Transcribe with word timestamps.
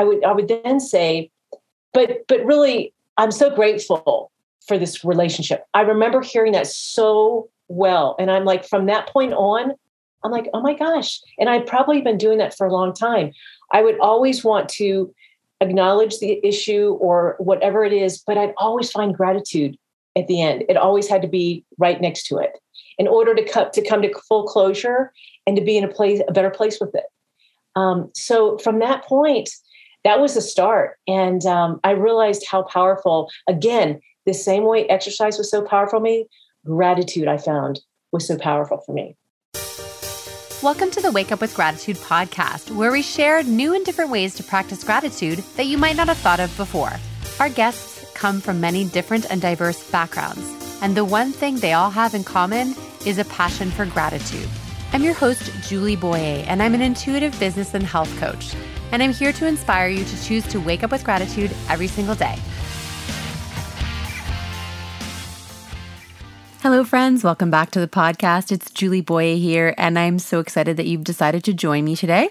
I 0.00 0.04
would 0.04 0.24
I 0.24 0.32
would 0.32 0.48
then 0.48 0.80
say, 0.80 1.30
but 1.92 2.26
but 2.26 2.42
really, 2.46 2.94
I'm 3.18 3.30
so 3.30 3.54
grateful 3.54 4.30
for 4.66 4.78
this 4.78 5.04
relationship. 5.04 5.66
I 5.74 5.82
remember 5.82 6.22
hearing 6.22 6.52
that 6.52 6.66
so 6.66 7.50
well. 7.68 8.16
And 8.18 8.30
I'm 8.30 8.46
like, 8.46 8.66
from 8.66 8.86
that 8.86 9.08
point 9.08 9.34
on, 9.34 9.72
I'm 10.24 10.30
like, 10.30 10.48
oh 10.54 10.62
my 10.62 10.72
gosh. 10.72 11.20
And 11.38 11.50
I've 11.50 11.66
probably 11.66 12.00
been 12.00 12.16
doing 12.16 12.38
that 12.38 12.56
for 12.56 12.66
a 12.66 12.72
long 12.72 12.94
time. 12.94 13.32
I 13.72 13.82
would 13.82 14.00
always 14.00 14.42
want 14.42 14.70
to 14.70 15.14
acknowledge 15.60 16.18
the 16.18 16.40
issue 16.42 16.96
or 16.98 17.36
whatever 17.38 17.84
it 17.84 17.92
is, 17.92 18.22
but 18.26 18.38
I'd 18.38 18.54
always 18.56 18.90
find 18.90 19.14
gratitude 19.14 19.76
at 20.16 20.28
the 20.28 20.40
end. 20.40 20.64
It 20.70 20.78
always 20.78 21.08
had 21.08 21.20
to 21.20 21.28
be 21.28 21.62
right 21.76 22.00
next 22.00 22.26
to 22.28 22.38
it 22.38 22.52
in 22.98 23.06
order 23.06 23.34
to 23.34 23.46
cut 23.46 23.74
to 23.74 23.86
come 23.86 24.00
to 24.00 24.14
full 24.26 24.44
closure 24.44 25.12
and 25.46 25.56
to 25.56 25.62
be 25.62 25.76
in 25.76 25.84
a 25.84 25.88
place, 25.92 26.22
a 26.26 26.32
better 26.32 26.50
place 26.50 26.80
with 26.80 26.94
it. 26.94 27.04
Um, 27.76 28.10
so 28.14 28.56
from 28.58 28.78
that 28.78 29.04
point, 29.04 29.50
that 30.04 30.20
was 30.20 30.34
the 30.34 30.40
start. 30.40 30.96
And 31.06 31.44
um, 31.44 31.80
I 31.84 31.90
realized 31.90 32.46
how 32.48 32.62
powerful, 32.62 33.30
again, 33.48 34.00
the 34.26 34.34
same 34.34 34.64
way 34.64 34.86
exercise 34.86 35.36
was 35.36 35.50
so 35.50 35.62
powerful 35.62 35.98
for 35.98 36.02
me, 36.02 36.26
gratitude 36.64 37.28
I 37.28 37.36
found 37.36 37.80
was 38.12 38.26
so 38.26 38.38
powerful 38.38 38.78
for 38.78 38.92
me. 38.92 39.16
Welcome 40.62 40.90
to 40.90 41.00
the 41.00 41.12
Wake 41.12 41.32
Up 41.32 41.40
with 41.40 41.54
Gratitude 41.54 41.96
podcast, 41.96 42.74
where 42.74 42.92
we 42.92 43.02
share 43.02 43.42
new 43.42 43.74
and 43.74 43.84
different 43.84 44.10
ways 44.10 44.34
to 44.36 44.42
practice 44.42 44.84
gratitude 44.84 45.38
that 45.56 45.66
you 45.66 45.78
might 45.78 45.96
not 45.96 46.08
have 46.08 46.18
thought 46.18 46.40
of 46.40 46.54
before. 46.56 46.92
Our 47.38 47.48
guests 47.48 48.10
come 48.14 48.40
from 48.40 48.60
many 48.60 48.84
different 48.84 49.30
and 49.30 49.40
diverse 49.40 49.90
backgrounds, 49.90 50.78
and 50.82 50.96
the 50.96 51.04
one 51.04 51.32
thing 51.32 51.56
they 51.56 51.72
all 51.72 51.90
have 51.90 52.14
in 52.14 52.24
common 52.24 52.74
is 53.06 53.18
a 53.18 53.24
passion 53.26 53.70
for 53.70 53.86
gratitude. 53.86 54.48
I'm 54.92 55.02
your 55.02 55.14
host, 55.14 55.50
Julie 55.66 55.96
Boyer, 55.96 56.44
and 56.46 56.62
I'm 56.62 56.74
an 56.74 56.82
intuitive 56.82 57.38
business 57.40 57.72
and 57.72 57.84
health 57.84 58.14
coach. 58.18 58.54
And 58.92 59.02
I'm 59.02 59.12
here 59.12 59.32
to 59.32 59.46
inspire 59.46 59.88
you 59.88 60.04
to 60.04 60.22
choose 60.24 60.46
to 60.48 60.60
wake 60.60 60.82
up 60.82 60.90
with 60.90 61.04
gratitude 61.04 61.52
every 61.68 61.86
single 61.86 62.14
day. 62.14 62.36
Hello, 66.60 66.84
friends. 66.84 67.24
Welcome 67.24 67.50
back 67.50 67.70
to 67.70 67.80
the 67.80 67.88
podcast. 67.88 68.52
It's 68.52 68.70
Julie 68.70 69.00
Boyer 69.00 69.36
here, 69.36 69.74
and 69.78 69.98
I'm 69.98 70.18
so 70.18 70.40
excited 70.40 70.76
that 70.76 70.86
you've 70.86 71.04
decided 71.04 71.42
to 71.44 71.54
join 71.54 71.84
me 71.84 71.96
today. 71.96 72.30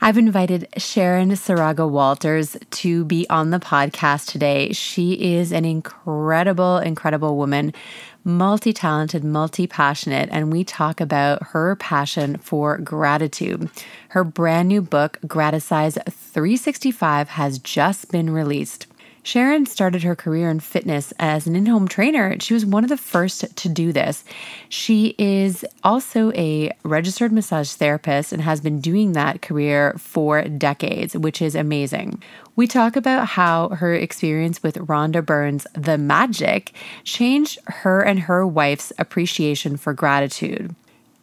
I've 0.00 0.16
invited 0.16 0.68
Sharon 0.76 1.30
Saraga 1.30 1.88
Walters 1.88 2.56
to 2.70 3.04
be 3.04 3.28
on 3.28 3.50
the 3.50 3.58
podcast 3.58 4.30
today. 4.30 4.72
She 4.72 5.34
is 5.34 5.50
an 5.50 5.64
incredible, 5.64 6.78
incredible 6.78 7.36
woman, 7.36 7.74
multi 8.22 8.72
talented, 8.72 9.24
multi 9.24 9.66
passionate, 9.66 10.28
and 10.30 10.52
we 10.52 10.62
talk 10.62 11.00
about 11.00 11.42
her 11.48 11.74
passion 11.74 12.36
for 12.36 12.78
gratitude. 12.78 13.68
Her 14.10 14.22
brand 14.22 14.68
new 14.68 14.82
book, 14.82 15.18
Gratisize 15.26 15.94
365, 16.04 17.30
has 17.30 17.58
just 17.58 18.12
been 18.12 18.30
released. 18.30 18.86
Sharon 19.28 19.66
started 19.66 20.04
her 20.04 20.16
career 20.16 20.48
in 20.48 20.58
fitness 20.58 21.12
as 21.18 21.46
an 21.46 21.54
in 21.54 21.66
home 21.66 21.86
trainer. 21.86 22.34
She 22.40 22.54
was 22.54 22.64
one 22.64 22.82
of 22.82 22.88
the 22.88 22.96
first 22.96 23.54
to 23.54 23.68
do 23.68 23.92
this. 23.92 24.24
She 24.70 25.14
is 25.18 25.66
also 25.84 26.32
a 26.32 26.72
registered 26.82 27.30
massage 27.30 27.70
therapist 27.72 28.32
and 28.32 28.40
has 28.40 28.62
been 28.62 28.80
doing 28.80 29.12
that 29.12 29.42
career 29.42 29.94
for 29.98 30.44
decades, 30.44 31.14
which 31.14 31.42
is 31.42 31.54
amazing. 31.54 32.22
We 32.56 32.66
talk 32.66 32.96
about 32.96 33.26
how 33.28 33.68
her 33.68 33.92
experience 33.92 34.62
with 34.62 34.76
Rhonda 34.76 35.22
Byrne's 35.22 35.66
The 35.74 35.98
Magic 35.98 36.72
changed 37.04 37.58
her 37.66 38.00
and 38.00 38.20
her 38.20 38.46
wife's 38.46 38.94
appreciation 38.98 39.76
for 39.76 39.92
gratitude. 39.92 40.74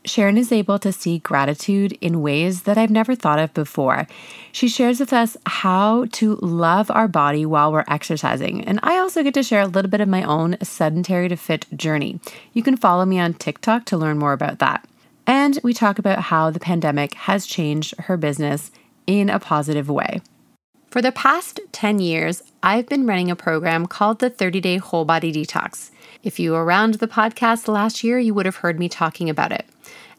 Sharon 0.06 0.38
is 0.38 0.52
able 0.52 0.80
to 0.80 0.92
see 0.92 1.20
gratitude 1.20 1.98
in 2.02 2.22
ways 2.22 2.64
that 2.64 2.78
I've 2.78 2.92
never 2.92 3.16
thought 3.16 3.39
of 3.39 3.53
before. 3.53 4.08
She 4.52 4.67
shares 4.67 5.00
with 5.00 5.11
us 5.11 5.36
how 5.45 6.06
to 6.14 6.36
love 6.36 6.89
our 6.92 7.08
body 7.08 7.45
while 7.45 7.72
we're 7.72 7.84
exercising. 7.88 8.64
And 8.64 8.80
I 8.83 8.98
also 8.98 9.23
get 9.23 9.33
to 9.33 9.44
share 9.44 9.61
a 9.61 9.67
little 9.67 9.89
bit 9.89 10.02
of 10.02 10.08
my 10.08 10.23
own 10.23 10.58
sedentary 10.61 11.28
to 11.30 11.36
fit 11.36 11.66
journey. 11.76 12.20
You 12.53 12.64
can 12.64 12.78
follow 12.78 13.06
me 13.06 13.20
on 13.20 13.33
TikTok 13.33 13.86
to 13.86 13.98
learn 13.98 14.17
more 14.17 14.33
about 14.33 14.60
that. 14.60 14.88
And 15.27 15.60
we 15.64 15.73
talk 15.73 15.98
about 15.98 16.20
how 16.20 16.52
the 16.52 16.60
pandemic 16.60 17.15
has 17.15 17.48
changed 17.48 17.98
her 18.02 18.15
business 18.15 18.71
in 19.08 19.30
a 19.30 19.39
positive 19.39 19.89
way. 19.89 20.21
For 20.95 21.02
the 21.02 21.11
past 21.11 21.60
10 21.73 21.99
years, 21.99 22.42
I've 22.64 22.88
been 22.88 23.05
running 23.05 23.30
a 23.30 23.36
program 23.36 23.86
called 23.86 24.20
the 24.20 24.30
30 24.30 24.61
Day 24.61 24.77
Whole 24.77 25.04
Body 25.04 25.33
Detox. 25.33 25.92
If 26.25 26.37
you 26.37 26.52
were 26.52 26.65
around 26.65 26.95
the 26.95 27.08
podcast 27.08 27.69
last 27.69 28.03
year, 28.03 28.19
you 28.19 28.33
would 28.33 28.45
have 28.45 28.58
heard 28.58 28.77
me 28.77 28.89
talking 28.89 29.30
about 29.30 29.53
it 29.53 29.65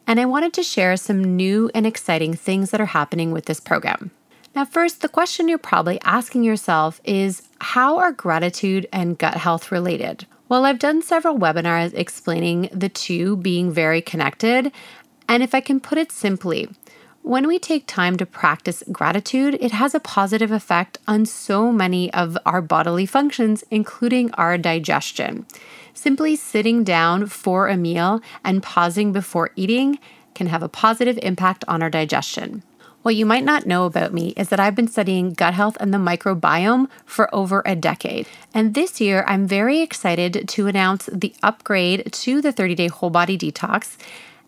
and 0.07 0.21
I 0.21 0.25
wanted 0.25 0.53
to 0.53 0.63
share 0.63 0.95
some 0.95 1.35
new 1.35 1.69
and 1.75 1.85
exciting 1.85 2.33
things 2.33 2.71
that 2.71 2.79
are 2.79 2.85
happening 2.85 3.31
with 3.31 3.45
this 3.45 3.59
program. 3.59 4.11
Now, 4.55 4.63
first, 4.63 5.01
the 5.01 5.09
question 5.09 5.49
you're 5.49 5.57
probably 5.57 5.99
asking 6.01 6.43
yourself 6.43 7.01
is 7.03 7.47
how 7.59 7.97
are 7.97 8.13
gratitude 8.13 8.87
and 8.93 9.17
gut 9.17 9.35
health 9.35 9.71
related? 9.71 10.25
Well, 10.49 10.65
I've 10.65 10.79
done 10.79 11.01
several 11.01 11.37
webinars 11.37 11.93
explaining 11.93 12.69
the 12.71 12.89
two 12.89 13.35
being 13.35 13.69
very 13.69 14.01
connected, 14.01 14.71
and 15.27 15.43
if 15.43 15.53
I 15.53 15.59
can 15.59 15.81
put 15.81 15.97
it 15.97 16.11
simply, 16.11 16.69
when 17.21 17.45
we 17.45 17.59
take 17.59 17.85
time 17.85 18.15
to 18.17 18.25
practice 18.25 18.81
gratitude, 18.89 19.57
it 19.59 19.73
has 19.73 19.93
a 19.93 19.99
positive 19.99 20.51
effect 20.51 20.97
on 21.05 21.25
so 21.25 21.73
many 21.73 22.11
of 22.13 22.37
our 22.45 22.61
bodily 22.61 23.05
functions, 23.05 23.65
including 23.69 24.31
our 24.35 24.57
digestion. 24.57 25.45
Simply 25.97 26.35
sitting 26.35 26.83
down 26.83 27.25
for 27.25 27.67
a 27.67 27.75
meal 27.75 28.21
and 28.43 28.61
pausing 28.61 29.11
before 29.11 29.49
eating 29.55 29.97
can 30.35 30.45
have 30.45 30.61
a 30.61 30.69
positive 30.69 31.17
impact 31.23 31.65
on 31.67 31.81
our 31.81 31.89
digestion. 31.89 32.61
What 33.01 33.15
you 33.15 33.25
might 33.25 33.43
not 33.43 33.65
know 33.65 33.85
about 33.85 34.13
me 34.13 34.27
is 34.37 34.49
that 34.49 34.59
I've 34.59 34.75
been 34.75 34.87
studying 34.87 35.33
gut 35.33 35.55
health 35.55 35.75
and 35.79 35.91
the 35.91 35.97
microbiome 35.97 36.87
for 37.03 37.33
over 37.33 37.63
a 37.65 37.75
decade. 37.75 38.27
And 38.53 38.75
this 38.75 39.01
year, 39.01 39.25
I'm 39.27 39.47
very 39.47 39.81
excited 39.81 40.47
to 40.47 40.67
announce 40.67 41.09
the 41.11 41.33
upgrade 41.41 42.13
to 42.13 42.43
the 42.43 42.51
30 42.51 42.75
day 42.75 42.87
whole 42.89 43.09
body 43.09 43.35
detox, 43.35 43.97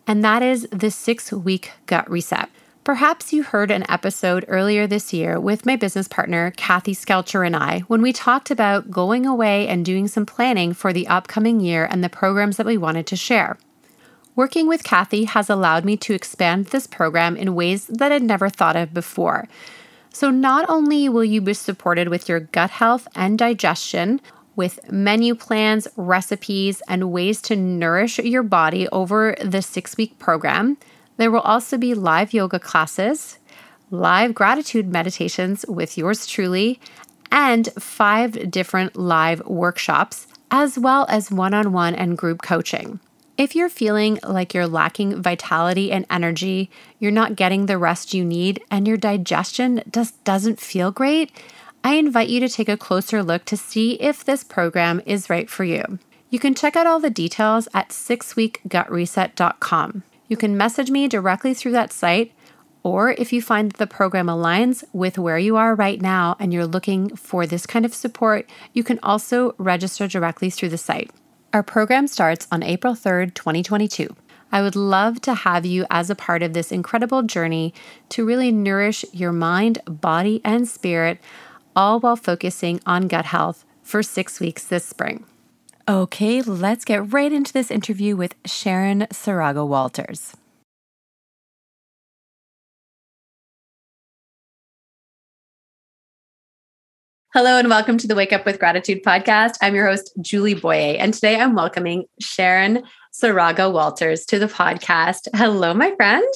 and 0.06 0.24
that 0.24 0.44
is 0.44 0.68
the 0.70 0.92
six 0.92 1.32
week 1.32 1.72
gut 1.86 2.08
reset. 2.08 2.48
Perhaps 2.82 3.30
you 3.30 3.42
heard 3.42 3.70
an 3.70 3.84
episode 3.90 4.46
earlier 4.48 4.86
this 4.86 5.12
year 5.12 5.38
with 5.38 5.66
my 5.66 5.76
business 5.76 6.08
partner, 6.08 6.50
Kathy 6.56 6.94
Skelcher, 6.94 7.46
and 7.46 7.54
I, 7.54 7.80
when 7.80 8.00
we 8.00 8.10
talked 8.10 8.50
about 8.50 8.90
going 8.90 9.26
away 9.26 9.68
and 9.68 9.84
doing 9.84 10.08
some 10.08 10.24
planning 10.24 10.72
for 10.72 10.90
the 10.90 11.06
upcoming 11.06 11.60
year 11.60 11.86
and 11.90 12.02
the 12.02 12.08
programs 12.08 12.56
that 12.56 12.64
we 12.64 12.78
wanted 12.78 13.06
to 13.08 13.16
share. 13.16 13.58
Working 14.34 14.66
with 14.66 14.82
Kathy 14.82 15.24
has 15.24 15.50
allowed 15.50 15.84
me 15.84 15.98
to 15.98 16.14
expand 16.14 16.66
this 16.66 16.86
program 16.86 17.36
in 17.36 17.54
ways 17.54 17.86
that 17.88 18.12
I'd 18.12 18.22
never 18.22 18.48
thought 18.48 18.76
of 18.76 18.94
before. 18.94 19.46
So, 20.12 20.30
not 20.30 20.64
only 20.70 21.06
will 21.10 21.24
you 21.24 21.42
be 21.42 21.52
supported 21.52 22.08
with 22.08 22.30
your 22.30 22.40
gut 22.40 22.70
health 22.70 23.06
and 23.14 23.38
digestion, 23.38 24.22
with 24.56 24.90
menu 24.90 25.34
plans, 25.34 25.86
recipes, 25.96 26.82
and 26.88 27.12
ways 27.12 27.42
to 27.42 27.56
nourish 27.56 28.18
your 28.18 28.42
body 28.42 28.88
over 28.88 29.36
the 29.42 29.60
six 29.60 29.98
week 29.98 30.18
program, 30.18 30.78
there 31.20 31.30
will 31.30 31.40
also 31.40 31.76
be 31.76 31.92
live 31.92 32.32
yoga 32.32 32.58
classes, 32.58 33.38
live 33.90 34.34
gratitude 34.34 34.88
meditations 34.88 35.66
with 35.68 35.98
yours 35.98 36.26
truly, 36.26 36.80
and 37.30 37.70
five 37.74 38.50
different 38.50 38.96
live 38.96 39.46
workshops, 39.46 40.26
as 40.50 40.78
well 40.78 41.04
as 41.10 41.30
one 41.30 41.52
on 41.52 41.74
one 41.74 41.94
and 41.94 42.16
group 42.16 42.40
coaching. 42.40 43.00
If 43.36 43.54
you're 43.54 43.68
feeling 43.68 44.18
like 44.26 44.54
you're 44.54 44.66
lacking 44.66 45.20
vitality 45.20 45.92
and 45.92 46.06
energy, 46.08 46.70
you're 46.98 47.12
not 47.12 47.36
getting 47.36 47.66
the 47.66 47.76
rest 47.76 48.14
you 48.14 48.24
need, 48.24 48.62
and 48.70 48.88
your 48.88 48.96
digestion 48.96 49.82
just 49.92 50.24
doesn't 50.24 50.58
feel 50.58 50.90
great, 50.90 51.30
I 51.84 51.96
invite 51.96 52.30
you 52.30 52.40
to 52.40 52.48
take 52.48 52.70
a 52.70 52.78
closer 52.78 53.22
look 53.22 53.44
to 53.44 53.58
see 53.58 54.00
if 54.00 54.24
this 54.24 54.42
program 54.42 55.02
is 55.04 55.28
right 55.28 55.50
for 55.50 55.64
you. 55.64 55.98
You 56.30 56.38
can 56.38 56.54
check 56.54 56.76
out 56.76 56.86
all 56.86 56.98
the 56.98 57.10
details 57.10 57.68
at 57.74 57.90
sixweekgutreset.com. 57.90 60.02
You 60.30 60.36
can 60.36 60.56
message 60.56 60.92
me 60.92 61.08
directly 61.08 61.54
through 61.54 61.72
that 61.72 61.92
site, 61.92 62.32
or 62.84 63.10
if 63.10 63.32
you 63.32 63.42
find 63.42 63.72
that 63.72 63.78
the 63.78 63.86
program 63.88 64.28
aligns 64.28 64.84
with 64.92 65.18
where 65.18 65.38
you 65.38 65.56
are 65.56 65.74
right 65.74 66.00
now 66.00 66.36
and 66.38 66.52
you're 66.52 66.68
looking 66.68 67.16
for 67.16 67.48
this 67.48 67.66
kind 67.66 67.84
of 67.84 67.92
support, 67.92 68.48
you 68.72 68.84
can 68.84 69.00
also 69.02 69.56
register 69.58 70.06
directly 70.06 70.48
through 70.48 70.68
the 70.68 70.78
site. 70.78 71.10
Our 71.52 71.64
program 71.64 72.06
starts 72.06 72.46
on 72.52 72.62
April 72.62 72.94
3rd, 72.94 73.34
2022. 73.34 74.14
I 74.52 74.62
would 74.62 74.76
love 74.76 75.20
to 75.22 75.34
have 75.34 75.66
you 75.66 75.84
as 75.90 76.10
a 76.10 76.14
part 76.14 76.44
of 76.44 76.52
this 76.52 76.70
incredible 76.70 77.24
journey 77.24 77.74
to 78.10 78.24
really 78.24 78.52
nourish 78.52 79.04
your 79.12 79.32
mind, 79.32 79.80
body, 79.84 80.40
and 80.44 80.68
spirit, 80.68 81.18
all 81.74 81.98
while 81.98 82.14
focusing 82.14 82.80
on 82.86 83.08
gut 83.08 83.24
health 83.24 83.64
for 83.82 84.00
six 84.00 84.38
weeks 84.38 84.62
this 84.62 84.84
spring. 84.84 85.24
Okay, 85.90 86.40
let's 86.40 86.84
get 86.84 87.12
right 87.12 87.32
into 87.32 87.52
this 87.52 87.68
interview 87.68 88.14
with 88.14 88.36
Sharon 88.46 89.08
Saraga 89.10 89.66
Walters. 89.66 90.36
Hello 97.34 97.58
and 97.58 97.68
welcome 97.68 97.98
to 97.98 98.06
the 98.06 98.14
Wake 98.14 98.32
Up 98.32 98.46
with 98.46 98.60
Gratitude 98.60 99.02
podcast. 99.02 99.54
I'm 99.60 99.74
your 99.74 99.88
host, 99.88 100.12
Julie 100.20 100.54
Boyer, 100.54 100.94
and 100.96 101.12
today 101.12 101.40
I'm 101.40 101.56
welcoming 101.56 102.04
Sharon 102.20 102.84
Saraga 103.12 103.72
Walters 103.72 104.24
to 104.26 104.38
the 104.38 104.46
podcast. 104.46 105.26
Hello, 105.34 105.74
my 105.74 105.92
friend. 105.96 106.32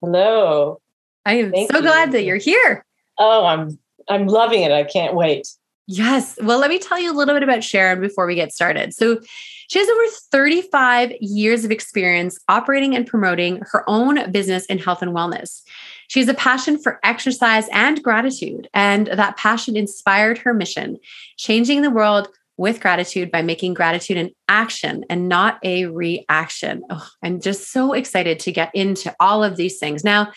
Hello. 0.00 0.80
I 1.26 1.38
am 1.38 1.50
Thank 1.50 1.72
so 1.72 1.78
you. 1.78 1.82
glad 1.82 2.12
that 2.12 2.22
you're 2.22 2.36
here. 2.36 2.84
Oh, 3.18 3.46
I'm 3.46 3.80
I'm 4.08 4.28
loving 4.28 4.62
it. 4.62 4.70
I 4.70 4.84
can't 4.84 5.16
wait. 5.16 5.48
Yes. 5.86 6.38
Well, 6.42 6.58
let 6.58 6.70
me 6.70 6.78
tell 6.78 6.98
you 6.98 7.12
a 7.12 7.16
little 7.16 7.34
bit 7.34 7.42
about 7.42 7.64
Sharon 7.64 8.00
before 8.00 8.26
we 8.26 8.34
get 8.34 8.52
started. 8.52 8.94
So, 8.94 9.20
she 9.68 9.78
has 9.78 9.88
over 9.88 10.04
35 10.30 11.12
years 11.20 11.64
of 11.64 11.70
experience 11.70 12.38
operating 12.46 12.94
and 12.94 13.06
promoting 13.06 13.62
her 13.70 13.88
own 13.88 14.30
business 14.30 14.66
in 14.66 14.76
health 14.76 15.00
and 15.00 15.12
wellness. 15.12 15.62
She 16.08 16.20
has 16.20 16.28
a 16.28 16.34
passion 16.34 16.76
for 16.76 17.00
exercise 17.02 17.68
and 17.72 18.02
gratitude, 18.02 18.68
and 18.74 19.06
that 19.06 19.38
passion 19.38 19.74
inspired 19.74 20.36
her 20.38 20.52
mission, 20.52 20.98
changing 21.38 21.80
the 21.80 21.90
world 21.90 22.28
with 22.58 22.82
gratitude 22.82 23.30
by 23.30 23.40
making 23.40 23.72
gratitude 23.72 24.18
an 24.18 24.30
action 24.46 25.06
and 25.08 25.26
not 25.26 25.58
a 25.62 25.86
reaction. 25.86 26.82
Oh, 26.90 27.08
I'm 27.22 27.40
just 27.40 27.72
so 27.72 27.94
excited 27.94 28.40
to 28.40 28.52
get 28.52 28.74
into 28.74 29.14
all 29.18 29.42
of 29.42 29.56
these 29.56 29.78
things. 29.78 30.04
Now, 30.04 30.32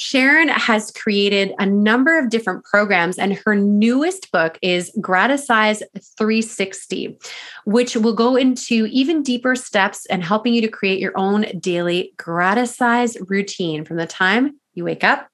Sharon 0.00 0.48
has 0.48 0.90
created 0.92 1.52
a 1.58 1.66
number 1.66 2.18
of 2.18 2.30
different 2.30 2.64
programs, 2.64 3.18
and 3.18 3.34
her 3.34 3.54
newest 3.54 4.32
book 4.32 4.58
is 4.62 4.90
Gratisize 4.98 5.82
360, 6.16 7.18
which 7.66 7.94
will 7.96 8.14
go 8.14 8.34
into 8.34 8.86
even 8.86 9.22
deeper 9.22 9.54
steps 9.54 10.06
and 10.06 10.24
helping 10.24 10.54
you 10.54 10.62
to 10.62 10.68
create 10.68 11.00
your 11.00 11.12
own 11.18 11.44
daily 11.60 12.14
Gratisize 12.16 13.18
routine 13.28 13.84
from 13.84 13.98
the 13.98 14.06
time 14.06 14.58
you 14.72 14.84
wake 14.84 15.04
up 15.04 15.28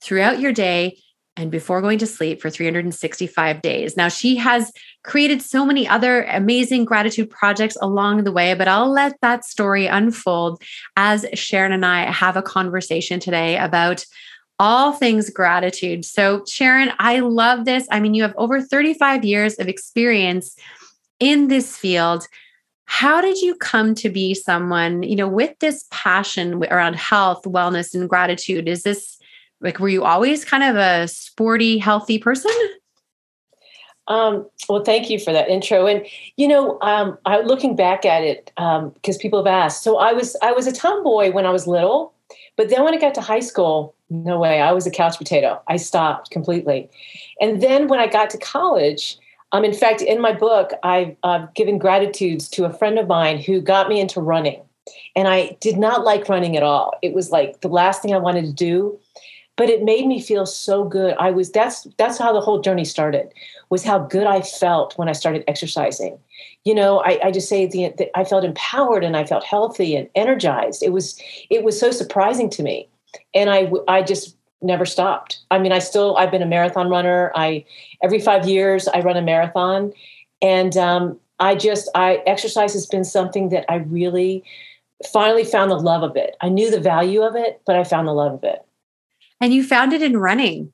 throughout 0.00 0.38
your 0.38 0.52
day 0.52 0.98
and 1.36 1.50
before 1.50 1.80
going 1.80 1.98
to 1.98 2.06
sleep 2.06 2.42
for 2.42 2.50
365 2.50 3.62
days. 3.62 3.96
Now, 3.96 4.08
she 4.08 4.36
has 4.36 4.70
created 5.02 5.40
so 5.40 5.64
many 5.64 5.88
other 5.88 6.24
amazing 6.24 6.84
gratitude 6.84 7.30
projects 7.30 7.76
along 7.80 8.24
the 8.24 8.32
way, 8.32 8.54
but 8.54 8.68
I'll 8.68 8.90
let 8.90 9.16
that 9.22 9.44
story 9.44 9.86
unfold 9.86 10.62
as 10.96 11.24
Sharon 11.34 11.72
and 11.72 11.86
I 11.86 12.10
have 12.10 12.36
a 12.36 12.42
conversation 12.42 13.18
today 13.18 13.56
about 13.56 14.04
all 14.58 14.92
things 14.92 15.30
gratitude. 15.30 16.04
So, 16.04 16.44
Sharon, 16.46 16.92
I 16.98 17.20
love 17.20 17.64
this. 17.64 17.88
I 17.90 17.98
mean, 17.98 18.14
you 18.14 18.22
have 18.22 18.34
over 18.36 18.60
35 18.60 19.24
years 19.24 19.58
of 19.58 19.68
experience 19.68 20.54
in 21.18 21.48
this 21.48 21.76
field. 21.76 22.26
How 22.84 23.20
did 23.22 23.38
you 23.38 23.54
come 23.54 23.94
to 23.96 24.10
be 24.10 24.34
someone, 24.34 25.02
you 25.02 25.16
know, 25.16 25.28
with 25.28 25.58
this 25.60 25.86
passion 25.90 26.62
around 26.64 26.96
health, 26.96 27.44
wellness, 27.44 27.94
and 27.94 28.08
gratitude? 28.08 28.68
Is 28.68 28.82
this 28.82 29.18
like, 29.62 29.78
were 29.78 29.88
you 29.88 30.04
always 30.04 30.44
kind 30.44 30.64
of 30.64 30.76
a 30.76 31.08
sporty, 31.08 31.78
healthy 31.78 32.18
person? 32.18 32.52
Um, 34.08 34.48
well, 34.68 34.82
thank 34.82 35.08
you 35.08 35.18
for 35.18 35.32
that 35.32 35.48
intro. 35.48 35.86
And 35.86 36.04
you 36.36 36.48
know, 36.48 36.78
um, 36.82 37.16
I, 37.24 37.40
looking 37.40 37.76
back 37.76 38.04
at 38.04 38.22
it, 38.22 38.50
because 38.56 39.16
um, 39.16 39.20
people 39.20 39.38
have 39.44 39.52
asked. 39.52 39.82
So 39.82 39.98
I 39.98 40.12
was 40.12 40.36
I 40.42 40.52
was 40.52 40.66
a 40.66 40.72
tomboy 40.72 41.30
when 41.30 41.46
I 41.46 41.50
was 41.50 41.66
little, 41.66 42.12
but 42.56 42.68
then 42.68 42.82
when 42.82 42.94
I 42.94 42.98
got 42.98 43.14
to 43.14 43.20
high 43.20 43.40
school, 43.40 43.94
no 44.10 44.38
way, 44.38 44.60
I 44.60 44.72
was 44.72 44.86
a 44.86 44.90
couch 44.90 45.18
potato. 45.18 45.62
I 45.68 45.76
stopped 45.76 46.30
completely. 46.30 46.90
And 47.40 47.62
then 47.62 47.88
when 47.88 48.00
I 48.00 48.08
got 48.08 48.28
to 48.30 48.38
college, 48.38 49.18
um, 49.52 49.64
in 49.64 49.72
fact, 49.72 50.02
in 50.02 50.20
my 50.20 50.32
book, 50.32 50.72
I've 50.82 51.16
uh, 51.22 51.46
given 51.54 51.78
gratitudes 51.78 52.48
to 52.50 52.64
a 52.64 52.72
friend 52.72 52.98
of 52.98 53.06
mine 53.06 53.38
who 53.38 53.60
got 53.60 53.88
me 53.88 54.00
into 54.00 54.20
running, 54.20 54.60
and 55.14 55.28
I 55.28 55.56
did 55.60 55.78
not 55.78 56.04
like 56.04 56.28
running 56.28 56.56
at 56.56 56.64
all. 56.64 56.98
It 57.02 57.14
was 57.14 57.30
like 57.30 57.60
the 57.60 57.68
last 57.68 58.02
thing 58.02 58.12
I 58.12 58.18
wanted 58.18 58.46
to 58.46 58.52
do 58.52 58.98
but 59.62 59.70
it 59.70 59.84
made 59.84 60.08
me 60.08 60.20
feel 60.20 60.44
so 60.44 60.82
good. 60.82 61.14
I 61.20 61.30
was 61.30 61.52
that's 61.52 61.86
that's 61.96 62.18
how 62.18 62.32
the 62.32 62.40
whole 62.40 62.60
journey 62.60 62.84
started 62.84 63.32
was 63.70 63.84
how 63.84 64.00
good 64.00 64.26
i 64.26 64.40
felt 64.40 64.98
when 64.98 65.08
i 65.08 65.12
started 65.12 65.44
exercising. 65.46 66.18
You 66.64 66.74
know 66.74 66.98
i, 67.04 67.20
I 67.22 67.30
just 67.30 67.48
say 67.48 67.66
the, 67.66 67.94
the, 67.96 68.18
i 68.18 68.24
felt 68.24 68.44
empowered 68.44 69.04
and 69.04 69.16
i 69.16 69.24
felt 69.24 69.44
healthy 69.44 69.94
and 69.94 70.08
energized. 70.16 70.82
It 70.82 70.92
was 70.92 71.16
it 71.48 71.62
was 71.62 71.78
so 71.78 71.92
surprising 71.92 72.50
to 72.50 72.64
me. 72.64 72.88
And 73.34 73.50
i 73.50 73.70
i 73.86 74.02
just 74.02 74.36
never 74.62 74.84
stopped. 74.84 75.38
I 75.52 75.60
mean 75.60 75.70
i 75.70 75.78
still 75.78 76.16
i've 76.16 76.32
been 76.32 76.42
a 76.42 76.54
marathon 76.56 76.88
runner. 76.88 77.30
I 77.36 77.64
every 78.02 78.18
five 78.18 78.48
years 78.48 78.88
i 78.88 78.98
run 78.98 79.16
a 79.16 79.22
marathon. 79.22 79.92
And 80.40 80.76
um, 80.76 81.20
i 81.38 81.54
just 81.54 81.88
i 81.94 82.20
exercise 82.26 82.72
has 82.72 82.86
been 82.86 83.04
something 83.04 83.50
that 83.50 83.64
i 83.68 83.76
really 83.76 84.42
finally 85.12 85.44
found 85.44 85.70
the 85.70 85.78
love 85.78 86.02
of 86.02 86.16
it. 86.16 86.36
I 86.40 86.48
knew 86.48 86.68
the 86.68 86.80
value 86.80 87.22
of 87.22 87.36
it 87.36 87.60
but 87.64 87.76
i 87.76 87.84
found 87.84 88.08
the 88.08 88.12
love 88.24 88.32
of 88.32 88.42
it 88.42 88.66
and 89.42 89.52
you 89.52 89.64
found 89.64 89.92
it 89.92 90.00
in 90.00 90.16
running. 90.16 90.72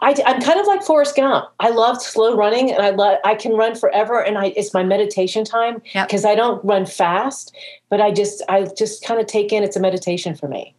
I, 0.00 0.10
am 0.26 0.40
kind 0.40 0.58
of 0.58 0.66
like 0.66 0.82
Forrest 0.82 1.14
Gump. 1.14 1.50
I 1.60 1.68
love 1.68 2.02
slow 2.02 2.34
running, 2.34 2.72
and 2.72 2.82
I 2.82 2.90
love 2.90 3.18
I 3.24 3.36
can 3.36 3.52
run 3.52 3.76
forever, 3.76 4.20
and 4.20 4.36
I 4.36 4.46
it's 4.56 4.74
my 4.74 4.82
meditation 4.82 5.44
time 5.44 5.80
because 5.94 6.24
yep. 6.24 6.32
I 6.32 6.34
don't 6.34 6.64
run 6.64 6.86
fast, 6.86 7.54
but 7.88 8.00
I 8.00 8.10
just 8.10 8.42
I 8.48 8.66
just 8.76 9.04
kind 9.04 9.20
of 9.20 9.26
take 9.26 9.52
in. 9.52 9.62
It's 9.62 9.76
a 9.76 9.80
meditation 9.80 10.34
for 10.34 10.48
me. 10.48 10.74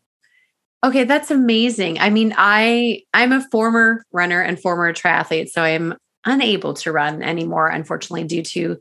Okay, 0.83 1.05
that's 1.05 1.31
amazing. 1.31 1.99
I 1.99 2.09
mean, 2.09 2.33
I 2.37 3.03
I'm 3.13 3.31
a 3.31 3.47
former 3.51 4.03
runner 4.11 4.41
and 4.41 4.59
former 4.59 4.91
triathlete, 4.91 5.49
so 5.49 5.61
I'm 5.61 5.93
unable 6.25 6.73
to 6.73 6.91
run 6.91 7.21
anymore, 7.21 7.67
unfortunately, 7.67 8.25
due 8.25 8.43
to 8.43 8.79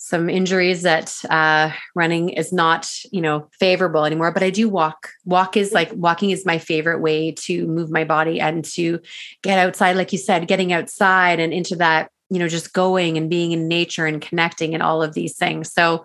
some 0.00 0.30
injuries 0.30 0.82
that 0.82 1.20
uh, 1.28 1.72
running 1.94 2.30
is 2.30 2.52
not 2.52 2.88
you 3.10 3.20
know 3.20 3.48
favorable 3.58 4.04
anymore 4.04 4.30
but 4.32 4.42
i 4.42 4.50
do 4.50 4.68
walk 4.68 5.10
walk 5.24 5.56
is 5.56 5.72
like 5.72 5.92
walking 5.92 6.30
is 6.30 6.46
my 6.46 6.56
favorite 6.56 7.00
way 7.00 7.32
to 7.32 7.66
move 7.66 7.90
my 7.90 8.04
body 8.04 8.40
and 8.40 8.64
to 8.64 9.00
get 9.42 9.58
outside 9.58 9.96
like 9.96 10.12
you 10.12 10.18
said 10.18 10.48
getting 10.48 10.72
outside 10.72 11.40
and 11.40 11.52
into 11.52 11.76
that 11.76 12.10
you 12.30 12.38
know 12.38 12.48
just 12.48 12.72
going 12.72 13.18
and 13.18 13.28
being 13.28 13.52
in 13.52 13.68
nature 13.68 14.06
and 14.06 14.22
connecting 14.22 14.72
and 14.72 14.82
all 14.82 15.02
of 15.02 15.14
these 15.14 15.36
things 15.36 15.72
so 15.72 16.04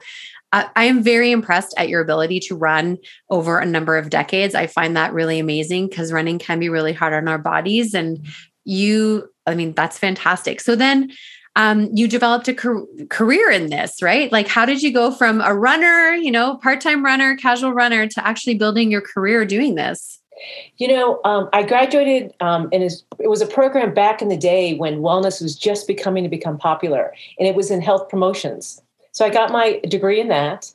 I, 0.52 0.70
I 0.76 0.84
am 0.86 1.04
very 1.04 1.32
impressed 1.32 1.74
at 1.78 1.90
your 1.90 2.02
ability 2.02 2.40
to 2.42 2.56
run 2.56 3.00
over 3.30 3.58
a 3.58 3.66
number 3.66 3.98
of 3.98 4.12
decades. 4.12 4.54
I 4.54 4.68
find 4.68 4.96
that 4.96 5.12
really 5.12 5.40
amazing 5.40 5.88
because 5.88 6.14
running 6.14 6.38
can 6.38 6.60
be 6.60 6.70
really 6.70 6.94
hard 6.94 7.14
on 7.14 7.28
our 7.28 7.40
bodies. 7.40 7.96
And 7.96 8.24
you, 8.64 9.28
I 9.48 9.56
mean, 9.56 9.74
that's 9.74 9.98
fantastic. 9.98 10.62
So 10.62 10.76
then, 10.76 11.12
um, 11.56 11.90
you 11.94 12.08
developed 12.08 12.48
a 12.48 12.54
car- 12.54 12.86
career 13.10 13.50
in 13.52 13.70
this, 13.70 14.02
right? 14.02 14.32
Like, 14.32 14.48
how 14.48 14.66
did 14.66 14.82
you 14.82 14.92
go 14.92 15.12
from 15.12 15.42
a 15.42 15.54
runner, 15.54 16.14
you 16.14 16.32
know, 16.32 16.58
part 16.58 16.82
time 16.82 17.06
runner, 17.06 17.36
casual 17.36 17.74
runner, 17.74 18.08
to 18.08 18.28
actually 18.28 18.56
building 18.56 18.92
your 18.92 19.02
career 19.02 19.46
doing 19.46 19.76
this? 19.76 20.20
You 20.78 20.88
know, 20.88 21.22
um, 21.26 21.50
I 21.54 21.64
graduated, 21.64 22.34
um, 22.40 22.70
and 22.74 22.84
it 22.84 23.04
was 23.20 23.42
a 23.42 23.46
program 23.46 23.94
back 23.94 24.22
in 24.22 24.30
the 24.30 24.38
day 24.38 24.74
when 24.74 25.02
wellness 25.02 25.42
was 25.42 25.56
just 25.56 25.88
becoming 25.88 26.24
to 26.24 26.30
become 26.30 26.58
popular, 26.58 27.14
and 27.38 27.48
it 27.48 27.56
was 27.56 27.70
in 27.70 27.82
health 27.82 28.10
promotions. 28.10 28.82
So 29.12 29.26
I 29.26 29.30
got 29.30 29.52
my 29.52 29.80
degree 29.88 30.20
in 30.20 30.30
that, 30.30 30.74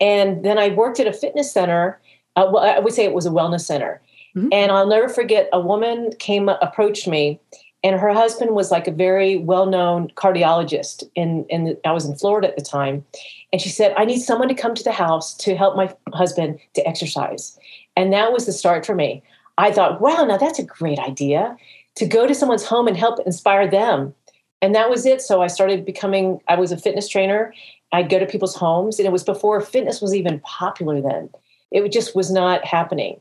and 0.00 0.44
then 0.44 0.58
I 0.58 0.68
worked 0.68 1.00
at 1.00 1.08
a 1.08 1.12
fitness 1.12 1.52
center. 1.52 2.00
Uh, 2.36 2.48
well, 2.52 2.62
I 2.62 2.78
would 2.78 2.92
say 2.92 3.04
it 3.04 3.12
was 3.12 3.26
a 3.26 3.30
wellness 3.30 3.62
center, 3.62 4.00
mm-hmm. 4.36 4.48
and 4.52 4.70
I'll 4.70 4.86
never 4.86 5.08
forget. 5.08 5.48
A 5.52 5.60
woman 5.60 6.12
came 6.20 6.48
approached 6.48 7.08
me, 7.08 7.40
and 7.82 7.98
her 7.98 8.12
husband 8.12 8.52
was 8.52 8.70
like 8.70 8.86
a 8.86 8.92
very 8.92 9.38
well-known 9.38 10.08
cardiologist 10.10 11.04
in 11.14 11.46
in 11.48 11.64
the, 11.64 11.80
I 11.86 11.92
was 11.92 12.04
in 12.04 12.16
Florida 12.16 12.48
at 12.48 12.56
the 12.56 12.62
time. 12.62 13.04
And 13.52 13.60
she 13.60 13.68
said 13.68 13.94
I 13.96 14.04
need 14.04 14.20
someone 14.20 14.48
to 14.48 14.54
come 14.54 14.74
to 14.74 14.84
the 14.84 14.92
house 14.92 15.34
to 15.38 15.56
help 15.56 15.76
my 15.76 15.94
husband 16.12 16.58
to 16.74 16.86
exercise. 16.86 17.58
And 17.96 18.12
that 18.12 18.32
was 18.32 18.46
the 18.46 18.52
start 18.52 18.84
for 18.84 18.94
me. 18.94 19.22
I 19.58 19.72
thought 19.72 20.00
wow 20.00 20.24
now 20.24 20.36
that's 20.36 20.58
a 20.58 20.64
great 20.64 20.98
idea 20.98 21.56
to 21.96 22.06
go 22.06 22.26
to 22.26 22.34
someone's 22.34 22.64
home 22.64 22.86
and 22.86 22.96
help 22.96 23.18
inspire 23.26 23.68
them. 23.68 24.14
And 24.62 24.74
that 24.74 24.90
was 24.90 25.06
it. 25.06 25.22
So 25.22 25.42
I 25.42 25.46
started 25.46 25.86
becoming 25.86 26.40
I 26.48 26.56
was 26.56 26.72
a 26.72 26.76
fitness 26.76 27.08
trainer. 27.08 27.54
I'd 27.92 28.10
go 28.10 28.18
to 28.18 28.26
people's 28.26 28.54
homes 28.54 28.98
and 28.98 29.06
it 29.06 29.12
was 29.12 29.24
before 29.24 29.60
fitness 29.60 30.00
was 30.00 30.14
even 30.14 30.38
popular 30.40 31.00
then. 31.00 31.30
It 31.72 31.92
just 31.92 32.14
was 32.14 32.30
not 32.30 32.64
happening. 32.64 33.20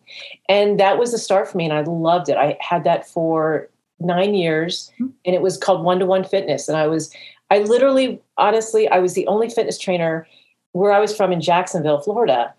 And 0.50 0.80
that 0.80 0.98
was 0.98 1.12
the 1.12 1.18
start 1.18 1.48
for 1.48 1.58
me 1.58 1.66
and 1.66 1.74
I 1.74 1.82
loved 1.82 2.30
it. 2.30 2.38
I 2.38 2.58
had 2.60 2.84
that 2.84 3.08
for 3.08 3.70
nine 4.00 4.34
years 4.34 4.92
hmm. 4.98 5.08
and 5.26 5.36
it 5.36 5.42
was 5.42 5.58
called 5.58 5.84
one 5.84 6.00
to 6.00 6.06
one 6.06 6.24
fitness. 6.24 6.68
And 6.68 6.78
I 6.78 6.88
was, 6.88 7.14
I 7.50 7.60
literally, 7.60 8.22
honestly, 8.38 8.88
I 8.88 9.00
was 9.00 9.14
the 9.14 9.28
only 9.28 9.50
fitness 9.50 9.78
trainer 9.78 10.28
where 10.72 10.92
I 10.92 11.00
was 11.00 11.16
from 11.16 11.32
in 11.32 11.42
Jacksonville, 11.42 12.02
Florida. 12.02 12.54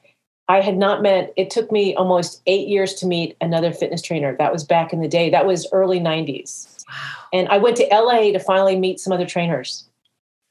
I 0.49 0.61
had 0.61 0.77
not 0.77 1.01
met, 1.01 1.33
it 1.37 1.49
took 1.49 1.71
me 1.71 1.95
almost 1.95 2.43
eight 2.47 2.67
years 2.67 2.95
to 2.95 3.07
meet 3.07 3.37
another 3.41 3.73
fitness 3.73 4.03
trainer. 4.03 4.37
That 4.37 4.53
was 4.53 4.65
back 4.65 4.93
in 4.93 5.01
the 5.01 5.09
day. 5.09 5.31
That 5.31 5.47
was 5.47 5.67
early 5.73 6.01
90s. 6.01 6.85
Wow. 6.89 6.95
And 7.33 7.49
I 7.49 7.59
went 7.59 7.77
to 7.77 7.87
LA 7.91 8.33
to 8.33 8.41
finally 8.41 8.77
meet 8.77 8.99
some 8.99 9.13
other 9.13 9.27
trainers. 9.27 9.89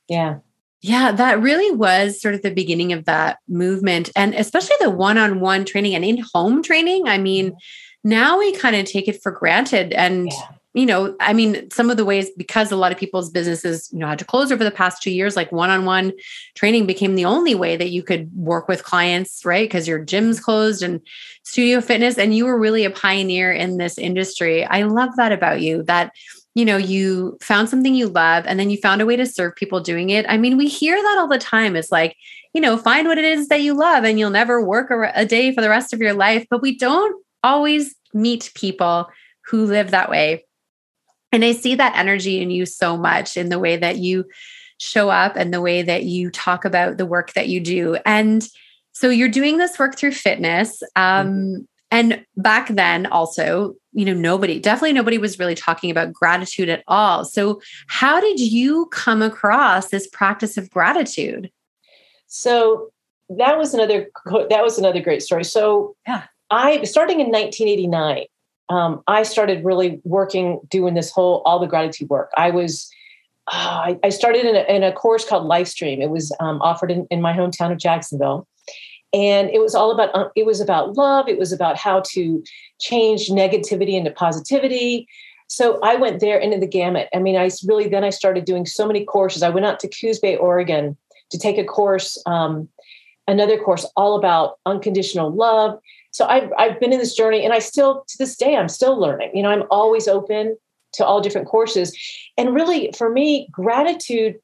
Yeah. 0.07 0.39
Yeah, 0.81 1.11
that 1.11 1.41
really 1.41 1.75
was 1.75 2.21
sort 2.21 2.33
of 2.33 2.41
the 2.41 2.51
beginning 2.51 2.93
of 2.93 3.03
that 3.03 3.39
movement. 3.49 4.09
And 4.15 4.33
especially 4.33 4.77
the 4.79 4.89
one 4.89 5.17
on 5.17 5.41
one 5.41 5.65
training 5.65 5.93
and 5.93 6.05
in 6.05 6.23
home 6.33 6.63
training. 6.63 7.09
I 7.09 7.17
mean, 7.17 7.47
mm-hmm. 7.47 8.09
now 8.09 8.39
we 8.39 8.55
kind 8.55 8.77
of 8.77 8.85
take 8.85 9.09
it 9.09 9.21
for 9.21 9.33
granted. 9.33 9.91
And 9.91 10.27
yeah 10.27 10.47
you 10.79 10.85
know, 10.85 11.13
I 11.19 11.33
mean, 11.33 11.69
some 11.71 11.89
of 11.89 11.97
the 11.97 12.05
ways 12.05 12.29
because 12.37 12.71
a 12.71 12.77
lot 12.77 12.93
of 12.93 12.97
people's 12.97 13.29
businesses, 13.29 13.89
you 13.91 13.99
know, 13.99 14.07
had 14.07 14.19
to 14.19 14.25
close 14.25 14.49
over 14.49 14.63
the 14.63 14.71
past 14.71 15.01
two 15.01 15.11
years, 15.11 15.35
like 15.35 15.51
one-on-one 15.51 16.13
training 16.55 16.85
became 16.85 17.15
the 17.15 17.25
only 17.25 17.53
way 17.53 17.75
that 17.75 17.89
you 17.89 18.01
could 18.01 18.33
work 18.33 18.69
with 18.69 18.85
clients, 18.85 19.43
right? 19.43 19.67
Because 19.67 19.89
your 19.89 19.99
gym's 19.99 20.39
closed 20.39 20.81
and 20.81 21.01
studio 21.43 21.81
fitness, 21.81 22.17
and 22.17 22.33
you 22.33 22.45
were 22.45 22.57
really 22.57 22.85
a 22.85 22.89
pioneer 22.91 23.51
in 23.51 23.75
this 23.75 23.97
industry. 23.97 24.63
I 24.63 24.83
love 24.83 25.09
that 25.17 25.33
about 25.33 25.59
you. 25.59 25.83
That 25.83 26.13
you 26.55 26.63
know, 26.63 26.77
you 26.77 27.37
found 27.41 27.69
something 27.69 27.93
you 27.93 28.07
love, 28.07 28.45
and 28.47 28.57
then 28.57 28.69
you 28.69 28.77
found 28.77 29.01
a 29.01 29.05
way 29.05 29.17
to 29.17 29.25
serve 29.25 29.55
people 29.55 29.81
doing 29.81 30.09
it. 30.11 30.25
I 30.29 30.37
mean, 30.37 30.55
we 30.55 30.67
hear 30.67 30.95
that 30.95 31.17
all 31.19 31.27
the 31.27 31.37
time. 31.37 31.75
It's 31.75 31.91
like, 31.91 32.15
you 32.53 32.61
know, 32.61 32.77
find 32.77 33.07
what 33.07 33.17
it 33.17 33.25
is 33.25 33.49
that 33.49 33.61
you 33.61 33.73
love, 33.73 34.05
and 34.05 34.17
you'll 34.17 34.29
never 34.29 34.63
work 34.63 34.91
a, 34.91 35.11
a 35.13 35.25
day 35.25 35.53
for 35.53 35.61
the 35.61 35.69
rest 35.69 35.93
of 35.93 35.99
your 35.99 36.13
life. 36.13 36.45
But 36.49 36.61
we 36.61 36.77
don't 36.77 37.21
always 37.43 37.95
meet 38.13 38.51
people 38.55 39.09
who 39.45 39.65
live 39.65 39.91
that 39.91 40.09
way 40.09 40.45
And 41.31 41.45
I 41.45 41.51
see 41.51 41.75
that 41.75 41.95
energy 41.95 42.41
in 42.41 42.49
you 42.51 42.65
so 42.65 42.97
much 42.97 43.37
in 43.37 43.49
the 43.49 43.59
way 43.59 43.77
that 43.77 43.97
you 43.97 44.25
show 44.79 45.09
up 45.09 45.35
and 45.35 45.53
the 45.53 45.61
way 45.61 45.81
that 45.81 46.03
you 46.03 46.31
talk 46.31 46.65
about 46.65 46.97
the 46.97 47.05
work 47.05 47.33
that 47.33 47.49
you 47.49 47.59
do. 47.59 47.97
And 48.05 48.47
so 48.93 49.09
you're 49.09 49.29
doing 49.29 49.57
this 49.57 49.77
work 49.77 49.97
through 49.97 50.13
fitness. 50.13 50.81
Um, 50.95 51.27
mm-hmm. 51.27 51.55
And 51.91 52.23
back 52.37 52.67
then, 52.69 53.07
also, 53.07 53.75
you 53.93 54.05
know, 54.05 54.13
nobody, 54.13 54.59
definitely 54.59 54.93
nobody 54.93 55.17
was 55.17 55.39
really 55.39 55.55
talking 55.55 55.89
about 55.89 56.13
gratitude 56.13 56.69
at 56.69 56.83
all. 56.87 57.25
So, 57.25 57.61
how 57.87 58.21
did 58.21 58.39
you 58.39 58.85
come 58.87 59.23
across 59.23 59.89
this 59.89 60.07
practice 60.07 60.55
of 60.55 60.69
gratitude? 60.69 61.49
So, 62.27 62.89
that 63.29 63.57
was 63.57 63.73
another 63.73 64.09
that 64.49 64.63
was 64.63 64.77
another 64.77 65.01
great 65.01 65.23
story. 65.23 65.43
So, 65.43 65.95
yeah, 66.07 66.25
I 66.51 66.83
starting 66.83 67.19
in 67.19 67.27
1989, 67.27 68.25
um, 68.69 69.03
I 69.07 69.23
started 69.23 69.65
really 69.65 69.99
working 70.03 70.59
doing 70.69 70.93
this 70.93 71.11
whole 71.11 71.41
all 71.45 71.59
the 71.59 71.67
gratitude 71.67 72.09
work. 72.09 72.31
I 72.37 72.51
was 72.51 72.89
uh, 73.47 73.81
I, 73.83 73.99
I, 74.03 74.09
started 74.09 74.45
in 74.45 74.55
a, 74.55 74.75
in 74.75 74.83
a, 74.83 74.91
course 74.91 75.27
called 75.27 75.49
Lifestream. 75.49 76.01
It 76.01 76.11
was 76.11 76.31
um, 76.39 76.61
offered 76.61 76.91
in, 76.91 77.07
in 77.09 77.19
my 77.19 77.33
hometown 77.33 77.71
of 77.71 77.79
Jacksonville, 77.79 78.47
and 79.11 79.49
it 79.49 79.59
was 79.59 79.73
all 79.73 79.91
about 79.91 80.13
uh, 80.13 80.29
it 80.35 80.45
was 80.45 80.61
about 80.61 80.95
love. 80.95 81.27
It 81.27 81.39
was 81.39 81.51
about 81.51 81.77
how 81.77 82.03
to 82.11 82.43
change 82.79 83.29
negativity 83.29 83.93
into 83.93 84.11
positivity. 84.11 85.07
So 85.51 85.79
i 85.81 85.95
went 85.95 86.19
there 86.19 86.37
into 86.37 86.59
the 86.59 86.67
gamut. 86.67 87.09
I 87.13 87.19
mean 87.19 87.35
i 87.35 87.49
really 87.67 87.87
then 87.87 88.03
i 88.03 88.11
started 88.11 88.45
doing 88.45 88.67
so 88.67 88.85
many 88.85 89.03
courses. 89.03 89.41
I 89.41 89.49
went 89.49 89.65
out 89.65 89.79
to 89.79 89.89
coos 89.89 90.19
bay 90.19 90.35
oregon 90.35 90.95
to 91.31 91.39
take 91.39 91.57
a 91.57 91.63
course 91.63 92.21
um, 92.27 92.69
another 93.27 93.57
course 93.57 93.85
all 93.95 94.15
about 94.15 94.59
unconditional 94.67 95.31
love 95.31 95.79
so 96.11 96.25
I've, 96.25 96.51
I've 96.57 96.79
been 96.79 96.93
in 96.93 96.99
this 96.99 97.15
journey 97.15 97.43
and 97.43 97.53
i 97.53 97.59
still 97.59 98.03
to 98.07 98.17
this 98.17 98.35
day 98.35 98.55
i'm 98.55 98.69
still 98.69 98.99
learning. 98.99 99.31
You 99.33 99.43
know 99.43 99.49
i'm 99.49 99.63
always 99.69 100.07
open 100.07 100.57
to 100.93 101.05
all 101.05 101.21
different 101.21 101.47
courses. 101.47 101.95
And 102.37 102.53
really 102.53 102.91
for 102.97 103.09
me 103.09 103.47
gratitude 103.51 104.35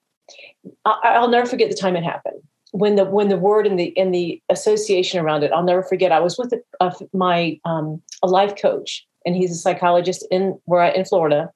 I, 0.86 1.00
i'll 1.04 1.30
never 1.30 1.48
forget 1.48 1.70
the 1.70 1.76
time 1.76 1.96
it 1.96 2.04
happened. 2.04 2.42
When 2.72 2.96
the 2.96 3.06
when 3.06 3.30
the 3.30 3.38
word 3.38 3.66
and 3.68 3.80
the 3.80 3.98
and 3.98 4.14
the 4.14 4.42
association 4.50 5.20
around 5.20 5.44
it, 5.44 5.52
I'll 5.54 5.64
never 5.64 5.84
forget. 5.84 6.12
I 6.12 6.20
was 6.20 6.38
with 6.38 6.54
a, 6.54 6.86
a, 6.86 6.94
my 7.14 7.58
um, 7.64 8.02
a 8.22 8.28
life 8.28 8.56
coach, 8.62 9.08
and 9.26 9.34
he's 9.34 9.52
a 9.52 9.56
psychologist 9.56 10.26
in 10.30 10.60
where 10.66 10.82
I, 10.82 10.90
in 10.90 11.06
Florida, 11.06 11.52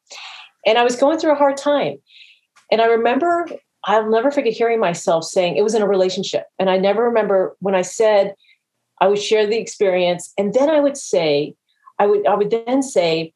and 0.65 0.77
I 0.77 0.83
was 0.83 0.95
going 0.95 1.19
through 1.19 1.33
a 1.33 1.35
hard 1.35 1.57
time, 1.57 1.97
and 2.71 2.79
I 2.79 2.85
remember 2.85 3.47
I'll 3.83 4.09
never 4.09 4.31
forget 4.31 4.53
hearing 4.53 4.79
myself 4.79 5.25
saying 5.25 5.57
it 5.57 5.61
was 5.61 5.75
in 5.75 5.81
a 5.81 5.87
relationship, 5.87 6.45
and 6.57 6.69
I 6.69 6.77
never 6.77 7.03
remember 7.03 7.57
when 7.59 7.75
I 7.75 7.81
said 7.81 8.33
I 9.01 9.07
would 9.07 9.21
share 9.21 9.47
the 9.47 9.57
experience, 9.57 10.33
and 10.37 10.53
then 10.53 10.69
I 10.69 10.79
would 10.79 10.97
say 10.97 11.55
I 11.99 12.07
would 12.07 12.25
I 12.25 12.35
would 12.35 12.49
then 12.51 12.81
say, 12.81 13.33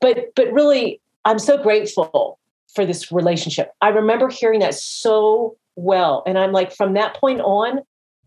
but 0.00 0.34
but 0.34 0.52
really 0.52 1.00
I'm 1.24 1.38
so 1.38 1.62
grateful 1.62 2.38
for 2.74 2.84
this 2.84 3.10
relationship. 3.10 3.72
I 3.80 3.88
remember 3.88 4.28
hearing 4.28 4.60
that 4.60 4.74
so 4.74 5.56
well. 5.76 6.22
And 6.26 6.38
I'm 6.38 6.52
like, 6.52 6.74
from 6.74 6.94
that 6.94 7.14
point 7.14 7.40
on, 7.40 7.80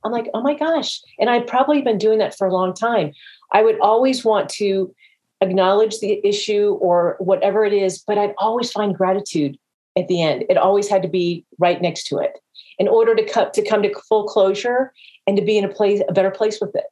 I'm 0.03 0.12
like, 0.12 0.29
oh 0.34 0.41
my 0.41 0.53
gosh. 0.53 1.01
And 1.19 1.29
I've 1.29 1.48
probably 1.48 1.81
been 1.81 1.98
doing 1.98 2.19
that 2.19 2.38
for 2.38 2.48
a 2.48 2.53
long 2.53 2.74
time. 2.74 3.13
I 3.51 3.62
would 3.62 3.79
always 3.79 4.24
want 4.24 4.50
to 4.51 4.93
acknowledge 5.41 6.00
the 6.00 6.25
issue 6.25 6.77
or 6.81 7.17
whatever 7.19 7.65
it 7.65 7.74
is, 7.74 8.00
but 8.00 8.17
I'd 8.17 8.34
always 8.38 8.72
find 8.72 8.96
gratitude 8.96 9.57
at 9.98 10.07
the 10.07 10.22
end. 10.22 10.46
It 10.50 10.57
always 10.57 10.88
had 10.88 11.01
to 11.03 11.07
be 11.07 11.46
right 11.60 11.81
next 11.81 12.07
to 12.07 12.17
it 12.17 12.39
in 12.79 12.88
order 12.88 13.15
to 13.15 13.25
come 13.25 13.50
to 13.53 13.63
come 13.63 13.84
to 13.84 13.93
full 14.07 14.25
closure 14.25 14.93
and 15.25 15.38
to 15.38 15.43
be 15.43 15.57
in 15.57 15.65
a 15.65 15.69
place, 15.69 16.01
a 16.07 16.13
better 16.13 16.31
place 16.31 16.60
with 16.62 16.75
it. 16.75 16.86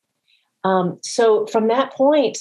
Um, 0.64 1.00
so 1.04 1.46
from 1.48 1.68
that 1.68 1.94
point, 1.94 2.38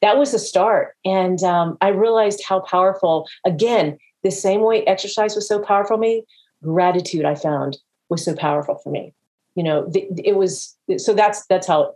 that 0.00 0.16
was 0.16 0.32
the 0.32 0.38
start. 0.38 0.94
And 1.04 1.42
um, 1.42 1.76
I 1.80 1.88
realized 1.88 2.42
how 2.46 2.60
powerful, 2.60 3.26
again, 3.44 3.98
the 4.22 4.30
same 4.30 4.62
way 4.62 4.84
exercise 4.84 5.34
was 5.34 5.48
so 5.48 5.60
powerful 5.60 5.96
for 5.96 6.00
me, 6.00 6.24
gratitude 6.62 7.24
I 7.24 7.34
found 7.34 7.78
was 8.08 8.24
so 8.24 8.34
powerful 8.34 8.76
for 8.82 8.90
me. 8.90 9.12
You 9.54 9.64
know, 9.64 9.90
it 9.92 10.36
was 10.36 10.76
so 10.96 11.14
that's 11.14 11.46
that's 11.46 11.66
how. 11.66 11.94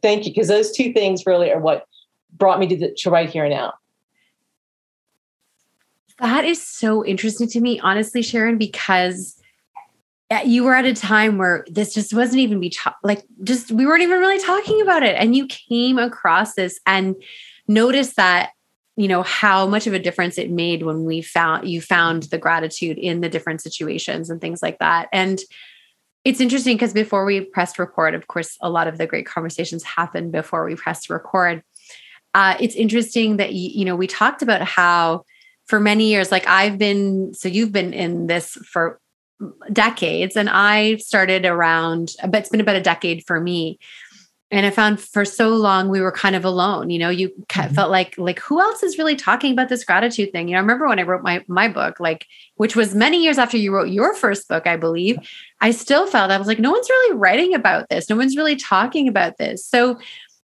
Thank 0.00 0.24
you, 0.24 0.32
because 0.32 0.48
those 0.48 0.72
two 0.72 0.94
things 0.94 1.26
really 1.26 1.52
are 1.52 1.60
what 1.60 1.86
brought 2.32 2.58
me 2.58 2.66
to 2.68 2.76
the, 2.76 2.96
to 3.00 3.10
right 3.10 3.28
here 3.28 3.44
and 3.44 3.52
now. 3.52 3.74
That 6.20 6.46
is 6.46 6.66
so 6.66 7.04
interesting 7.04 7.48
to 7.48 7.60
me, 7.60 7.80
honestly, 7.80 8.22
Sharon, 8.22 8.56
because 8.56 9.38
you 10.42 10.64
were 10.64 10.74
at 10.74 10.84
a 10.84 10.94
time 10.94 11.38
where 11.38 11.64
this 11.68 11.94
just 11.94 12.14
wasn't 12.14 12.40
even 12.40 12.60
be 12.60 12.70
ta- 12.70 12.96
like 13.02 13.24
just 13.42 13.70
we 13.70 13.86
weren't 13.86 14.02
even 14.02 14.20
really 14.20 14.42
talking 14.42 14.80
about 14.80 15.02
it, 15.02 15.16
and 15.18 15.36
you 15.36 15.46
came 15.46 15.98
across 15.98 16.54
this 16.54 16.80
and 16.86 17.14
noticed 17.68 18.16
that 18.16 18.50
you 18.96 19.08
know 19.08 19.22
how 19.22 19.66
much 19.66 19.86
of 19.86 19.92
a 19.92 19.98
difference 19.98 20.38
it 20.38 20.50
made 20.50 20.82
when 20.82 21.04
we 21.04 21.20
found 21.20 21.68
you 21.68 21.80
found 21.80 22.24
the 22.24 22.38
gratitude 22.38 22.98
in 22.98 23.20
the 23.20 23.28
different 23.28 23.60
situations 23.60 24.30
and 24.30 24.40
things 24.40 24.62
like 24.62 24.78
that. 24.78 25.08
And 25.12 25.40
it's 26.24 26.40
interesting 26.40 26.76
because 26.76 26.94
before 26.94 27.24
we 27.24 27.42
pressed 27.42 27.78
record 27.78 28.14
of 28.14 28.26
course 28.26 28.56
a 28.60 28.70
lot 28.70 28.86
of 28.86 28.98
the 28.98 29.06
great 29.06 29.26
conversations 29.26 29.82
happened 29.82 30.32
before 30.32 30.64
we 30.64 30.74
pressed 30.74 31.10
record. 31.10 31.62
Uh, 32.32 32.56
it's 32.58 32.74
interesting 32.74 33.36
that 33.36 33.52
you, 33.52 33.70
you 33.74 33.84
know 33.84 33.96
we 33.96 34.06
talked 34.06 34.42
about 34.42 34.62
how 34.62 35.24
for 35.66 35.80
many 35.80 36.10
years 36.10 36.30
like 36.30 36.46
i've 36.46 36.78
been 36.78 37.32
so 37.32 37.48
you've 37.48 37.72
been 37.72 37.92
in 37.92 38.26
this 38.26 38.52
for 38.70 39.00
decades 39.72 40.36
and 40.36 40.48
i 40.50 40.96
started 40.96 41.44
around 41.46 42.12
but 42.22 42.36
it's 42.36 42.48
been 42.48 42.60
about 42.60 42.76
a 42.76 42.80
decade 42.80 43.24
for 43.26 43.40
me. 43.40 43.78
And 44.50 44.64
i 44.64 44.70
found 44.70 45.00
for 45.00 45.24
so 45.24 45.48
long 45.48 45.88
we 45.88 46.00
were 46.00 46.12
kind 46.12 46.36
of 46.36 46.44
alone 46.44 46.90
you 46.90 46.98
know 46.98 47.10
you 47.10 47.30
mm-hmm. 47.30 47.74
felt 47.74 47.90
like 47.90 48.16
like 48.18 48.38
who 48.38 48.60
else 48.60 48.82
is 48.82 48.98
really 48.98 49.16
talking 49.16 49.52
about 49.52 49.68
this 49.68 49.84
gratitude 49.84 50.30
thing? 50.32 50.48
You 50.48 50.52
know 50.52 50.58
i 50.58 50.62
remember 50.62 50.86
when 50.86 51.00
i 51.00 51.02
wrote 51.02 51.22
my 51.22 51.44
my 51.48 51.66
book 51.68 51.98
like 51.98 52.26
which 52.56 52.76
was 52.76 52.94
many 52.94 53.22
years 53.22 53.38
after 53.38 53.56
you 53.56 53.74
wrote 53.74 53.88
your 53.88 54.14
first 54.14 54.48
book 54.48 54.66
i 54.66 54.76
believe 54.76 55.18
i 55.60 55.70
still 55.70 56.06
felt 56.06 56.30
i 56.30 56.38
was 56.38 56.46
like 56.46 56.60
no 56.60 56.70
one's 56.70 56.88
really 56.88 57.16
writing 57.16 57.54
about 57.54 57.88
this. 57.88 58.08
No 58.08 58.16
one's 58.16 58.36
really 58.36 58.56
talking 58.56 59.08
about 59.08 59.38
this. 59.38 59.66
So 59.66 59.98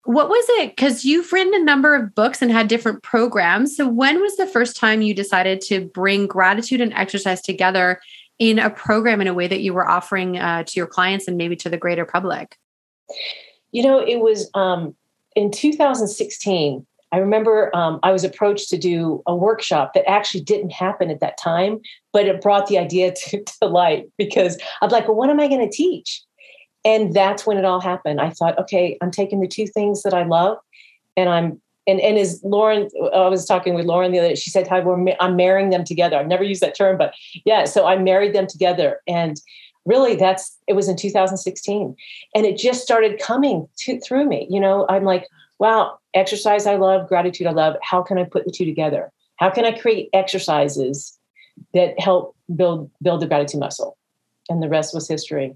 what 0.06 0.28
was 0.28 0.44
it? 0.60 0.76
Because 0.76 1.04
you've 1.04 1.32
written 1.32 1.52
a 1.54 1.64
number 1.64 1.94
of 1.94 2.14
books 2.14 2.40
and 2.40 2.50
had 2.50 2.68
different 2.68 3.02
programs. 3.02 3.76
So 3.76 3.88
when 3.88 4.20
was 4.20 4.36
the 4.36 4.46
first 4.46 4.76
time 4.76 5.02
you 5.02 5.14
decided 5.14 5.60
to 5.62 5.84
bring 5.84 6.26
gratitude 6.26 6.80
and 6.80 6.92
exercise 6.94 7.42
together 7.42 8.00
in 8.38 8.58
a 8.58 8.70
program 8.70 9.20
in 9.20 9.26
a 9.26 9.34
way 9.34 9.48
that 9.48 9.60
you 9.60 9.72
were 9.72 9.88
offering 9.88 10.38
uh, 10.38 10.62
to 10.64 10.72
your 10.76 10.86
clients 10.86 11.26
and 11.26 11.36
maybe 11.36 11.56
to 11.56 11.68
the 11.68 11.76
greater 11.76 12.04
public 12.04 12.58
you 13.72 13.82
know, 13.82 13.98
it 13.98 14.20
was 14.20 14.50
um, 14.54 14.94
in 15.34 15.50
2016. 15.50 16.86
I 17.12 17.18
remember 17.18 17.74
um, 17.76 18.00
I 18.02 18.10
was 18.10 18.24
approached 18.24 18.68
to 18.70 18.78
do 18.78 19.22
a 19.26 19.36
workshop 19.36 19.92
that 19.92 20.08
actually 20.08 20.40
didn't 20.40 20.70
happen 20.70 21.10
at 21.10 21.20
that 21.20 21.38
time, 21.38 21.80
but 22.12 22.26
it 22.26 22.40
brought 22.40 22.66
the 22.66 22.78
idea 22.78 23.12
to, 23.28 23.44
to 23.44 23.66
light 23.66 24.06
because 24.16 24.58
I'm 24.80 24.90
like, 24.90 25.06
well, 25.08 25.16
what 25.16 25.30
am 25.30 25.40
I 25.40 25.48
going 25.48 25.68
to 25.68 25.76
teach? 25.76 26.22
And 26.84 27.12
that's 27.12 27.46
when 27.46 27.58
it 27.58 27.64
all 27.64 27.80
happened. 27.80 28.20
I 28.20 28.30
thought, 28.30 28.58
okay, 28.58 28.96
I'm 29.02 29.10
taking 29.10 29.40
the 29.40 29.48
two 29.48 29.66
things 29.66 30.02
that 30.04 30.14
I 30.14 30.24
love, 30.24 30.56
and 31.16 31.28
I'm 31.28 31.60
and 31.86 32.00
and 32.00 32.18
as 32.18 32.40
Lauren, 32.42 32.88
I 33.14 33.28
was 33.28 33.46
talking 33.46 33.74
with 33.74 33.86
Lauren 33.86 34.12
the 34.12 34.18
other 34.18 34.28
day. 34.28 34.34
She 34.34 34.50
said, 34.50 34.66
"Hi, 34.68 34.82
I'm 35.20 35.36
marrying 35.36 35.70
them 35.70 35.84
together." 35.84 36.16
I've 36.16 36.26
never 36.26 36.44
used 36.44 36.62
that 36.62 36.76
term, 36.76 36.98
but 36.98 37.14
yeah. 37.44 37.64
So 37.64 37.86
I 37.86 37.96
married 37.96 38.34
them 38.34 38.46
together, 38.46 39.00
and 39.06 39.40
really 39.86 40.16
that's 40.16 40.58
it 40.66 40.74
was 40.74 40.88
in 40.88 40.96
2016 40.96 41.96
and 42.34 42.44
it 42.44 42.58
just 42.58 42.82
started 42.82 43.20
coming 43.20 43.66
to, 43.78 43.98
through 44.00 44.26
me 44.26 44.46
you 44.50 44.60
know 44.60 44.84
i'm 44.88 45.04
like 45.04 45.26
wow 45.58 45.96
exercise 46.12 46.66
i 46.66 46.74
love 46.76 47.08
gratitude 47.08 47.46
i 47.46 47.52
love 47.52 47.76
how 47.82 48.02
can 48.02 48.18
i 48.18 48.24
put 48.24 48.44
the 48.44 48.50
two 48.50 48.64
together 48.64 49.10
how 49.36 49.48
can 49.48 49.64
i 49.64 49.70
create 49.70 50.10
exercises 50.12 51.18
that 51.72 51.98
help 51.98 52.36
build 52.54 52.90
build 53.00 53.22
the 53.22 53.26
gratitude 53.26 53.60
muscle 53.60 53.96
and 54.50 54.62
the 54.62 54.68
rest 54.68 54.92
was 54.92 55.08
history 55.08 55.54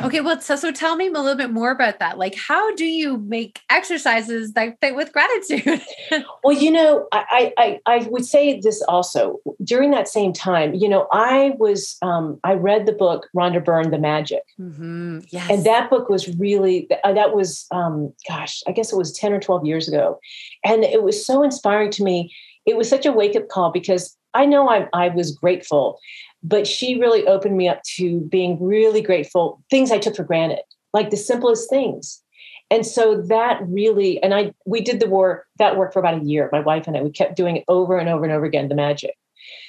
Okay, 0.00 0.20
well, 0.20 0.40
so 0.40 0.56
so 0.56 0.72
tell 0.72 0.96
me 0.96 1.06
a 1.06 1.10
little 1.10 1.36
bit 1.36 1.50
more 1.50 1.70
about 1.70 1.98
that. 2.00 2.18
Like, 2.18 2.34
how 2.34 2.74
do 2.74 2.84
you 2.84 3.18
make 3.18 3.60
exercises 3.70 4.52
that 4.52 4.78
fit 4.80 4.94
with 4.94 5.12
gratitude? 5.12 5.82
well, 6.44 6.56
you 6.56 6.70
know, 6.70 7.06
I, 7.12 7.52
I 7.56 7.80
I 7.86 7.98
would 8.10 8.24
say 8.24 8.60
this 8.60 8.82
also 8.82 9.40
during 9.64 9.90
that 9.92 10.08
same 10.08 10.32
time. 10.32 10.74
You 10.74 10.88
know, 10.88 11.06
I 11.12 11.54
was 11.58 11.96
um, 12.02 12.38
I 12.44 12.54
read 12.54 12.86
the 12.86 12.92
book 12.92 13.28
Rhonda 13.34 13.64
Byrne, 13.64 13.90
The 13.90 13.98
Magic, 13.98 14.42
mm-hmm. 14.60 15.20
yes. 15.30 15.50
and 15.50 15.64
that 15.64 15.88
book 15.88 16.08
was 16.08 16.28
really 16.36 16.88
uh, 17.02 17.12
that 17.12 17.34
was 17.34 17.66
um, 17.70 18.12
gosh, 18.28 18.62
I 18.66 18.72
guess 18.72 18.92
it 18.92 18.96
was 18.96 19.12
ten 19.12 19.32
or 19.32 19.40
twelve 19.40 19.64
years 19.64 19.88
ago, 19.88 20.18
and 20.64 20.84
it 20.84 21.02
was 21.02 21.24
so 21.24 21.42
inspiring 21.42 21.90
to 21.92 22.04
me. 22.04 22.34
It 22.66 22.76
was 22.76 22.88
such 22.88 23.06
a 23.06 23.12
wake 23.12 23.36
up 23.36 23.48
call 23.48 23.70
because 23.70 24.16
I 24.34 24.44
know 24.44 24.68
I 24.68 24.88
I 24.92 25.08
was 25.08 25.32
grateful 25.32 25.98
but 26.46 26.66
she 26.66 26.98
really 26.98 27.26
opened 27.26 27.56
me 27.56 27.68
up 27.68 27.82
to 27.96 28.20
being 28.20 28.62
really 28.62 29.02
grateful, 29.02 29.62
things 29.68 29.90
I 29.90 29.98
took 29.98 30.14
for 30.14 30.22
granted, 30.22 30.60
like 30.92 31.10
the 31.10 31.16
simplest 31.16 31.68
things. 31.68 32.22
And 32.70 32.86
so 32.86 33.20
that 33.22 33.60
really, 33.66 34.22
and 34.22 34.32
I, 34.32 34.52
we 34.64 34.80
did 34.80 35.00
the 35.00 35.08
work, 35.08 35.46
that 35.58 35.76
work 35.76 35.92
for 35.92 35.98
about 35.98 36.20
a 36.20 36.24
year, 36.24 36.48
my 36.52 36.60
wife 36.60 36.86
and 36.86 36.96
I, 36.96 37.02
we 37.02 37.10
kept 37.10 37.36
doing 37.36 37.56
it 37.56 37.64
over 37.68 37.98
and 37.98 38.08
over 38.08 38.24
and 38.24 38.32
over 38.32 38.44
again, 38.44 38.68
the 38.68 38.74
magic. 38.74 39.14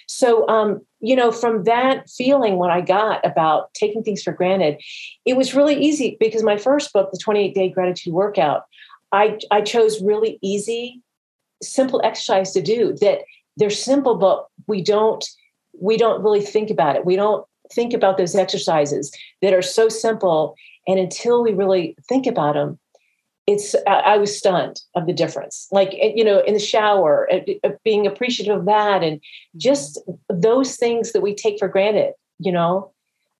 So, 0.07 0.47
um, 0.47 0.81
you 0.99 1.15
know, 1.15 1.31
from 1.31 1.63
that 1.65 2.09
feeling, 2.09 2.57
what 2.57 2.69
I 2.69 2.81
got 2.81 3.25
about 3.25 3.73
taking 3.73 4.03
things 4.03 4.23
for 4.23 4.31
granted, 4.31 4.79
it 5.25 5.35
was 5.35 5.53
really 5.53 5.75
easy 5.75 6.15
because 6.19 6.43
my 6.43 6.57
first 6.57 6.93
book, 6.93 7.11
The 7.11 7.19
28 7.19 7.53
Day 7.53 7.69
Gratitude 7.69 8.13
Workout, 8.13 8.63
I, 9.11 9.39
I 9.51 9.61
chose 9.61 10.01
really 10.01 10.39
easy, 10.41 11.01
simple 11.61 12.01
exercise 12.03 12.51
to 12.53 12.61
do 12.61 12.95
that 13.01 13.21
they're 13.57 13.69
simple, 13.69 14.15
but 14.15 14.45
we 14.67 14.81
don't 14.83 15.25
we 15.79 15.97
don't 15.97 16.23
really 16.23 16.41
think 16.41 16.69
about 16.69 16.95
it. 16.95 17.05
We 17.05 17.15
don't 17.15 17.45
think 17.73 17.93
about 17.93 18.17
those 18.17 18.35
exercises 18.35 19.11
that 19.41 19.53
are 19.53 19.61
so 19.61 19.89
simple. 19.89 20.55
And 20.87 20.99
until 20.99 21.43
we 21.43 21.53
really 21.53 21.95
think 22.07 22.25
about 22.27 22.53
them, 22.53 22.79
it's 23.45 23.75
I, 23.87 24.17
was 24.17 24.37
stunned 24.37 24.81
of 24.95 25.05
the 25.05 25.13
difference. 25.13 25.67
Like 25.71 25.93
eh, 26.01 26.11
you 26.15 26.23
know, 26.23 26.39
in 26.39 26.53
the 26.53 26.59
shower, 26.59 27.29
eh, 27.31 27.55
eh, 27.63 27.71
being 27.83 28.05
appreciative 28.05 28.57
of 28.57 28.65
that, 28.65 29.03
and 29.03 29.21
just 29.55 30.01
those 30.29 30.75
things 30.75 31.13
that 31.13 31.21
we 31.21 31.33
take 31.33 31.57
for 31.57 31.69
granted. 31.69 32.13
You 32.39 32.51
know, 32.51 32.91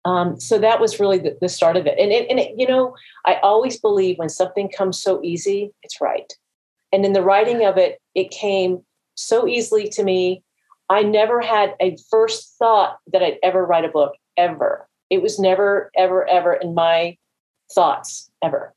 um, 0.08 0.40
so 0.40 0.58
that 0.60 0.80
was 0.80 1.02
really 1.02 1.18
the, 1.18 1.38
the 1.42 1.50
start 1.50 1.76
of 1.76 1.86
it. 1.86 2.00
And, 2.00 2.14
it, 2.14 2.30
and 2.30 2.40
it, 2.40 2.54
you 2.58 2.66
know, 2.66 2.96
I 3.26 3.36
always 3.44 3.78
believe 3.78 4.18
when 4.18 4.30
something 4.30 4.70
comes 4.70 5.02
so 5.02 5.22
easy, 5.22 5.74
it's 5.84 6.00
right. 6.00 6.32
And 6.94 7.04
in 7.04 7.12
the 7.12 7.22
writing 7.22 7.66
of 7.66 7.78
it, 7.78 8.00
it 8.16 8.32
came 8.32 8.84
so 9.16 9.46
easily 9.46 9.90
to 9.90 10.04
me. 10.04 10.44
I 10.90 11.04
never 11.04 11.42
had 11.42 11.76
a 11.80 11.98
first 12.10 12.56
thought 12.58 12.98
that 13.12 13.22
I'd 13.22 13.38
ever 13.44 13.66
write 13.66 13.86
a 13.86 13.90
book, 13.90 14.14
ever. 14.38 14.88
It 15.10 15.22
was 15.22 15.40
never, 15.40 15.92
ever, 15.96 16.28
ever 16.28 16.54
in 16.54 16.74
my 16.74 17.18
thoughts, 17.74 18.30
ever. 18.44 18.74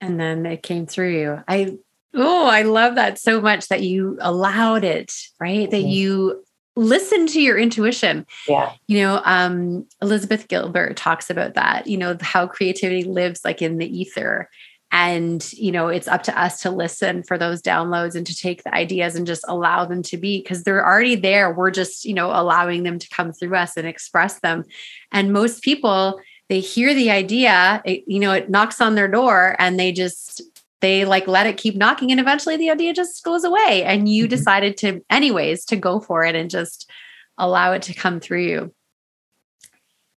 And 0.00 0.18
then 0.18 0.44
it 0.46 0.62
came 0.62 0.86
through 0.86 1.16
you. 1.18 1.42
I, 1.48 1.78
oh, 2.14 2.46
I 2.46 2.62
love 2.62 2.96
that 2.96 3.18
so 3.18 3.40
much 3.40 3.68
that 3.68 3.82
you 3.82 4.18
allowed 4.20 4.84
it, 4.84 5.14
right? 5.40 5.60
Mm-hmm. 5.60 5.70
That 5.70 5.82
you 5.82 6.44
listen 6.74 7.26
to 7.26 7.40
your 7.40 7.58
intuition. 7.58 8.26
Yeah. 8.48 8.72
You 8.86 9.00
know, 9.00 9.22
um, 9.24 9.86
Elizabeth 10.00 10.48
Gilbert 10.48 10.96
talks 10.96 11.30
about 11.30 11.54
that, 11.54 11.86
you 11.86 11.96
know, 11.96 12.16
how 12.20 12.46
creativity 12.46 13.04
lives 13.04 13.42
like 13.44 13.62
in 13.62 13.78
the 13.78 13.86
ether. 13.86 14.48
And, 14.92 15.50
you 15.54 15.72
know, 15.72 15.88
it's 15.88 16.06
up 16.06 16.22
to 16.24 16.38
us 16.38 16.60
to 16.62 16.70
listen 16.70 17.22
for 17.22 17.38
those 17.38 17.62
downloads 17.62 18.14
and 18.14 18.26
to 18.26 18.36
take 18.36 18.62
the 18.62 18.74
ideas 18.74 19.16
and 19.16 19.26
just 19.26 19.42
allow 19.48 19.86
them 19.86 20.02
to 20.02 20.18
be 20.18 20.42
because 20.42 20.62
they're 20.62 20.84
already 20.84 21.14
there. 21.14 21.52
We're 21.52 21.70
just, 21.70 22.04
you 22.04 22.12
know, 22.12 22.28
allowing 22.28 22.82
them 22.82 22.98
to 22.98 23.08
come 23.08 23.32
through 23.32 23.56
us 23.56 23.78
and 23.78 23.86
express 23.86 24.40
them. 24.40 24.64
And 25.10 25.32
most 25.32 25.62
people, 25.62 26.20
they 26.50 26.60
hear 26.60 26.92
the 26.92 27.10
idea, 27.10 27.80
it, 27.86 28.04
you 28.06 28.20
know, 28.20 28.32
it 28.32 28.50
knocks 28.50 28.82
on 28.82 28.94
their 28.94 29.08
door 29.08 29.56
and 29.58 29.80
they 29.80 29.92
just 29.92 30.42
they 30.82 31.06
like 31.06 31.26
let 31.26 31.46
it 31.46 31.56
keep 31.56 31.76
knocking 31.76 32.10
and 32.10 32.20
eventually 32.20 32.58
the 32.58 32.68
idea 32.68 32.92
just 32.92 33.24
goes 33.24 33.44
away 33.44 33.84
and 33.84 34.08
you 34.08 34.24
mm-hmm. 34.24 34.30
decided 34.30 34.76
to 34.76 35.00
anyways 35.08 35.64
to 35.64 35.76
go 35.76 35.98
for 36.00 36.24
it 36.24 36.34
and 36.34 36.50
just 36.50 36.90
allow 37.38 37.72
it 37.72 37.82
to 37.82 37.94
come 37.94 38.18
through 38.18 38.42
you 38.42 38.74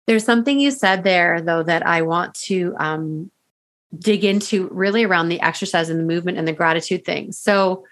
there's 0.07 0.25
something 0.25 0.61
you 0.61 0.71
said 0.71 1.03
there 1.03 1.41
though 1.43 1.65
that 1.65 1.85
i 1.85 2.01
want 2.01 2.33
to 2.35 2.75
um, 2.79 3.31
dig 3.99 4.25
into 4.25 4.69
really 4.69 5.05
around 5.05 5.29
the 5.29 5.41
exercise 5.41 5.89
and 5.89 6.01
the 6.01 6.05
movement 6.05 6.39
and 6.39 6.49
the 6.49 6.53
gratitude 6.53 7.05
thing 7.05 7.33
so 7.33 7.85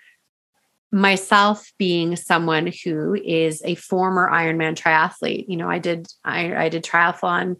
myself 0.92 1.73
being 1.78 2.16
someone 2.16 2.73
who 2.85 3.14
is 3.14 3.62
a 3.64 3.75
former 3.76 4.28
ironman 4.30 4.75
triathlete 4.75 5.45
you 5.49 5.57
know 5.57 5.69
i 5.69 5.78
did 5.78 6.07
i, 6.25 6.64
I 6.64 6.69
did 6.69 6.85
triathlon 6.85 7.57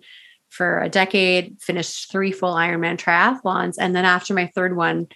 for 0.50 0.80
a 0.80 0.88
decade, 0.88 1.56
finished 1.61 2.11
three 2.11 2.32
full 2.32 2.54
Ironman 2.54 2.99
triathlons. 2.99 3.76
And 3.78 3.94
then 3.94 4.04
after 4.04 4.35
my 4.35 4.49
third 4.49 4.76
one, 4.76 5.06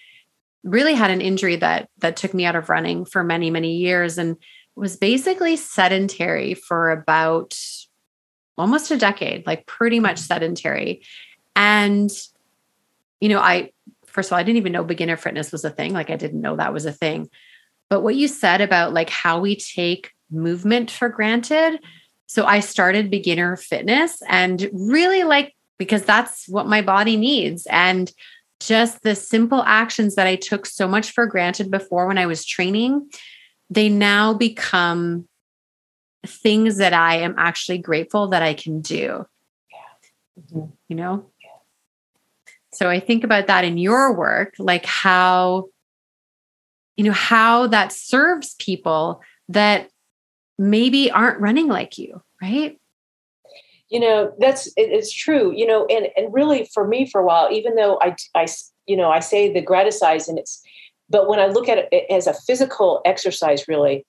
really 0.62 0.94
had 0.94 1.10
an 1.10 1.20
injury 1.20 1.56
that 1.56 1.90
that 1.98 2.16
took 2.16 2.32
me 2.32 2.46
out 2.46 2.56
of 2.56 2.70
running 2.70 3.04
for 3.04 3.22
many, 3.22 3.50
many 3.50 3.76
years 3.76 4.16
and 4.16 4.36
was 4.76 4.96
basically 4.96 5.56
sedentary 5.56 6.54
for 6.54 6.90
about 6.90 7.58
almost 8.56 8.90
a 8.90 8.96
decade, 8.96 9.46
like 9.46 9.66
pretty 9.66 10.00
much 10.00 10.18
sedentary. 10.18 11.02
And, 11.54 12.10
you 13.20 13.28
know, 13.28 13.38
I, 13.38 13.70
first 14.06 14.28
of 14.28 14.32
all, 14.32 14.38
I 14.38 14.42
didn't 14.42 14.58
even 14.58 14.72
know 14.72 14.84
beginner 14.84 15.16
fitness 15.16 15.52
was 15.52 15.64
a 15.64 15.70
thing. 15.70 15.92
Like 15.92 16.10
I 16.10 16.16
didn't 16.16 16.40
know 16.40 16.56
that 16.56 16.72
was 16.72 16.86
a 16.86 16.92
thing. 16.92 17.30
But 17.90 18.02
what 18.02 18.16
you 18.16 18.28
said 18.28 18.60
about 18.60 18.92
like 18.92 19.10
how 19.10 19.40
we 19.40 19.56
take 19.56 20.10
movement 20.30 20.90
for 20.90 21.08
granted 21.08 21.80
so 22.26 22.44
I 22.44 22.60
started 22.60 23.10
beginner 23.10 23.56
fitness 23.56 24.22
and 24.28 24.68
really 24.72 25.24
like 25.24 25.54
because 25.78 26.02
that's 26.02 26.48
what 26.48 26.66
my 26.66 26.82
body 26.82 27.16
needs. 27.16 27.66
And 27.70 28.10
just 28.60 29.02
the 29.02 29.14
simple 29.14 29.62
actions 29.62 30.14
that 30.14 30.26
I 30.26 30.36
took 30.36 30.66
so 30.66 30.88
much 30.88 31.12
for 31.12 31.26
granted 31.26 31.70
before 31.70 32.06
when 32.06 32.18
I 32.18 32.26
was 32.26 32.44
training, 32.44 33.10
they 33.70 33.88
now 33.88 34.34
become 34.34 35.28
things 36.26 36.78
that 36.78 36.92
I 36.92 37.18
am 37.18 37.34
actually 37.36 37.78
grateful 37.78 38.28
that 38.28 38.42
I 38.42 38.54
can 38.54 38.80
do. 38.80 39.26
Yeah. 39.70 40.42
Mm-hmm. 40.42 40.70
You 40.88 40.96
know? 40.96 41.30
So 42.74 42.90
I 42.90 43.00
think 43.00 43.24
about 43.24 43.46
that 43.46 43.64
in 43.64 43.78
your 43.78 44.12
work, 44.12 44.54
like 44.58 44.84
how, 44.84 45.68
you 46.96 47.04
know, 47.04 47.12
how 47.12 47.66
that 47.68 47.92
serves 47.92 48.54
people 48.58 49.20
that 49.48 49.88
maybe 50.58 51.10
aren't 51.10 51.40
running 51.40 51.68
like 51.68 51.98
you, 51.98 52.22
right? 52.42 52.78
You 53.88 54.00
know, 54.00 54.32
that's 54.38 54.68
it's 54.76 55.12
true. 55.12 55.52
You 55.54 55.66
know, 55.66 55.86
and 55.86 56.08
and 56.16 56.32
really 56.32 56.68
for 56.72 56.86
me 56.86 57.06
for 57.06 57.20
a 57.20 57.24
while, 57.24 57.50
even 57.52 57.76
though 57.76 57.98
I 58.00 58.16
I 58.34 58.46
you 58.86 58.96
know 58.96 59.10
I 59.10 59.20
say 59.20 59.52
the 59.52 59.60
gratitude 59.60 60.28
and 60.28 60.38
it's, 60.38 60.62
but 61.08 61.28
when 61.28 61.38
I 61.38 61.46
look 61.46 61.68
at 61.68 61.88
it 61.92 62.10
as 62.10 62.26
a 62.26 62.34
physical 62.34 63.02
exercise, 63.04 63.68
really, 63.68 64.04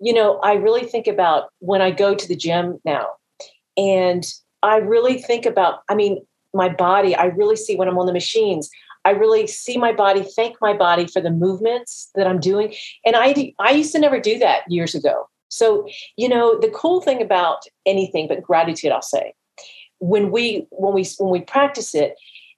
you 0.00 0.12
know, 0.12 0.38
I 0.40 0.54
really 0.54 0.84
think 0.84 1.06
about 1.06 1.50
when 1.60 1.80
I 1.80 1.92
go 1.92 2.14
to 2.14 2.28
the 2.28 2.36
gym 2.36 2.78
now, 2.84 3.08
and 3.76 4.24
I 4.62 4.78
really 4.78 5.22
think 5.22 5.46
about. 5.46 5.80
I 5.88 5.94
mean, 5.94 6.26
my 6.54 6.68
body. 6.68 7.14
I 7.14 7.26
really 7.26 7.56
see 7.56 7.76
when 7.76 7.88
I'm 7.88 7.98
on 7.98 8.06
the 8.06 8.12
machines. 8.12 8.70
I 9.04 9.10
really 9.10 9.46
see 9.46 9.78
my 9.78 9.92
body, 9.92 10.22
thank 10.22 10.56
my 10.60 10.74
body 10.74 11.06
for 11.06 11.20
the 11.20 11.30
movements 11.30 12.10
that 12.14 12.26
I'm 12.26 12.38
doing. 12.38 12.74
And 13.04 13.16
I 13.16 13.54
I 13.58 13.72
used 13.72 13.92
to 13.92 13.98
never 13.98 14.20
do 14.20 14.38
that 14.38 14.62
years 14.68 14.94
ago. 14.94 15.28
So, 15.48 15.86
you 16.16 16.28
know, 16.28 16.58
the 16.58 16.70
cool 16.70 17.00
thing 17.00 17.20
about 17.20 17.64
anything 17.84 18.26
but 18.28 18.42
gratitude, 18.42 18.92
I'll 18.92 19.02
say, 19.02 19.34
when 19.98 20.30
we 20.30 20.66
when 20.70 20.94
we 20.94 21.04
when 21.18 21.30
we 21.30 21.40
practice 21.40 21.94
it, 21.94 22.14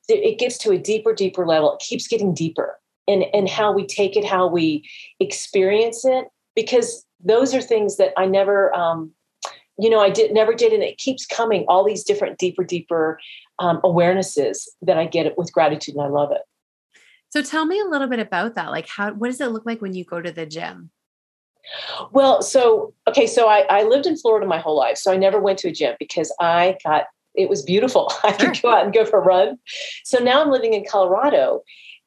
it 0.09 0.39
gets 0.39 0.59
to 0.59 0.71
a 0.71 0.79
deeper, 0.79 1.15
deeper 1.15 1.47
level. 1.47 1.75
It 1.75 1.81
keeps 1.81 2.07
getting 2.07 2.35
deeper 2.35 2.79
and 3.09 3.25
and 3.33 3.49
how 3.49 3.73
we 3.73 3.87
take 3.87 4.17
it, 4.17 4.25
how 4.25 4.47
we 4.47 4.89
experience 5.21 6.05
it, 6.05 6.27
because 6.55 7.05
those 7.21 7.55
are 7.55 7.63
things 7.63 7.97
that 7.97 8.13
I 8.17 8.27
never 8.27 8.75
um, 8.75 9.13
you 9.79 9.91
know, 9.91 10.01
I 10.01 10.11
did 10.11 10.33
never 10.33 10.55
did, 10.55 10.73
and 10.73 10.83
it 10.83 10.99
keeps 10.99 11.27
coming. 11.27 11.65
All 11.67 11.85
these 11.85 12.05
different, 12.05 12.39
deeper, 12.39 12.63
deeper 12.63 13.19
um, 13.59 13.81
awarenesses 13.83 14.69
that 14.83 14.99
I 14.99 15.07
get 15.07 15.27
it 15.27 15.39
with 15.39 15.53
gratitude, 15.53 15.95
and 15.95 16.05
I 16.05 16.09
love 16.09 16.33
it. 16.33 16.43
So, 17.31 17.43
tell 17.43 17.67
me 17.67 17.81
a 17.81 17.85
little 17.85 18.09
bit 18.09 18.21
about 18.21 18.55
that. 18.55 18.71
Like, 18.71 18.89
how 18.89 19.13
what 19.13 19.29
does 19.29 19.41
it 19.41 19.49
look 19.49 19.67
like 19.67 19.83
when 19.83 19.95
you 19.95 20.05
go 20.05 20.21
to 20.21 20.33
the 20.33 20.47
gym? 20.47 20.91
Well, 22.13 22.43
so 22.43 22.95
okay, 23.09 23.27
so 23.27 23.49
I, 23.49 23.67
I 23.71 23.83
lived 23.85 24.07
in 24.07 24.17
Florida 24.17 24.47
my 24.47 24.59
whole 24.59 24.77
life, 24.77 24.99
so 24.99 25.13
I 25.13 25.17
never 25.17 25.41
went 25.41 25.59
to 25.61 25.69
a 25.69 25.73
gym 25.73 25.97
because 25.99 26.35
I 26.41 26.77
got 26.85 27.05
it 27.35 27.49
was 27.49 27.63
beautiful. 27.63 28.13
I 28.23 28.33
could 28.33 28.61
go 28.63 28.71
out 28.71 28.85
and 28.85 28.95
go 28.95 29.05
for 29.05 29.19
a 29.19 29.23
run. 29.23 29.59
So 30.05 30.19
now 30.19 30.43
I'm 30.43 30.51
living 30.51 30.75
in 30.75 30.85
Colorado, 30.89 31.63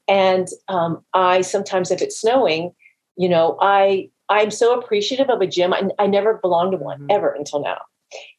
and 0.07 0.47
um, 0.67 1.03
I 1.13 1.41
sometimes, 1.41 1.91
if 1.91 2.01
it's 2.01 2.19
snowing, 2.19 2.73
you 3.15 3.29
know, 3.29 3.57
I 3.61 4.09
I'm 4.29 4.51
so 4.51 4.77
appreciative 4.79 5.29
of 5.29 5.41
a 5.41 5.47
gym. 5.47 5.73
I, 5.73 5.89
I 5.99 6.07
never 6.07 6.35
belonged 6.35 6.73
to 6.73 6.77
one 6.77 6.99
mm-hmm. 6.99 7.11
ever 7.11 7.31
until 7.31 7.61
now, 7.61 7.79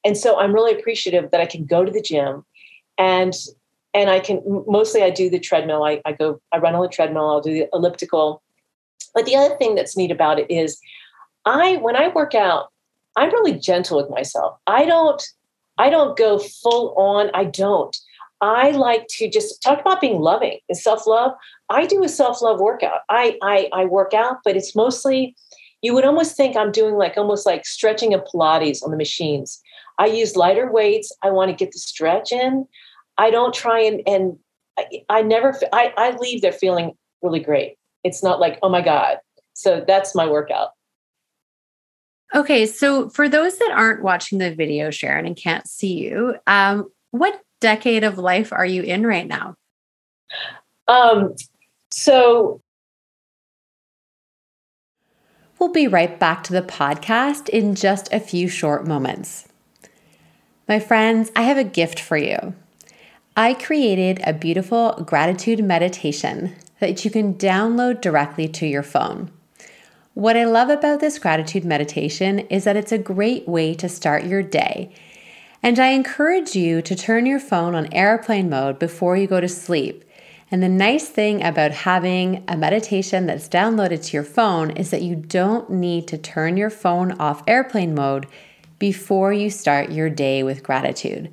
and 0.05 0.17
so 0.17 0.39
I'm 0.39 0.55
really 0.55 0.79
appreciative 0.79 1.31
that 1.31 1.41
I 1.41 1.47
can 1.47 1.67
go 1.67 1.85
to 1.85 1.91
the 1.91 2.03
gym, 2.03 2.45
and 2.99 3.35
and 3.95 4.11
I 4.11 4.21
can 4.21 4.43
mostly 4.67 5.03
I 5.03 5.11
do 5.11 5.31
the 5.31 5.39
treadmill. 5.39 5.85
I, 5.85 6.03
I 6.05 6.13
go 6.13 6.41
I 6.53 6.59
run 6.59 6.75
on 6.75 6.83
the 6.83 6.89
treadmill. 6.89 7.29
I'll 7.29 7.41
do 7.41 7.53
the 7.53 7.69
elliptical. 7.73 8.43
But 9.15 9.25
the 9.25 9.37
other 9.37 9.57
thing 9.57 9.75
that's 9.75 9.97
neat 9.97 10.11
about 10.11 10.39
it 10.39 10.51
is 10.51 10.79
I 11.45 11.77
when 11.77 11.97
I 11.97 12.09
work 12.09 12.35
out, 12.35 12.71
I'm 13.17 13.31
really 13.31 13.55
gentle 13.59 13.97
with 13.97 14.11
myself. 14.11 14.59
I 14.67 14.85
don't 14.85 15.23
I 15.79 15.91
don't 15.91 16.17
go 16.17 16.39
full 16.39 16.95
on. 16.97 17.31
I 17.35 17.45
don't. 17.45 17.97
I 18.41 18.71
like 18.71 19.07
to 19.11 19.29
just 19.29 19.63
talk 19.63 19.81
about 19.81 20.01
being 20.01 20.21
loving 20.21 20.59
and 20.69 20.79
self-love. 20.79 21.33
I 21.71 21.87
do 21.87 22.05
a 22.05 22.09
self-love 22.09 22.61
workout. 22.61 23.01
I 23.09 23.39
I 23.43 23.69
I 23.73 23.85
work 23.85 24.15
out, 24.15 24.39
but 24.45 24.57
it's 24.57 24.77
mostly 24.77 25.35
you 25.83 25.95
would 25.95 26.05
almost 26.05 26.37
think 26.37 26.57
I'm 26.57 26.73
doing 26.73 26.97
like 26.97 27.17
almost 27.17 27.47
like 27.47 27.65
stretching 27.65 28.13
and 28.13 28.23
Pilates 28.23 28.83
on 28.83 28.91
the 28.91 28.97
machines. 28.97 29.61
I 29.99 30.07
use 30.07 30.37
lighter 30.37 30.71
weights. 30.71 31.13
I 31.23 31.31
want 31.31 31.51
to 31.51 31.57
get 31.57 31.73
the 31.73 31.79
stretch 31.79 32.33
in. 32.33 32.67
I 33.19 33.31
don't 33.31 33.55
try 33.55 33.81
and 33.81 34.01
and 34.07 34.39
I, 34.79 34.87
I 35.09 35.23
never 35.23 35.59
I, 35.73 35.93
I 35.97 36.17
leave 36.17 36.41
there 36.43 36.53
feeling 36.53 36.93
really 37.23 37.41
great. 37.41 37.77
It's 38.05 38.23
not 38.23 38.41
like, 38.41 38.59
oh 38.63 38.69
my 38.69 38.81
God. 38.81 39.19
So 39.55 39.85
that's 39.87 40.15
my 40.15 40.27
workout. 40.27 40.71
Okay, 42.35 42.67
so 42.67 43.09
for 43.09 43.29
those 43.29 43.59
that 43.59 43.73
aren't 43.75 44.03
watching 44.03 44.39
the 44.39 44.55
video, 44.55 44.91
Sharon, 44.91 45.27
and 45.27 45.35
can't 45.35 45.67
see 45.67 45.95
you, 45.95 46.37
um, 46.47 46.91
what 47.11 47.41
decade 47.61 48.05
of 48.05 48.19
life 48.19 48.53
are 48.53 48.67
you 48.67 48.83
in 48.83 49.07
right 49.07 49.27
now? 49.27 49.55
Um, 50.87 51.35
so 51.91 52.61
we'll 55.59 55.73
be 55.73 55.89
right 55.89 56.21
back 56.21 56.45
to 56.45 56.53
the 56.53 56.63
podcast 56.63 57.49
in 57.49 57.75
just 57.75 58.13
a 58.13 58.21
few 58.21 58.47
short 58.49 58.87
moments. 58.87 59.49
My 60.69 60.79
friends, 60.79 61.33
I 61.35 61.43
have 61.43 61.57
a 61.57 61.65
gift 61.65 61.99
for 61.99 62.19
you. 62.19 62.55
I 63.39 63.55
created 63.55 64.21
a 64.25 64.33
beautiful 64.33 65.01
gratitude 65.07 65.63
meditation 65.63 66.57
that 66.81 67.05
you 67.05 67.11
can 67.13 67.35
download 67.35 68.01
directly 68.01 68.49
to 68.49 68.67
your 68.67 68.83
phone. 68.83 69.31
What 70.15 70.37
I 70.37 70.43
love 70.43 70.71
about 70.71 70.99
this 70.99 71.21
gratitude 71.21 71.65
meditation 71.65 72.41
is 72.41 72.65
that 72.65 72.77
it's 72.77 72.91
a 72.91 72.99
great 72.99 73.47
way 73.47 73.75
to 73.75 73.89
start 73.89 74.25
your 74.25 74.43
day. 74.43 74.93
And 75.63 75.79
I 75.79 75.91
encourage 75.91 76.57
you 76.57 76.83
to 76.83 76.97
turn 76.97 77.27
your 77.27 77.39
phone 77.39 77.77
on 77.77 77.93
airplane 77.93 78.51
mode 78.51 78.81
before 78.81 79.17
you 79.17 79.29
go 79.29 79.41
to 79.41 79.49
sleep. 79.49 80.03
And 80.51 80.61
the 80.61 80.69
nice 80.69 81.09
thing 81.09 81.41
about 81.41 81.71
having 81.71 82.43
a 82.49 82.57
meditation 82.57 83.27
that's 83.27 83.49
downloaded 83.49 84.05
to 84.07 84.17
your 84.17 84.25
phone 84.25 84.73
is 84.73 84.91
that 84.91 85.03
you 85.03 85.15
don't 85.15 85.71
need 85.71 86.09
to 86.09 86.19
turn 86.19 86.57
your 86.57 86.71
phone 86.71 87.13
off 87.21 87.45
airplane 87.47 87.95
mode 87.95 88.27
before 88.81 89.33
you 89.33 89.49
start 89.49 89.93
your 89.93 90.11
day 90.11 90.43
with 90.43 90.65
gratitude. 90.65 91.33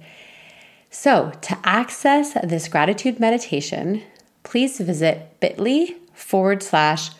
So, 0.98 1.34
to 1.42 1.58
access 1.66 2.36
this 2.42 2.70
gratitude 2.70 3.20
meditation, 3.20 4.02
please 4.44 4.80
visit 4.80 5.38
bit.ly 5.42 5.94
forward 6.14 6.64
slash 6.64 7.12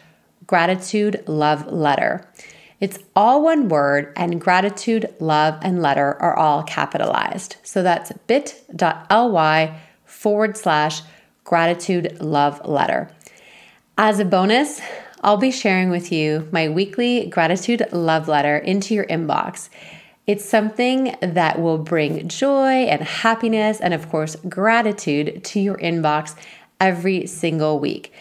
gratitude 0.48 1.26
love 1.28 1.68
letter. 1.68 2.26
It's 2.80 3.00
all 3.18 3.44
one 3.44 3.68
word, 3.68 4.14
and 4.16 4.40
gratitude, 4.40 5.14
love, 5.20 5.60
and 5.62 5.82
letter 5.82 6.16
are 6.22 6.38
all 6.38 6.64
capitalized. 6.64 7.58
So 7.64 7.84
that's 7.84 8.14
bit.ly 8.28 9.80
forward 10.06 10.58
slash 10.58 11.02
gratitude 11.44 12.22
love 12.22 12.66
letter. 12.66 13.12
As 13.98 14.20
a 14.20 14.26
bonus, 14.26 14.80
I'll 15.22 15.38
be 15.38 15.52
sharing 15.52 15.90
with 15.90 16.14
you 16.14 16.48
my 16.50 16.70
weekly 16.70 17.28
gratitude 17.28 17.86
love 17.92 18.30
letter 18.30 18.58
into 18.58 18.96
your 18.96 19.06
inbox. 19.06 19.70
It's 20.28 20.44
something 20.44 21.16
that 21.22 21.62
will 21.62 21.78
bring 21.78 22.28
joy 22.28 22.86
and 22.86 23.02
happiness, 23.02 23.80
and 23.80 23.94
of 23.94 24.10
course, 24.10 24.36
gratitude 24.50 25.44
to 25.44 25.60
your 25.60 25.78
inbox 25.78 26.36
every 26.80 27.28
single 27.28 27.80
week. 27.80 28.12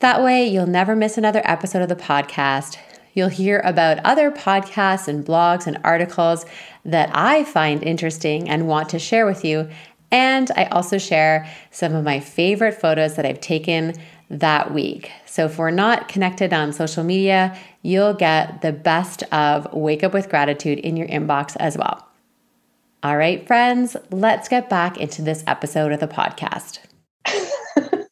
That 0.00 0.22
way, 0.22 0.48
you'll 0.48 0.66
never 0.66 0.96
miss 0.96 1.16
another 1.16 1.42
episode 1.44 1.82
of 1.82 1.88
the 1.88 1.94
podcast. 1.94 2.76
You'll 3.12 3.28
hear 3.28 3.60
about 3.64 4.00
other 4.04 4.32
podcasts 4.32 5.06
and 5.06 5.24
blogs 5.24 5.68
and 5.68 5.78
articles 5.84 6.44
that 6.84 7.10
I 7.14 7.44
find 7.44 7.84
interesting 7.84 8.48
and 8.48 8.66
want 8.66 8.88
to 8.88 8.98
share 8.98 9.24
with 9.24 9.44
you. 9.44 9.70
And 10.10 10.50
I 10.56 10.64
also 10.64 10.98
share 10.98 11.48
some 11.70 11.94
of 11.94 12.04
my 12.04 12.18
favorite 12.18 12.74
photos 12.74 13.14
that 13.14 13.24
I've 13.24 13.40
taken 13.40 13.94
that 14.30 14.72
week. 14.72 15.10
So 15.26 15.46
if 15.46 15.58
we're 15.58 15.70
not 15.70 16.08
connected 16.08 16.52
on 16.52 16.72
social 16.72 17.04
media, 17.04 17.56
you'll 17.82 18.14
get 18.14 18.62
the 18.62 18.72
best 18.72 19.22
of 19.32 19.72
Wake 19.72 20.02
Up 20.02 20.14
with 20.14 20.28
Gratitude 20.28 20.78
in 20.78 20.96
your 20.96 21.08
inbox 21.08 21.56
as 21.58 21.76
well. 21.76 22.08
All 23.02 23.16
right, 23.16 23.46
friends, 23.46 23.96
let's 24.10 24.48
get 24.48 24.70
back 24.70 24.96
into 24.98 25.22
this 25.22 25.44
episode 25.46 25.92
of 25.92 26.00
the 26.00 26.08
podcast. 26.08 26.78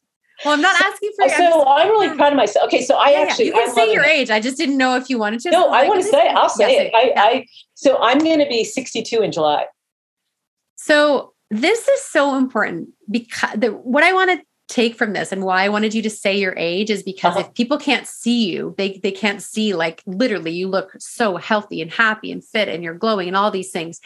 Well, 0.43 0.53
I'm 0.53 0.61
not 0.61 0.75
asking 0.81 1.11
for. 1.15 1.29
So 1.29 1.35
I'm, 1.35 1.51
just, 1.51 1.67
I'm 1.67 1.89
really 1.89 2.15
proud 2.15 2.33
of 2.33 2.37
myself. 2.37 2.65
Okay, 2.65 2.81
so 2.83 2.95
I 2.95 3.11
yeah, 3.11 3.19
actually 3.19 3.45
you 3.45 3.53
can 3.53 3.69
I 3.69 3.73
say 3.73 3.93
your 3.93 4.03
age. 4.03 4.29
I 4.29 4.39
just 4.39 4.57
didn't 4.57 4.77
know 4.77 4.95
if 4.95 5.09
you 5.09 5.17
wanted 5.17 5.39
to. 5.41 5.51
No, 5.51 5.69
I 5.69 5.87
want 5.87 6.01
to 6.01 6.07
say. 6.07 6.27
I'll 6.29 6.49
say 6.49 6.87
it. 6.87 6.93
I, 6.93 7.03
yeah. 7.03 7.21
I 7.21 7.45
so 7.75 7.97
I'm 8.01 8.19
going 8.19 8.39
to 8.39 8.47
be 8.47 8.63
62 8.63 9.21
in 9.21 9.31
July. 9.31 9.65
So 10.75 11.33
this 11.49 11.87
is 11.87 12.03
so 12.03 12.35
important 12.35 12.89
because 13.09 13.57
the, 13.57 13.69
what 13.69 14.03
I 14.03 14.13
want 14.13 14.31
to 14.31 14.45
take 14.73 14.95
from 14.95 15.13
this 15.13 15.31
and 15.31 15.43
why 15.43 15.63
I 15.63 15.69
wanted 15.69 15.93
you 15.93 16.01
to 16.01 16.09
say 16.09 16.35
your 16.35 16.55
age 16.57 16.89
is 16.89 17.03
because 17.03 17.35
uh-huh. 17.35 17.47
if 17.47 17.53
people 17.53 17.77
can't 17.77 18.07
see 18.07 18.49
you, 18.51 18.73
they 18.77 18.99
they 19.03 19.11
can't 19.11 19.41
see 19.41 19.73
like 19.73 20.01
literally 20.07 20.51
you 20.51 20.67
look 20.67 20.93
so 20.99 21.37
healthy 21.37 21.81
and 21.81 21.91
happy 21.91 22.31
and 22.31 22.43
fit 22.43 22.67
and 22.67 22.83
you're 22.83 22.95
glowing 22.95 23.27
and 23.27 23.37
all 23.37 23.51
these 23.51 23.71
things. 23.71 24.01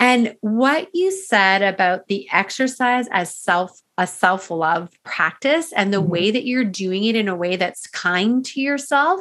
And 0.00 0.36
what 0.40 0.88
you 0.94 1.12
said 1.12 1.62
about 1.62 2.08
the 2.08 2.26
exercise 2.32 3.08
as 3.10 3.34
self 3.34 3.78
a 3.96 4.06
self-love 4.06 4.90
practice 5.04 5.72
and 5.72 5.92
the 5.92 6.00
mm-hmm. 6.00 6.10
way 6.10 6.30
that 6.30 6.46
you're 6.46 6.64
doing 6.64 7.04
it 7.04 7.14
in 7.14 7.28
a 7.28 7.36
way 7.36 7.56
that's 7.56 7.86
kind 7.86 8.44
to 8.46 8.60
yourself 8.60 9.20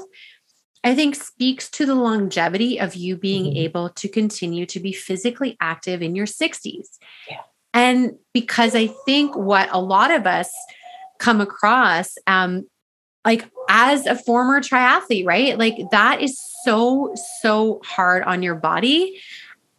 I 0.86 0.96
think 0.96 1.16
speaks 1.16 1.70
to 1.72 1.86
the 1.86 1.96
longevity 1.96 2.78
of 2.80 2.96
you 2.96 3.16
being 3.16 3.46
mm-hmm. 3.46 3.58
able 3.58 3.90
to 3.90 4.10
continue 4.10 4.66
to 4.66 4.80
be 4.82 4.92
physically 4.92 5.56
active 5.62 6.02
in 6.02 6.14
your 6.14 6.26
60s. 6.26 6.98
Yeah. 7.30 7.40
And 7.74 8.14
because 8.34 8.76
I 8.76 8.88
think 9.06 9.36
what 9.36 9.70
a 9.72 9.80
lot 9.80 10.12
of 10.12 10.28
us 10.28 10.52
come 11.20 11.42
across 11.42 12.16
um 12.28 12.68
like 13.26 13.50
as 13.70 14.06
a 14.06 14.16
former 14.16 14.60
triathlete, 14.60 15.26
right? 15.26 15.58
Like 15.58 15.78
that 15.92 16.22
is 16.22 16.40
so 16.64 17.14
so 17.42 17.82
hard 17.84 18.24
on 18.24 18.44
your 18.44 18.56
body 18.56 19.20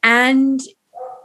and 0.02 0.60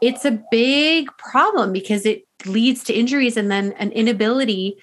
it's 0.02 0.26
a 0.26 0.42
big 0.52 1.10
problem 1.18 1.74
because 1.74 2.06
it 2.06 2.24
leads 2.46 2.84
to 2.86 2.94
injuries 2.94 3.38
and 3.38 3.52
then 3.52 3.74
an 3.74 3.92
inability 3.92 4.78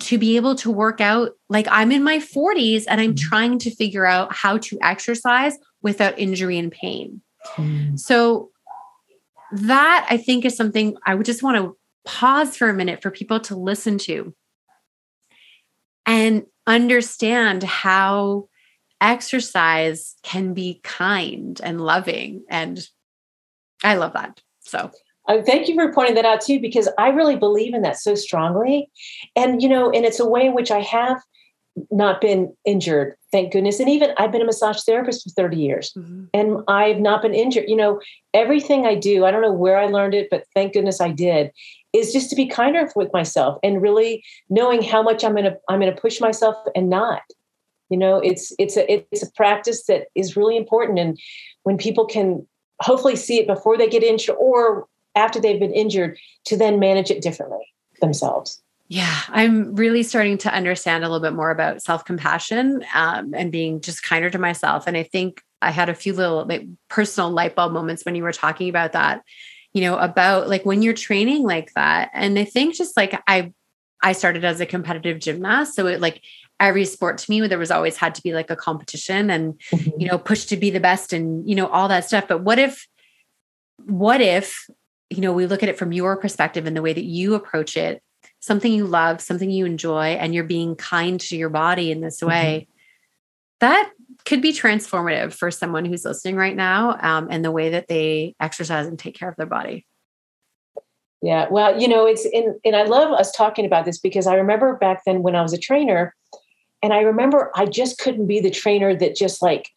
to 0.00 0.18
be 0.18 0.36
able 0.36 0.54
to 0.56 0.70
work 0.70 1.00
out. 1.00 1.32
Like 1.48 1.66
I'm 1.70 1.92
in 1.92 2.02
my 2.02 2.18
40s 2.18 2.84
and 2.88 3.00
I'm 3.00 3.14
mm-hmm. 3.14 3.28
trying 3.28 3.58
to 3.60 3.74
figure 3.74 4.06
out 4.06 4.34
how 4.34 4.58
to 4.58 4.78
exercise 4.82 5.56
without 5.82 6.18
injury 6.18 6.58
and 6.58 6.70
pain. 6.70 7.22
Mm. 7.54 7.98
So 7.98 8.50
that 9.52 10.06
I 10.10 10.16
think 10.16 10.44
is 10.44 10.56
something 10.56 10.96
I 11.04 11.14
would 11.14 11.26
just 11.26 11.42
want 11.42 11.56
to 11.56 11.76
pause 12.04 12.56
for 12.56 12.68
a 12.68 12.74
minute 12.74 13.02
for 13.02 13.10
people 13.10 13.40
to 13.40 13.56
listen 13.56 13.98
to 13.98 14.34
and 16.06 16.44
understand 16.66 17.62
how 17.62 18.48
exercise 19.00 20.14
can 20.22 20.54
be 20.54 20.80
kind 20.82 21.60
and 21.62 21.80
loving. 21.80 22.44
And 22.48 22.86
I 23.84 23.94
love 23.96 24.14
that. 24.14 24.40
So 24.60 24.90
uh, 25.28 25.42
thank 25.42 25.68
you 25.68 25.74
for 25.74 25.92
pointing 25.92 26.14
that 26.14 26.24
out 26.24 26.40
too, 26.40 26.60
because 26.60 26.88
I 26.96 27.08
really 27.08 27.36
believe 27.36 27.74
in 27.74 27.82
that 27.82 27.98
so 27.98 28.14
strongly. 28.14 28.90
And, 29.34 29.60
you 29.60 29.68
know, 29.68 29.90
and 29.90 30.04
it's 30.04 30.20
a 30.20 30.26
way 30.26 30.46
in 30.46 30.54
which 30.54 30.70
I 30.70 30.80
have 30.80 31.20
not 31.90 32.20
been 32.20 32.54
injured, 32.64 33.16
thank 33.32 33.52
goodness. 33.52 33.80
And 33.80 33.88
even 33.88 34.12
I've 34.16 34.32
been 34.32 34.42
a 34.42 34.46
massage 34.46 34.82
therapist 34.82 35.24
for 35.24 35.30
30 35.30 35.56
years 35.56 35.92
mm-hmm. 35.96 36.24
and 36.32 36.62
I've 36.68 36.98
not 36.98 37.22
been 37.22 37.34
injured. 37.34 37.64
You 37.68 37.76
know, 37.76 38.00
everything 38.32 38.86
I 38.86 38.94
do, 38.94 39.24
I 39.24 39.30
don't 39.30 39.42
know 39.42 39.52
where 39.52 39.78
I 39.78 39.86
learned 39.86 40.14
it, 40.14 40.28
but 40.30 40.44
thank 40.54 40.72
goodness 40.72 41.00
I 41.00 41.10
did, 41.10 41.52
is 41.92 42.12
just 42.12 42.30
to 42.30 42.36
be 42.36 42.46
kinder 42.46 42.90
with 42.96 43.12
myself 43.12 43.58
and 43.62 43.82
really 43.82 44.24
knowing 44.48 44.82
how 44.82 45.02
much 45.02 45.24
I'm 45.24 45.34
gonna 45.34 45.56
I'm 45.68 45.80
gonna 45.80 45.92
push 45.92 46.20
myself 46.20 46.56
and 46.74 46.88
not. 46.88 47.22
You 47.88 47.98
know, 47.98 48.18
it's 48.18 48.52
it's 48.58 48.76
a 48.76 49.04
it's 49.12 49.22
a 49.22 49.30
practice 49.32 49.86
that 49.86 50.08
is 50.14 50.36
really 50.36 50.56
important. 50.56 50.98
And 50.98 51.18
when 51.62 51.76
people 51.76 52.06
can 52.06 52.46
hopefully 52.80 53.16
see 53.16 53.38
it 53.38 53.46
before 53.46 53.78
they 53.78 53.88
get 53.88 54.02
injured 54.02 54.36
or 54.38 54.86
after 55.14 55.40
they've 55.40 55.60
been 55.60 55.72
injured 55.72 56.18
to 56.44 56.56
then 56.56 56.78
manage 56.78 57.10
it 57.10 57.22
differently 57.22 57.66
themselves. 58.00 58.62
Yeah, 58.88 59.20
I'm 59.28 59.74
really 59.74 60.02
starting 60.04 60.38
to 60.38 60.54
understand 60.54 61.02
a 61.02 61.08
little 61.08 61.26
bit 61.26 61.34
more 61.34 61.50
about 61.50 61.82
self 61.82 62.04
compassion 62.04 62.84
um, 62.94 63.34
and 63.34 63.50
being 63.50 63.80
just 63.80 64.02
kinder 64.02 64.30
to 64.30 64.38
myself. 64.38 64.86
And 64.86 64.96
I 64.96 65.02
think 65.02 65.42
I 65.60 65.70
had 65.70 65.88
a 65.88 65.94
few 65.94 66.12
little 66.12 66.46
like, 66.46 66.66
personal 66.88 67.30
light 67.30 67.56
bulb 67.56 67.72
moments 67.72 68.04
when 68.04 68.14
you 68.14 68.22
were 68.22 68.32
talking 68.32 68.68
about 68.68 68.92
that, 68.92 69.22
you 69.72 69.80
know, 69.80 69.96
about 69.98 70.48
like 70.48 70.64
when 70.64 70.82
you're 70.82 70.94
training 70.94 71.42
like 71.42 71.72
that. 71.74 72.10
And 72.14 72.38
I 72.38 72.44
think 72.44 72.76
just 72.76 72.96
like 72.96 73.20
I, 73.26 73.52
I 74.02 74.12
started 74.12 74.44
as 74.44 74.60
a 74.60 74.66
competitive 74.66 75.18
gymnast, 75.18 75.74
so 75.74 75.86
it 75.88 76.00
like 76.00 76.22
every 76.60 76.84
sport 76.84 77.18
to 77.18 77.30
me 77.30 77.46
there 77.46 77.58
was 77.58 77.70
always 77.70 77.96
had 77.96 78.14
to 78.14 78.22
be 78.22 78.32
like 78.32 78.50
a 78.50 78.56
competition 78.56 79.28
and 79.30 79.58
mm-hmm. 79.70 80.00
you 80.00 80.06
know 80.06 80.16
push 80.16 80.46
to 80.46 80.56
be 80.56 80.70
the 80.70 80.80
best 80.80 81.12
and 81.12 81.48
you 81.48 81.56
know 81.56 81.66
all 81.66 81.88
that 81.88 82.04
stuff. 82.04 82.28
But 82.28 82.42
what 82.42 82.58
if, 82.58 82.86
what 83.84 84.20
if 84.20 84.68
you 85.10 85.20
know, 85.20 85.32
we 85.32 85.46
look 85.46 85.62
at 85.62 85.68
it 85.68 85.78
from 85.78 85.92
your 85.92 86.16
perspective 86.16 86.66
and 86.66 86.76
the 86.76 86.82
way 86.82 86.92
that 86.92 87.04
you 87.04 87.34
approach 87.34 87.76
it, 87.76 88.02
something 88.46 88.72
you 88.72 88.86
love, 88.86 89.20
something 89.20 89.50
you 89.50 89.66
enjoy, 89.66 90.10
and 90.10 90.34
you're 90.34 90.44
being 90.44 90.76
kind 90.76 91.20
to 91.20 91.36
your 91.36 91.48
body 91.48 91.90
in 91.90 92.00
this 92.00 92.22
way, 92.22 92.68
mm-hmm. 92.68 92.70
that 93.60 93.92
could 94.24 94.40
be 94.40 94.52
transformative 94.52 95.32
for 95.32 95.50
someone 95.50 95.84
who's 95.84 96.04
listening 96.04 96.36
right 96.36 96.56
now 96.56 96.96
um, 97.00 97.28
and 97.30 97.44
the 97.44 97.50
way 97.50 97.70
that 97.70 97.88
they 97.88 98.34
exercise 98.40 98.86
and 98.86 98.98
take 98.98 99.16
care 99.16 99.28
of 99.28 99.36
their 99.36 99.46
body. 99.46 99.86
Yeah, 101.22 101.48
well, 101.50 101.80
you 101.80 101.88
know, 101.88 102.06
it's 102.06 102.24
in, 102.24 102.58
and 102.64 102.76
I 102.76 102.84
love 102.84 103.12
us 103.12 103.32
talking 103.32 103.64
about 103.64 103.84
this 103.84 103.98
because 103.98 104.26
I 104.26 104.34
remember 104.34 104.76
back 104.76 105.02
then 105.06 105.22
when 105.22 105.34
I 105.34 105.42
was 105.42 105.52
a 105.52 105.58
trainer, 105.58 106.14
and 106.82 106.92
I 106.92 107.00
remember 107.00 107.50
I 107.54 107.66
just 107.66 107.98
couldn't 107.98 108.26
be 108.26 108.38
the 108.38 108.50
trainer 108.50 108.94
that 108.94 109.16
just 109.16 109.42
like 109.42 109.68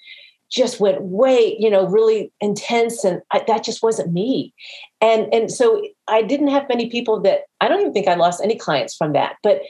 just 0.50 0.80
went 0.80 1.02
way, 1.02 1.56
you 1.60 1.70
know, 1.70 1.86
really 1.86 2.32
intense, 2.42 3.04
and 3.04 3.22
I, 3.32 3.44
that 3.48 3.64
just 3.64 3.84
wasn't 3.84 4.14
me. 4.14 4.54
And 5.02 5.32
and 5.34 5.52
so 5.52 5.82
I 6.08 6.22
didn't 6.22 6.50
have 6.50 6.68
many 6.70 6.90
people 6.90 7.20
that 7.22 7.42
I 7.62 7.68
don't 7.68 7.82
even 7.82 7.94
think 7.94 8.08
I 8.08 8.16
lost 8.16 8.42
any 8.44 8.56
clients 8.56 8.96
from 8.96 9.14
that. 9.14 9.36
But 9.44 9.62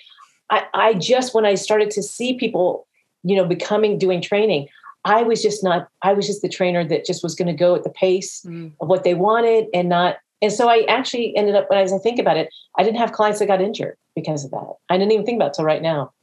I, 0.49 0.63
I 0.73 0.93
just 0.93 1.33
when 1.33 1.45
I 1.45 1.55
started 1.55 1.91
to 1.91 2.03
see 2.03 2.37
people, 2.37 2.87
you 3.23 3.35
know, 3.35 3.45
becoming 3.45 3.97
doing 3.97 4.21
training, 4.21 4.67
I 5.05 5.23
was 5.23 5.41
just 5.41 5.63
not. 5.63 5.87
I 6.01 6.13
was 6.13 6.27
just 6.27 6.41
the 6.41 6.49
trainer 6.49 6.85
that 6.85 7.05
just 7.05 7.23
was 7.23 7.35
going 7.35 7.47
to 7.47 7.53
go 7.53 7.75
at 7.75 7.83
the 7.83 7.89
pace 7.89 8.41
mm. 8.45 8.71
of 8.79 8.87
what 8.87 9.03
they 9.03 9.13
wanted 9.13 9.67
and 9.73 9.89
not. 9.89 10.17
And 10.41 10.53
so 10.53 10.69
I 10.69 10.85
actually 10.87 11.35
ended 11.35 11.55
up, 11.55 11.67
as 11.73 11.91
I 11.91 11.97
think 11.97 12.17
about 12.17 12.37
it, 12.37 12.49
I 12.77 12.83
didn't 12.83 12.99
have 12.99 13.11
clients 13.11 13.39
that 13.39 13.47
got 13.47 13.61
injured 13.61 13.97
because 14.15 14.45
of 14.45 14.51
that. 14.51 14.73
I 14.89 14.97
didn't 14.97 15.11
even 15.11 15.25
think 15.25 15.37
about 15.37 15.49
it 15.49 15.53
till 15.55 15.65
right 15.65 15.81
now. 15.81 16.13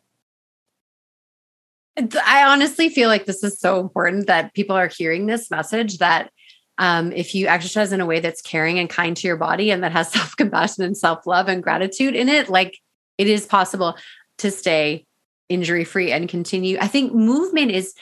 I 1.97 2.45
honestly 2.45 2.89
feel 2.89 3.09
like 3.09 3.25
this 3.25 3.43
is 3.43 3.59
so 3.59 3.81
important 3.81 4.27
that 4.27 4.55
people 4.55 4.77
are 4.77 4.89
hearing 4.89 5.27
this 5.27 5.51
message 5.51 5.99
that 5.99 6.31
um, 6.79 7.11
if 7.13 7.35
you 7.35 7.47
exercise 7.47 7.93
in 7.93 8.03
a 8.03 8.07
way 8.07 8.21
that's 8.21 8.43
caring 8.43 8.79
and 8.79 8.91
kind 8.91 9.17
to 9.17 9.27
your 9.27 9.39
body 9.39 9.71
and 9.71 9.83
that 9.83 9.93
has 9.93 10.13
self 10.13 10.37
compassion 10.37 10.85
and 10.85 10.97
self 10.97 11.27
love 11.27 11.49
and 11.49 11.63
gratitude 11.63 12.15
in 12.15 12.29
it, 12.29 12.49
like 12.49 12.79
it 13.19 13.29
is 13.29 13.47
possible 13.47 13.97
to 14.39 14.51
stay 14.51 15.07
injury 15.49 15.85
free 15.85 16.13
and 16.13 16.29
continue. 16.29 16.77
I 16.81 16.89
think 16.89 17.15
movement 17.15 17.71
is 17.71 17.95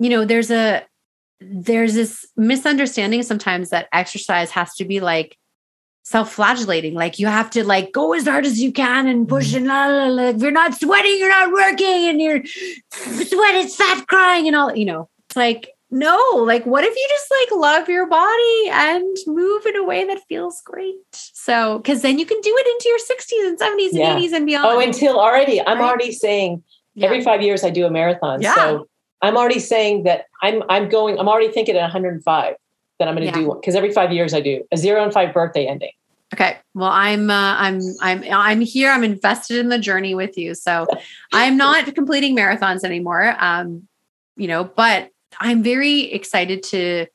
you 0.00 0.08
know, 0.08 0.24
there's 0.24 0.50
a 0.50 0.84
there's 1.40 1.94
this 1.94 2.26
misunderstanding 2.36 3.22
sometimes 3.22 3.70
that 3.70 3.88
exercise 3.92 4.50
has 4.50 4.74
to 4.74 4.84
be 4.84 5.00
like 5.00 5.36
self-flagellating 6.02 6.94
like 6.94 7.18
you 7.18 7.26
have 7.26 7.50
to 7.50 7.64
like 7.64 7.92
go 7.92 8.14
as 8.14 8.26
hard 8.26 8.46
as 8.46 8.60
you 8.60 8.72
can 8.72 9.06
and 9.06 9.28
push 9.28 9.52
mm-hmm. 9.52 9.68
and 9.70 10.16
la, 10.16 10.22
if 10.24 10.40
you're 10.40 10.50
not 10.50 10.74
sweating 10.74 11.18
you're 11.18 11.28
not 11.28 11.52
working 11.52 12.08
and 12.08 12.20
you're 12.20 12.44
sweat 12.44 13.54
it's 13.54 13.76
fat 13.76 14.06
crying 14.06 14.46
and 14.46 14.56
all 14.56 14.74
you 14.74 14.84
know 14.84 15.08
it's 15.28 15.36
like 15.36 15.70
no 15.90 16.16
like 16.36 16.64
what 16.64 16.84
if 16.84 16.94
you 16.94 17.06
just 17.10 17.30
like 17.30 17.60
love 17.60 17.88
your 17.88 18.06
body 18.06 18.68
and 18.70 19.16
move 19.26 19.66
in 19.66 19.76
a 19.76 19.84
way 19.84 20.04
that 20.04 20.20
feels 20.28 20.62
great 20.62 20.94
so 21.12 21.78
because 21.78 22.02
then 22.02 22.18
you 22.18 22.24
can 22.24 22.40
do 22.40 22.54
it 22.56 22.66
into 22.66 22.88
your 22.88 22.98
60s 22.98 23.48
and 23.48 23.58
70s 23.58 23.88
and 23.88 24.22
yeah. 24.22 24.28
80s 24.28 24.36
and 24.36 24.46
beyond 24.46 24.66
oh 24.66 24.80
until 24.80 25.18
already 25.18 25.60
i'm 25.60 25.78
right? 25.78 25.88
already 25.88 26.12
saying 26.12 26.62
yeah. 26.94 27.06
every 27.06 27.22
five 27.22 27.42
years 27.42 27.64
i 27.64 27.70
do 27.70 27.86
a 27.86 27.90
marathon 27.90 28.40
yeah. 28.40 28.54
so 28.54 28.88
i'm 29.20 29.36
already 29.36 29.58
saying 29.58 30.04
that 30.04 30.26
i'm 30.42 30.62
i'm 30.68 30.88
going 30.88 31.18
i'm 31.18 31.28
already 31.28 31.50
thinking 31.50 31.76
at 31.76 31.82
105 31.82 32.54
that 33.00 33.08
i'm 33.08 33.16
going 33.16 33.26
to 33.26 33.38
yeah. 33.38 33.44
do 33.44 33.54
because 33.54 33.74
every 33.74 33.92
five 33.92 34.12
years 34.12 34.32
i 34.32 34.40
do 34.40 34.62
a 34.70 34.76
zero 34.76 35.02
and 35.02 35.12
five 35.12 35.34
birthday 35.34 35.66
ending 35.66 35.90
Okay. 36.32 36.58
Well, 36.74 36.90
I'm 36.90 37.28
uh, 37.28 37.56
I'm 37.58 37.80
I'm 38.00 38.22
I'm 38.30 38.60
here. 38.60 38.90
I'm 38.92 39.02
invested 39.02 39.58
in 39.58 39.68
the 39.68 39.78
journey 39.78 40.14
with 40.14 40.38
you. 40.38 40.54
So 40.54 40.86
I'm 41.32 41.56
not 41.56 41.92
completing 41.94 42.36
marathons 42.36 42.84
anymore. 42.84 43.34
Um, 43.40 43.88
you 44.36 44.46
know, 44.46 44.64
but 44.64 45.10
I'm 45.40 45.62
very 45.62 46.12
excited 46.12 46.62
to 46.64 47.06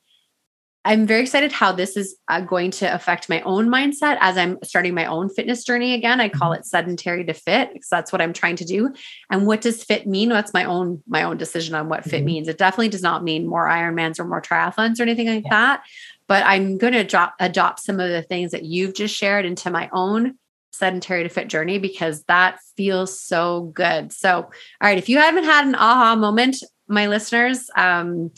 I'm 0.86 1.06
very 1.06 1.20
excited 1.22 1.52
how 1.52 1.72
this 1.72 1.96
is 1.96 2.16
uh, 2.28 2.40
going 2.40 2.70
to 2.72 2.94
affect 2.94 3.28
my 3.28 3.40
own 3.42 3.68
mindset 3.68 4.16
as 4.20 4.38
I'm 4.38 4.58
starting 4.62 4.94
my 4.94 5.06
own 5.06 5.28
fitness 5.28 5.64
journey 5.64 5.94
again. 5.94 6.20
I 6.20 6.28
call 6.28 6.52
mm-hmm. 6.52 6.60
it 6.60 6.66
sedentary 6.66 7.24
to 7.24 7.34
fit 7.34 7.72
because 7.72 7.88
that's 7.88 8.12
what 8.12 8.22
I'm 8.22 8.32
trying 8.32 8.56
to 8.56 8.64
do. 8.64 8.94
And 9.30 9.46
what 9.46 9.60
does 9.60 9.84
fit 9.84 10.06
mean? 10.06 10.28
That's 10.28 10.54
my 10.54 10.64
own 10.64 11.02
my 11.06 11.24
own 11.24 11.36
decision 11.36 11.74
on 11.74 11.88
what 11.88 12.04
fit 12.04 12.18
mm-hmm. 12.18 12.24
means. 12.24 12.48
It 12.48 12.58
definitely 12.58 12.88
does 12.88 13.02
not 13.02 13.24
mean 13.24 13.46
more 13.46 13.66
Ironmans 13.66 14.18
or 14.18 14.24
more 14.24 14.40
triathlons 14.40 14.98
or 14.98 15.02
anything 15.02 15.26
like 15.26 15.44
yeah. 15.44 15.50
that 15.50 15.82
but 16.28 16.44
I'm 16.44 16.78
going 16.78 16.92
to 16.92 17.04
drop, 17.04 17.34
adopt 17.38 17.80
some 17.80 18.00
of 18.00 18.08
the 18.08 18.22
things 18.22 18.50
that 18.50 18.64
you've 18.64 18.94
just 18.94 19.14
shared 19.14 19.44
into 19.44 19.70
my 19.70 19.88
own 19.92 20.38
sedentary 20.72 21.22
to 21.22 21.28
fit 21.28 21.48
journey 21.48 21.78
because 21.78 22.24
that 22.24 22.58
feels 22.76 23.18
so 23.18 23.72
good. 23.74 24.12
So, 24.12 24.42
all 24.42 24.50
right, 24.80 24.98
if 24.98 25.08
you 25.08 25.18
haven't 25.18 25.44
had 25.44 25.66
an 25.66 25.74
aha 25.74 26.16
moment, 26.16 26.56
my 26.88 27.06
listeners, 27.06 27.70
um, 27.76 28.30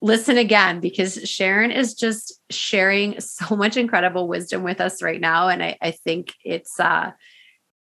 listen 0.00 0.38
again 0.38 0.80
because 0.80 1.14
Sharon 1.28 1.70
is 1.70 1.94
just 1.94 2.40
sharing 2.50 3.18
so 3.20 3.56
much 3.56 3.76
incredible 3.76 4.28
wisdom 4.28 4.62
with 4.62 4.80
us 4.80 5.02
right 5.02 5.20
now, 5.20 5.48
and 5.48 5.62
I, 5.62 5.76
I 5.80 5.90
think 5.90 6.34
it's 6.44 6.78
uh, 6.78 7.12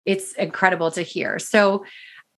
it's 0.06 0.34
incredible 0.34 0.92
to 0.92 1.02
hear. 1.02 1.40
So, 1.40 1.86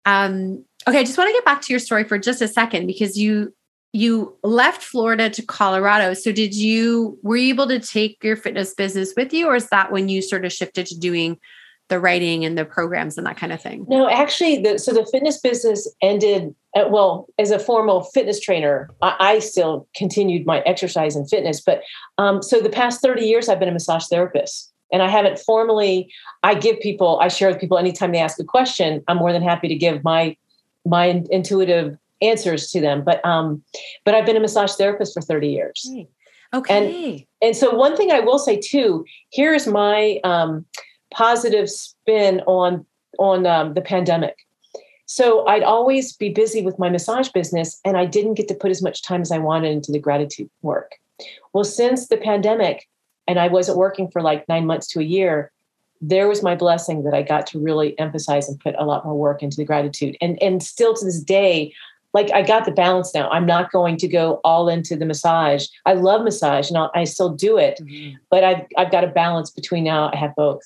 um, 0.05 0.63
okay, 0.87 0.99
I 0.99 1.03
just 1.03 1.17
want 1.17 1.29
to 1.29 1.33
get 1.33 1.45
back 1.45 1.61
to 1.61 1.73
your 1.73 1.79
story 1.79 2.03
for 2.03 2.17
just 2.17 2.41
a 2.41 2.47
second 2.47 2.87
because 2.87 3.17
you 3.17 3.53
you 3.95 4.35
left 4.43 4.83
Florida 4.83 5.29
to 5.29 5.41
Colorado. 5.41 6.13
So 6.13 6.33
did 6.33 6.53
you 6.53 7.17
were 7.23 7.37
you 7.37 7.49
able 7.49 7.67
to 7.69 7.79
take 7.79 8.21
your 8.23 8.35
fitness 8.35 8.73
business 8.73 9.13
with 9.15 9.33
you 9.33 9.47
or 9.47 9.55
is 9.55 9.69
that 9.69 9.89
when 9.89 10.09
you 10.09 10.21
sort 10.21 10.43
of 10.43 10.51
shifted 10.51 10.85
to 10.87 10.99
doing 10.99 11.39
the 11.87 11.99
writing 11.99 12.43
and 12.43 12.57
the 12.57 12.65
programs 12.65 13.17
and 13.17 13.25
that 13.25 13.37
kind 13.37 13.53
of 13.53 13.61
thing? 13.61 13.85
No, 13.87 14.09
actually 14.09 14.61
the 14.61 14.79
so 14.79 14.91
the 14.91 15.05
fitness 15.05 15.39
business 15.39 15.89
ended 16.01 16.53
well 16.75 17.27
as 17.39 17.51
a 17.51 17.59
formal 17.59 18.03
fitness 18.03 18.39
trainer. 18.39 18.89
I, 19.01 19.15
I, 19.19 19.39
still 19.39 19.87
continued 19.95 20.45
my 20.45 20.59
exercise 20.61 21.15
and 21.15 21.29
fitness, 21.29 21.61
but 21.61 21.81
um, 22.17 22.43
so 22.43 22.59
the 22.59 22.69
past 22.69 23.01
30 23.01 23.25
years 23.25 23.47
I've 23.47 23.59
been 23.59 23.69
a 23.69 23.73
massage 23.73 24.07
therapist. 24.07 24.71
And 24.91 25.01
I 25.01 25.09
haven't 25.09 25.39
formally, 25.39 26.13
I 26.43 26.53
give 26.53 26.79
people, 26.79 27.19
I 27.19 27.27
share 27.27 27.49
with 27.49 27.59
people 27.59 27.77
anytime 27.77 28.11
they 28.11 28.19
ask 28.19 28.39
a 28.39 28.43
question, 28.43 29.03
I'm 29.07 29.17
more 29.17 29.33
than 29.33 29.41
happy 29.41 29.67
to 29.67 29.75
give 29.75 30.03
my 30.03 30.37
my 30.85 31.23
intuitive 31.31 31.97
answers 32.21 32.69
to 32.71 32.79
them. 32.79 33.03
But 33.03 33.25
um, 33.25 33.63
but 34.03 34.13
I've 34.13 34.25
been 34.25 34.37
a 34.37 34.39
massage 34.39 34.73
therapist 34.73 35.13
for 35.13 35.21
30 35.21 35.49
years. 35.49 35.89
Okay. 36.53 37.17
And, 37.17 37.25
and 37.41 37.55
so 37.55 37.73
one 37.73 37.97
thing 37.97 38.11
I 38.11 38.19
will 38.19 38.39
say 38.39 38.57
too, 38.57 39.05
here's 39.31 39.67
my 39.67 40.19
um, 40.23 40.65
positive 41.11 41.69
spin 41.69 42.41
on 42.41 42.85
on 43.17 43.45
um, 43.45 43.73
the 43.73 43.81
pandemic. 43.81 44.37
So 45.05 45.45
I'd 45.47 45.63
always 45.63 46.13
be 46.13 46.29
busy 46.29 46.61
with 46.61 46.79
my 46.79 46.89
massage 46.89 47.29
business, 47.29 47.79
and 47.85 47.95
I 47.97 48.05
didn't 48.05 48.33
get 48.33 48.47
to 48.47 48.55
put 48.55 48.71
as 48.71 48.81
much 48.81 49.03
time 49.03 49.21
as 49.21 49.31
I 49.31 49.37
wanted 49.37 49.71
into 49.71 49.91
the 49.91 49.99
gratitude 49.99 50.49
work. 50.61 50.93
Well, 51.53 51.63
since 51.63 52.07
the 52.07 52.17
pandemic, 52.17 52.87
and 53.27 53.39
I 53.39 53.47
wasn't 53.47 53.77
working 53.77 54.09
for 54.09 54.21
like 54.21 54.47
nine 54.49 54.65
months 54.65 54.87
to 54.89 54.99
a 54.99 55.03
year, 55.03 55.51
there 56.01 56.27
was 56.27 56.43
my 56.43 56.55
blessing 56.55 57.03
that 57.03 57.13
I 57.13 57.21
got 57.21 57.47
to 57.47 57.59
really 57.59 57.97
emphasize 57.97 58.49
and 58.49 58.59
put 58.59 58.75
a 58.77 58.85
lot 58.85 59.05
more 59.05 59.15
work 59.15 59.41
into 59.41 59.57
the 59.57 59.65
gratitude. 59.65 60.17
And 60.21 60.41
and 60.41 60.61
still 60.61 60.93
to 60.93 61.05
this 61.05 61.21
day, 61.21 61.73
like 62.13 62.31
I 62.31 62.41
got 62.41 62.65
the 62.65 62.71
balance 62.71 63.13
now. 63.13 63.29
I'm 63.29 63.45
not 63.45 63.71
going 63.71 63.97
to 63.97 64.07
go 64.07 64.39
all 64.43 64.69
into 64.69 64.95
the 64.95 65.05
massage. 65.05 65.67
I 65.85 65.93
love 65.93 66.23
massage 66.23 66.69
and 66.69 66.77
I'll, 66.77 66.91
i 66.93 67.03
still 67.03 67.29
do 67.29 67.57
it, 67.57 67.79
mm-hmm. 67.81 68.15
but 68.29 68.43
I've 68.43 68.65
I've 68.77 68.91
got 68.91 69.03
a 69.03 69.07
balance 69.07 69.49
between 69.51 69.83
now. 69.83 70.11
I 70.13 70.17
have 70.17 70.35
both. 70.35 70.61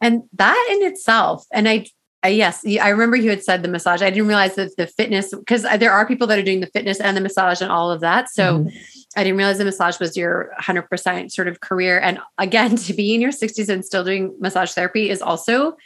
And 0.00 0.24
that 0.34 0.68
in 0.72 0.86
itself, 0.86 1.46
and 1.52 1.68
I, 1.68 1.86
I 2.24 2.28
yes, 2.28 2.66
I 2.66 2.88
remember 2.88 3.16
you 3.16 3.30
had 3.30 3.44
said 3.44 3.62
the 3.62 3.68
massage. 3.68 4.02
I 4.02 4.10
didn't 4.10 4.26
realize 4.26 4.56
that 4.56 4.76
the 4.76 4.86
fitness 4.86 5.32
because 5.32 5.62
there 5.62 5.92
are 5.92 6.06
people 6.06 6.26
that 6.26 6.38
are 6.38 6.42
doing 6.42 6.60
the 6.60 6.66
fitness 6.68 6.98
and 6.98 7.16
the 7.16 7.20
massage 7.20 7.60
and 7.60 7.70
all 7.70 7.90
of 7.90 8.00
that. 8.00 8.30
So. 8.30 8.60
Mm-hmm. 8.60 8.76
I 9.16 9.22
didn't 9.22 9.38
realize 9.38 9.58
the 9.58 9.64
massage 9.64 10.00
was 10.00 10.16
your 10.16 10.52
100% 10.60 11.30
sort 11.30 11.46
of 11.46 11.60
career. 11.60 12.00
And 12.00 12.18
again, 12.38 12.74
to 12.88 12.92
be 12.92 13.14
in 13.14 13.20
your 13.20 13.30
60s 13.30 13.68
and 13.68 13.84
still 13.84 14.02
doing 14.02 14.34
massage 14.40 14.72
therapy 14.72 15.08
is 15.08 15.22
also 15.22 15.76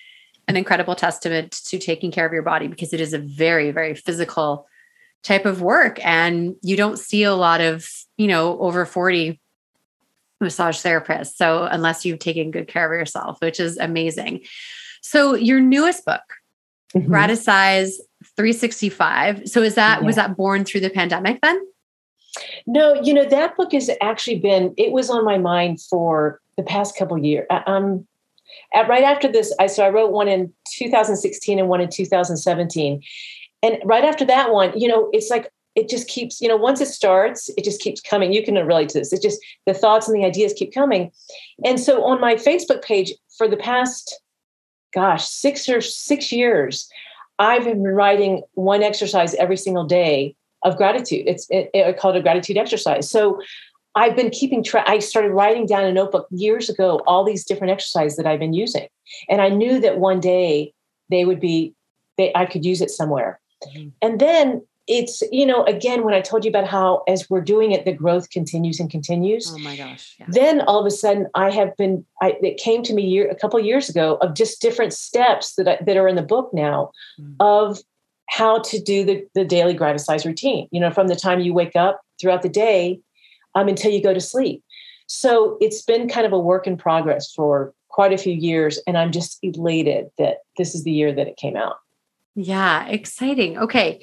an 0.46 0.56
incredible 0.56 0.94
testament 0.94 1.52
to 1.66 1.78
taking 1.78 2.10
care 2.10 2.26
of 2.26 2.32
your 2.32 2.42
body 2.42 2.68
because 2.68 2.94
it 2.94 3.00
is 3.00 3.12
a 3.12 3.18
very, 3.18 3.70
very 3.70 3.94
physical 3.94 4.66
type 5.22 5.44
of 5.44 5.60
work. 5.60 6.04
And 6.04 6.56
you 6.62 6.76
don't 6.76 6.98
see 6.98 7.22
a 7.22 7.34
lot 7.34 7.60
of, 7.60 7.86
you 8.16 8.28
know, 8.28 8.58
over 8.60 8.86
40 8.86 9.38
massage 10.40 10.78
therapists. 10.78 11.34
So 11.34 11.64
unless 11.64 12.06
you've 12.06 12.20
taken 12.20 12.50
good 12.50 12.68
care 12.68 12.90
of 12.90 12.98
yourself, 12.98 13.38
which 13.40 13.60
is 13.60 13.76
amazing. 13.76 14.44
So 15.00 15.34
your 15.34 15.60
newest 15.60 16.04
book, 16.04 16.22
mm-hmm. 16.94 17.12
Gratisize 17.12 17.92
365. 18.36 19.48
So 19.48 19.62
is 19.62 19.74
that, 19.74 20.00
yeah. 20.00 20.06
was 20.06 20.16
that 20.16 20.36
born 20.36 20.64
through 20.64 20.80
the 20.80 20.90
pandemic 20.90 21.40
then? 21.42 21.60
No, 22.66 22.94
you 23.02 23.14
know, 23.14 23.24
that 23.24 23.56
book 23.56 23.72
has 23.72 23.90
actually 24.00 24.38
been, 24.38 24.74
it 24.76 24.92
was 24.92 25.10
on 25.10 25.24
my 25.24 25.38
mind 25.38 25.80
for 25.80 26.40
the 26.56 26.62
past 26.62 26.96
couple 26.96 27.18
years. 27.18 27.46
Um, 27.66 28.06
at, 28.74 28.88
right 28.88 29.04
after 29.04 29.30
this, 29.30 29.54
I 29.58 29.66
so 29.66 29.84
I 29.84 29.88
wrote 29.88 30.12
one 30.12 30.28
in 30.28 30.52
2016 30.76 31.58
and 31.58 31.68
one 31.68 31.80
in 31.80 31.88
2017. 31.90 33.02
And 33.62 33.78
right 33.84 34.04
after 34.04 34.24
that 34.26 34.52
one, 34.52 34.78
you 34.78 34.88
know, 34.88 35.08
it's 35.12 35.30
like 35.30 35.50
it 35.74 35.88
just 35.88 36.08
keeps, 36.08 36.40
you 36.40 36.48
know, 36.48 36.56
once 36.56 36.80
it 36.80 36.88
starts, 36.88 37.50
it 37.56 37.64
just 37.64 37.80
keeps 37.80 38.00
coming. 38.00 38.32
You 38.32 38.42
can 38.42 38.54
relate 38.54 38.88
to 38.90 38.98
this. 38.98 39.12
It 39.12 39.22
just 39.22 39.40
the 39.66 39.74
thoughts 39.74 40.08
and 40.08 40.16
the 40.16 40.26
ideas 40.26 40.52
keep 40.52 40.72
coming. 40.72 41.10
And 41.64 41.78
so 41.78 42.04
on 42.04 42.20
my 42.20 42.34
Facebook 42.34 42.82
page 42.82 43.12
for 43.36 43.48
the 43.48 43.56
past, 43.56 44.20
gosh, 44.94 45.26
six 45.26 45.68
or 45.68 45.80
six 45.80 46.32
years, 46.32 46.88
I've 47.38 47.64
been 47.64 47.82
writing 47.82 48.42
one 48.54 48.82
exercise 48.82 49.34
every 49.34 49.56
single 49.56 49.84
day 49.84 50.34
of 50.64 50.76
gratitude. 50.76 51.24
It's 51.26 51.46
it, 51.50 51.70
it, 51.72 51.98
called 51.98 52.16
a 52.16 52.22
gratitude 52.22 52.56
exercise. 52.56 53.08
So 53.08 53.40
I've 53.94 54.16
been 54.16 54.30
keeping 54.30 54.62
track. 54.62 54.84
I 54.88 54.98
started 54.98 55.30
writing 55.30 55.66
down 55.66 55.84
a 55.84 55.92
notebook 55.92 56.26
years 56.30 56.68
ago, 56.68 57.00
all 57.06 57.24
these 57.24 57.44
different 57.44 57.72
exercises 57.72 58.16
that 58.16 58.26
I've 58.26 58.40
been 58.40 58.54
using. 58.54 58.88
And 59.28 59.40
I 59.40 59.48
knew 59.48 59.80
that 59.80 59.98
one 59.98 60.20
day 60.20 60.72
they 61.10 61.24
would 61.24 61.40
be, 61.40 61.74
they, 62.16 62.32
I 62.34 62.46
could 62.46 62.64
use 62.64 62.80
it 62.80 62.90
somewhere. 62.90 63.40
Mm-hmm. 63.68 63.88
And 64.02 64.20
then 64.20 64.62
it's, 64.88 65.22
you 65.30 65.44
know, 65.44 65.64
again, 65.64 66.02
when 66.02 66.14
I 66.14 66.20
told 66.20 66.44
you 66.44 66.48
about 66.48 66.66
how 66.66 67.02
as 67.06 67.28
we're 67.28 67.42
doing 67.42 67.72
it, 67.72 67.84
the 67.84 67.92
growth 67.92 68.30
continues 68.30 68.80
and 68.80 68.90
continues. 68.90 69.52
Oh 69.54 69.58
my 69.58 69.76
gosh. 69.76 70.16
Yeah. 70.18 70.26
Then 70.28 70.60
all 70.62 70.80
of 70.80 70.86
a 70.86 70.90
sudden 70.90 71.26
I 71.34 71.50
have 71.50 71.76
been, 71.76 72.04
I, 72.22 72.36
it 72.42 72.56
came 72.56 72.82
to 72.84 72.94
me 72.94 73.02
year, 73.02 73.30
a 73.30 73.34
couple 73.34 73.60
years 73.60 73.88
ago 73.88 74.16
of 74.22 74.34
just 74.34 74.60
different 74.62 74.94
steps 74.94 75.54
that, 75.56 75.68
I, 75.68 75.78
that 75.84 75.96
are 75.96 76.08
in 76.08 76.16
the 76.16 76.22
book 76.22 76.50
now 76.52 76.90
mm-hmm. 77.20 77.34
of 77.38 77.78
how 78.30 78.60
to 78.60 78.80
do 78.80 79.04
the, 79.04 79.26
the 79.34 79.44
daily 79.44 79.74
gratitude 79.74 80.24
routine, 80.24 80.68
you 80.70 80.80
know, 80.80 80.90
from 80.90 81.08
the 81.08 81.16
time 81.16 81.40
you 81.40 81.52
wake 81.54 81.76
up 81.76 82.00
throughout 82.20 82.42
the 82.42 82.48
day 82.48 82.98
um, 83.54 83.68
until 83.68 83.92
you 83.92 84.02
go 84.02 84.14
to 84.14 84.20
sleep. 84.20 84.62
So 85.06 85.56
it's 85.60 85.82
been 85.82 86.08
kind 86.08 86.26
of 86.26 86.32
a 86.32 86.38
work 86.38 86.66
in 86.66 86.76
progress 86.76 87.32
for 87.32 87.72
quite 87.88 88.12
a 88.12 88.18
few 88.18 88.34
years. 88.34 88.78
And 88.86 88.98
I'm 88.98 89.12
just 89.12 89.38
elated 89.42 90.08
that 90.18 90.38
this 90.56 90.74
is 90.74 90.84
the 90.84 90.92
year 90.92 91.12
that 91.12 91.26
it 91.26 91.36
came 91.36 91.56
out. 91.56 91.76
Yeah, 92.34 92.86
exciting. 92.86 93.58
Okay. 93.58 94.00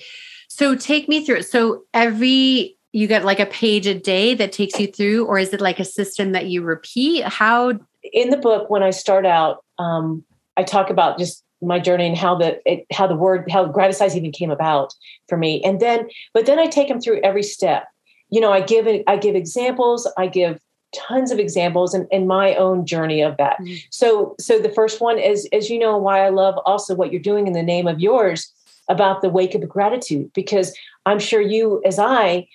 So 0.56 0.76
take 0.76 1.10
me 1.10 1.26
through 1.26 1.38
it. 1.38 1.48
So 1.48 1.84
every 1.94 2.78
you 2.92 3.08
get 3.08 3.26
like 3.26 3.42
a 3.42 3.46
page 3.46 3.88
a 3.88 3.94
day 3.94 4.34
that 4.36 4.54
takes 4.54 4.80
you 4.80 4.88
through, 4.88 5.26
or 5.26 5.38
is 5.38 5.54
it 5.54 5.60
like 5.60 5.80
a 5.80 5.86
system 5.86 6.32
that 6.32 6.48
you 6.48 6.62
repeat? 6.62 7.26
How 7.26 7.78
in 8.14 8.30
the 8.30 8.38
book, 8.38 8.70
when 8.70 8.82
I 8.82 8.92
start 8.92 9.26
out, 9.26 9.66
um, 9.80 10.24
I 10.56 10.64
talk 10.64 10.90
about 10.90 11.20
just 11.20 11.44
my 11.62 11.80
journey 11.80 12.08
and 12.08 12.18
how 12.18 12.36
the 12.36 12.62
it, 12.66 12.86
how 12.92 13.06
the 13.08 13.16
word 13.16 13.52
how 13.52 13.66
gratitude 13.66 14.16
even 14.16 14.32
came 14.32 14.52
about 14.52 14.94
for 15.28 15.38
me, 15.38 15.62
and 15.64 15.80
then 15.80 16.08
but 16.34 16.46
then 16.46 16.58
I 16.58 16.68
take 16.68 16.88
them 16.88 17.02
through 17.02 17.20
every 17.22 17.44
step 17.44 17.86
you 18.30 18.42
know, 18.42 18.52
I 18.52 18.62
give 18.62 18.88
it, 18.88 19.04
I 19.08 19.18
give 19.18 19.36
examples, 19.36 20.12
I 20.18 20.28
give 20.28 20.60
tons 20.94 21.32
of 21.32 21.40
examples 21.40 21.94
and 21.94 22.08
in, 22.12 22.22
in, 22.22 22.28
my 22.28 22.56
own 22.56 22.86
journey 22.86 23.22
of 23.22 23.36
that. 23.38 23.58
Mm-hmm. 23.60 23.76
So, 23.90 24.36
so 24.40 24.60
the 24.60 24.70
first 24.70 25.02
one 25.02 25.20
is, 25.20 25.48
as 25.52 25.70
you 25.70 25.78
know, 25.78 25.98
why 25.98 26.26
I 26.26 26.30
love 26.30 26.56
also 26.66 26.96
what 26.96 27.12
you're 27.12 27.22
doing 27.22 27.48
in 27.48 27.54
the 27.54 27.64
name 27.64 27.88
of 27.88 28.00
yours 28.00 28.52
about 28.90 29.22
the 29.22 29.30
wake 29.30 29.56
of 29.56 29.68
gratitude, 29.68 30.32
because 30.34 30.76
I'm 31.06 31.20
sure 31.20 31.42
you, 31.42 31.82
as 31.86 32.00
I, 32.00 32.48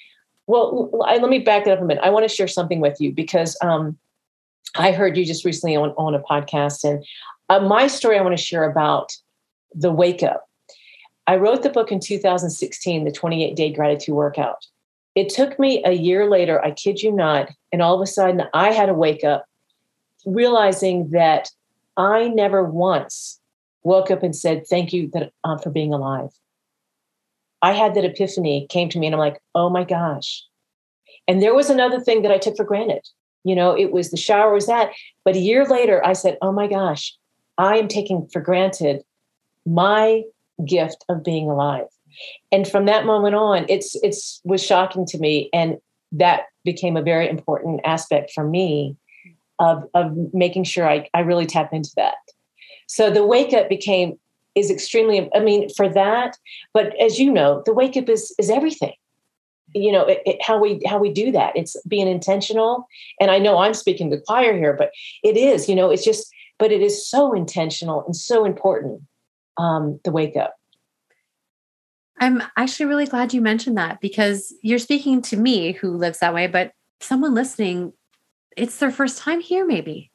well, 0.47 0.91
let 0.93 1.29
me 1.29 1.39
back 1.39 1.67
it 1.67 1.71
up 1.71 1.81
a 1.81 1.85
minute. 1.85 2.03
I 2.03 2.11
want 2.11 2.29
to 2.29 2.35
share 2.35 2.49
something 2.49 2.81
with 2.81 3.01
you 3.01 3.13
because 3.13 3.57
um, 3.63 3.97
I 4.75 4.93
heard 4.93 5.17
you 5.17 5.25
just 5.25 5.45
recently 5.45 5.77
on, 5.77 5.91
on 5.91 6.15
a 6.15 6.21
podcast, 6.21 6.85
and 6.85 7.05
uh, 7.49 7.61
my 7.61 7.87
story 7.87 8.19
I 8.19 8.23
want 8.23 8.37
to 8.37 8.43
share 8.43 8.65
about 8.65 9.13
the 9.75 9.93
wake 9.93 10.23
up. 10.23 10.49
I 11.27 11.37
wrote 11.37 11.63
the 11.63 11.71
book 11.71 11.93
in 11.93 12.01
2016, 12.01 13.05
the 13.05 13.13
28 13.13 13.55
day 13.55 13.73
gratitude 13.73 14.15
workout. 14.15 14.67
It 15.15 15.29
took 15.29 15.59
me 15.59 15.83
a 15.85 15.93
year 15.93 16.29
later, 16.29 16.65
I 16.65 16.71
kid 16.71 17.03
you 17.03 17.13
not, 17.13 17.51
and 17.73 17.83
all 17.83 17.95
of 17.95 18.01
a 18.01 18.07
sudden 18.07 18.43
I 18.55 18.73
had 18.73 18.89
a 18.89 18.95
wake 18.95 19.25
up 19.25 19.45
realizing 20.25 21.11
that 21.11 21.51
I 21.97 22.29
never 22.29 22.65
once 22.65 23.40
woke 23.83 24.11
up 24.11 24.23
and 24.23 24.35
said, 24.35 24.67
Thank 24.67 24.93
you 24.93 25.09
that, 25.13 25.33
uh, 25.45 25.59
for 25.59 25.71
being 25.71 25.93
alive. 25.93 26.31
I 27.63 27.73
had 27.73 27.95
that 27.95 28.05
epiphany 28.05 28.67
came 28.69 28.89
to 28.91 28.99
me, 28.99 29.07
and 29.07 29.15
I'm 29.15 29.21
like, 29.21 29.41
Oh 29.55 29.71
my 29.71 29.85
gosh. 29.85 30.45
And 31.29 31.43
there 31.43 31.55
was 31.55 31.71
another 31.71 32.01
thing 32.01 32.23
that 32.23 32.33
I 32.33 32.39
took 32.39 32.57
for 32.57 32.65
granted. 32.65 33.07
You 33.45 33.55
know, 33.55 33.77
it 33.77 33.93
was 33.93 34.11
the 34.11 34.17
shower, 34.17 34.53
was 34.53 34.67
that. 34.67 34.91
But 35.25 35.37
a 35.37 35.41
year 35.41 35.65
later, 35.65 36.05
I 36.05 36.13
said, 36.13 36.39
Oh 36.43 36.53
my 36.53 36.67
gosh, 36.67 37.17
I 37.59 37.77
am 37.77 37.89
taking 37.89 38.29
for 38.33 38.41
granted 38.41 39.03
my 39.67 40.23
gift 40.67 41.05
of 41.09 41.23
being 41.23 41.51
alive. 41.51 41.87
And 42.51 42.67
from 42.67 42.87
that 42.87 43.07
moment 43.07 43.35
on, 43.35 43.67
it's 43.69 43.97
it's 44.03 44.41
was 44.45 44.63
shocking 44.63 45.07
to 45.07 45.19
me. 45.19 45.49
And 45.53 45.79
that 46.13 46.45
became 46.65 46.97
a 46.97 47.03
very 47.03 47.29
important 47.29 47.81
aspect 47.85 48.33
for 48.35 48.45
me 48.45 48.97
of, 49.59 49.85
of 49.95 50.13
making 50.33 50.65
sure 50.65 50.89
I, 50.89 51.09
I 51.15 51.21
really 51.21 51.47
tap 51.47 51.73
into 51.73 51.91
that. 51.97 52.17
So 52.91 53.09
the 53.09 53.25
wake 53.25 53.53
up 53.53 53.69
became 53.69 54.19
is 54.57 54.69
extremely, 54.69 55.31
I 55.33 55.39
mean, 55.39 55.69
for 55.69 55.89
that, 55.89 56.37
but 56.75 56.93
as 57.01 57.21
you 57.21 57.33
know, 57.33 57.63
the 57.65 57.73
wake 57.73 57.97
up 57.97 58.09
is 58.09 58.35
is 58.37 58.51
everything. 58.51 58.95
You 59.73 59.93
know, 59.93 60.05
it, 60.07 60.21
it, 60.27 60.43
how 60.43 60.59
we 60.59 60.83
how 60.85 60.99
we 60.99 61.13
do 61.13 61.31
that. 61.31 61.53
It's 61.55 61.77
being 61.87 62.09
intentional. 62.09 62.89
And 63.21 63.31
I 63.31 63.39
know 63.39 63.59
I'm 63.59 63.75
speaking 63.75 64.11
to 64.11 64.21
choir 64.21 64.59
here, 64.59 64.75
but 64.77 64.91
it 65.23 65.37
is, 65.37 65.69
you 65.69 65.77
know, 65.77 65.89
it's 65.89 66.05
just, 66.05 66.33
but 66.59 66.73
it 66.73 66.81
is 66.81 67.09
so 67.09 67.33
intentional 67.33 68.05
and 68.07 68.17
so 68.17 68.45
important, 68.45 69.03
um, 69.57 70.01
the 70.03 70.11
wake 70.11 70.37
up. 70.37 70.57
I'm 72.19 72.43
actually 72.57 72.87
really 72.87 73.07
glad 73.07 73.33
you 73.33 73.41
mentioned 73.41 73.79
that 73.79 74.01
because 74.01 74.53
you're 74.63 74.81
speaking 74.81 75.23
to 75.23 75.37
me 75.37 75.73
who 75.73 75.97
lives 75.97 76.19
that 76.19 76.35
way, 76.35 76.49
but 76.49 76.73
someone 77.01 77.35
listening, 77.35 77.93
it's 78.57 78.79
their 78.79 78.91
first 78.91 79.19
time 79.19 79.41
here, 79.41 79.65
maybe. 79.65 80.11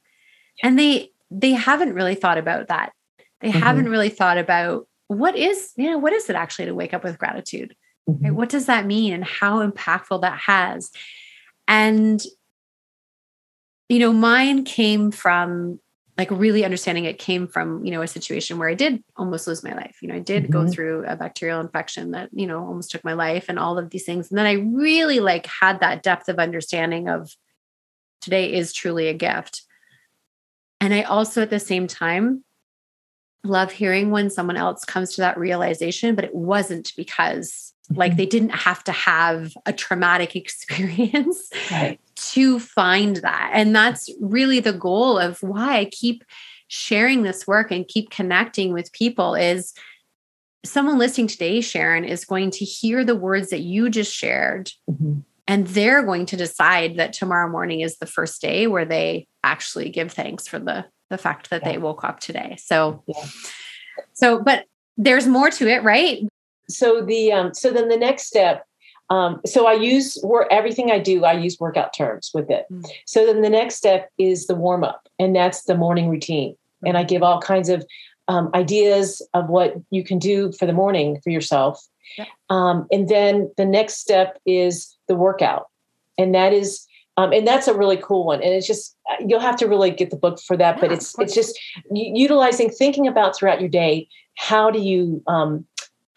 And 0.61 0.77
they 0.77 1.13
they 1.31 1.51
haven't 1.51 1.93
really 1.93 2.15
thought 2.15 2.37
about 2.37 2.67
that. 2.67 2.93
They 3.41 3.49
mm-hmm. 3.49 3.59
haven't 3.59 3.89
really 3.89 4.09
thought 4.09 4.37
about 4.37 4.87
what 5.07 5.35
is, 5.35 5.71
you 5.75 5.89
know, 5.89 5.97
what 5.97 6.13
is 6.13 6.29
it 6.29 6.35
actually 6.35 6.65
to 6.65 6.75
wake 6.75 6.93
up 6.93 7.03
with 7.03 7.17
gratitude? 7.17 7.75
Mm-hmm. 8.09 8.25
Right? 8.25 8.33
What 8.33 8.49
does 8.49 8.67
that 8.67 8.85
mean 8.85 9.13
and 9.13 9.23
how 9.23 9.65
impactful 9.65 10.21
that 10.21 10.39
has? 10.39 10.91
And 11.67 12.23
you 13.87 13.99
know, 13.99 14.11
mine 14.11 14.63
came 14.63 15.11
from 15.11 15.79
like 16.17 16.31
really 16.31 16.63
understanding 16.63 17.05
it 17.05 17.19
came 17.19 17.47
from 17.47 17.83
you 17.83 17.91
know 17.91 18.01
a 18.01 18.07
situation 18.07 18.57
where 18.57 18.69
i 18.69 18.73
did 18.73 19.03
almost 19.17 19.47
lose 19.47 19.63
my 19.63 19.73
life 19.73 19.97
you 20.01 20.07
know 20.07 20.15
i 20.15 20.19
did 20.19 20.43
mm-hmm. 20.43 20.53
go 20.53 20.67
through 20.67 21.05
a 21.05 21.15
bacterial 21.15 21.59
infection 21.59 22.11
that 22.11 22.29
you 22.31 22.47
know 22.47 22.65
almost 22.65 22.91
took 22.91 23.03
my 23.03 23.13
life 23.13 23.45
and 23.49 23.59
all 23.59 23.77
of 23.77 23.89
these 23.89 24.05
things 24.05 24.29
and 24.29 24.37
then 24.37 24.45
i 24.45 24.53
really 24.53 25.19
like 25.19 25.45
had 25.45 25.79
that 25.79 26.03
depth 26.03 26.29
of 26.29 26.39
understanding 26.39 27.09
of 27.09 27.35
today 28.21 28.53
is 28.53 28.73
truly 28.73 29.07
a 29.07 29.13
gift 29.13 29.63
and 30.79 30.93
i 30.93 31.01
also 31.03 31.41
at 31.41 31.49
the 31.49 31.59
same 31.59 31.87
time 31.87 32.43
love 33.43 33.71
hearing 33.71 34.09
when 34.09 34.29
someone 34.29 34.57
else 34.57 34.83
comes 34.85 35.13
to 35.13 35.21
that 35.21 35.37
realization 35.37 36.15
but 36.15 36.25
it 36.25 36.33
wasn't 36.33 36.91
because 36.97 37.73
like 37.91 38.11
mm-hmm. 38.11 38.17
they 38.17 38.25
didn't 38.25 38.49
have 38.49 38.83
to 38.85 38.91
have 38.91 39.55
a 39.65 39.73
traumatic 39.73 40.35
experience 40.35 41.49
right. 41.71 41.99
to 42.15 42.59
find 42.59 43.17
that. 43.17 43.51
And 43.53 43.75
that's 43.75 44.09
really 44.19 44.59
the 44.59 44.73
goal 44.73 45.17
of 45.17 45.41
why 45.41 45.77
I 45.77 45.85
keep 45.85 46.23
sharing 46.67 47.23
this 47.23 47.45
work 47.45 47.71
and 47.71 47.87
keep 47.87 48.09
connecting 48.09 48.73
with 48.73 48.91
people 48.91 49.35
is 49.35 49.73
someone 50.63 50.97
listening 50.97 51.27
today, 51.27 51.61
Sharon, 51.61 52.03
is 52.03 52.25
going 52.25 52.49
to 52.51 52.65
hear 52.65 53.03
the 53.03 53.15
words 53.15 53.49
that 53.51 53.61
you 53.61 53.89
just 53.89 54.13
shared. 54.13 54.71
Mm-hmm. 54.89 55.19
And 55.47 55.67
they're 55.67 56.03
going 56.03 56.25
to 56.27 56.37
decide 56.37 56.97
that 56.97 57.13
tomorrow 57.13 57.49
morning 57.49 57.81
is 57.81 57.97
the 57.97 58.07
first 58.07 58.41
day 58.41 58.65
where 58.67 58.85
they 58.85 59.27
actually 59.43 59.89
give 59.89 60.11
thanks 60.11 60.47
for 60.47 60.59
the 60.59 60.85
the 61.11 61.17
fact 61.19 61.51
that 61.51 61.61
yeah. 61.63 61.73
they 61.73 61.77
woke 61.77 62.03
up 62.03 62.19
today. 62.19 62.57
So, 62.59 63.03
yeah. 63.05 63.27
so, 64.13 64.41
but 64.41 64.65
there's 64.97 65.27
more 65.27 65.51
to 65.51 65.67
it, 65.67 65.83
right? 65.83 66.23
so 66.69 67.01
the 67.01 67.31
um, 67.31 67.53
so 67.53 67.71
then 67.71 67.89
the 67.89 67.97
next 67.97 68.25
step 68.25 68.65
um, 69.09 69.39
so 69.45 69.67
I 69.67 69.73
use 69.73 70.17
work 70.23 70.47
everything 70.49 70.91
I 70.91 70.97
do. 70.97 71.25
I 71.25 71.33
use 71.33 71.59
workout 71.59 71.93
terms 71.93 72.31
with 72.33 72.49
it. 72.49 72.65
Mm. 72.71 72.85
So 73.05 73.25
then 73.25 73.43
the 73.43 73.51
next 73.51 73.75
step 73.75 74.09
is 74.17 74.47
the 74.47 74.55
warm 74.55 74.83
up, 74.83 75.07
and 75.19 75.35
that's 75.35 75.63
the 75.63 75.75
morning 75.75 76.09
routine. 76.09 76.55
And 76.83 76.97
I 76.97 77.03
give 77.03 77.21
all 77.21 77.39
kinds 77.39 77.69
of 77.69 77.85
um, 78.27 78.49
ideas 78.55 79.21
of 79.35 79.47
what 79.47 79.75
you 79.91 80.03
can 80.03 80.17
do 80.17 80.51
for 80.53 80.65
the 80.65 80.73
morning 80.73 81.19
for 81.23 81.29
yourself. 81.29 81.85
Um, 82.49 82.87
and 82.91 83.07
then 83.09 83.51
the 83.57 83.65
next 83.65 83.97
step 83.97 84.39
is 84.45 84.95
the 85.07 85.15
workout, 85.15 85.69
and 86.17 86.33
that 86.35 86.53
is 86.53 86.85
um, 87.17 87.31
and 87.31 87.47
that's 87.47 87.67
a 87.67 87.73
really 87.73 87.97
cool 87.97 88.25
one. 88.25 88.41
And 88.41 88.53
it's 88.53 88.67
just 88.67 88.95
you'll 89.25 89.39
have 89.39 89.57
to 89.57 89.67
really 89.67 89.91
get 89.91 90.09
the 90.09 90.17
book 90.17 90.39
for 90.39 90.57
that. 90.57 90.75
Yeah, 90.75 90.81
but 90.81 90.91
it's 90.91 91.17
it's 91.19 91.33
just 91.33 91.59
utilizing 91.91 92.69
thinking 92.69 93.07
about 93.07 93.35
throughout 93.35 93.59
your 93.59 93.69
day. 93.69 94.07
How 94.37 94.69
do 94.69 94.79
you 94.79 95.23
um, 95.27 95.65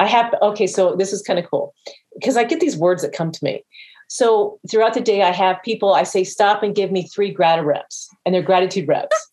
I 0.01 0.07
have, 0.07 0.35
okay, 0.43 0.67
so 0.67 0.95
this 0.97 1.13
is 1.13 1.23
kind 1.23 1.39
of 1.39 1.49
cool 1.51 1.75
because 2.15 2.37
I 2.37 2.45
get 2.45 2.61
these 2.61 2.77
words 2.77 3.03
that 3.03 3.13
come 3.13 3.33
to 3.33 3.45
me. 3.45 3.65
So 4.11 4.59
throughout 4.71 4.95
the 4.95 5.01
day, 5.01 5.23
I 5.23 5.33
have 5.33 5.63
people, 5.63 5.93
I 5.93 6.03
say, 6.03 6.25
stop 6.25 6.63
and 6.63 6.75
give 6.75 6.91
me 6.91 7.03
three 7.03 7.31
grat 7.31 7.63
reps, 7.65 8.09
and 8.25 8.35
they're 8.35 8.43
gratitude 8.43 8.89
reps. 8.89 9.28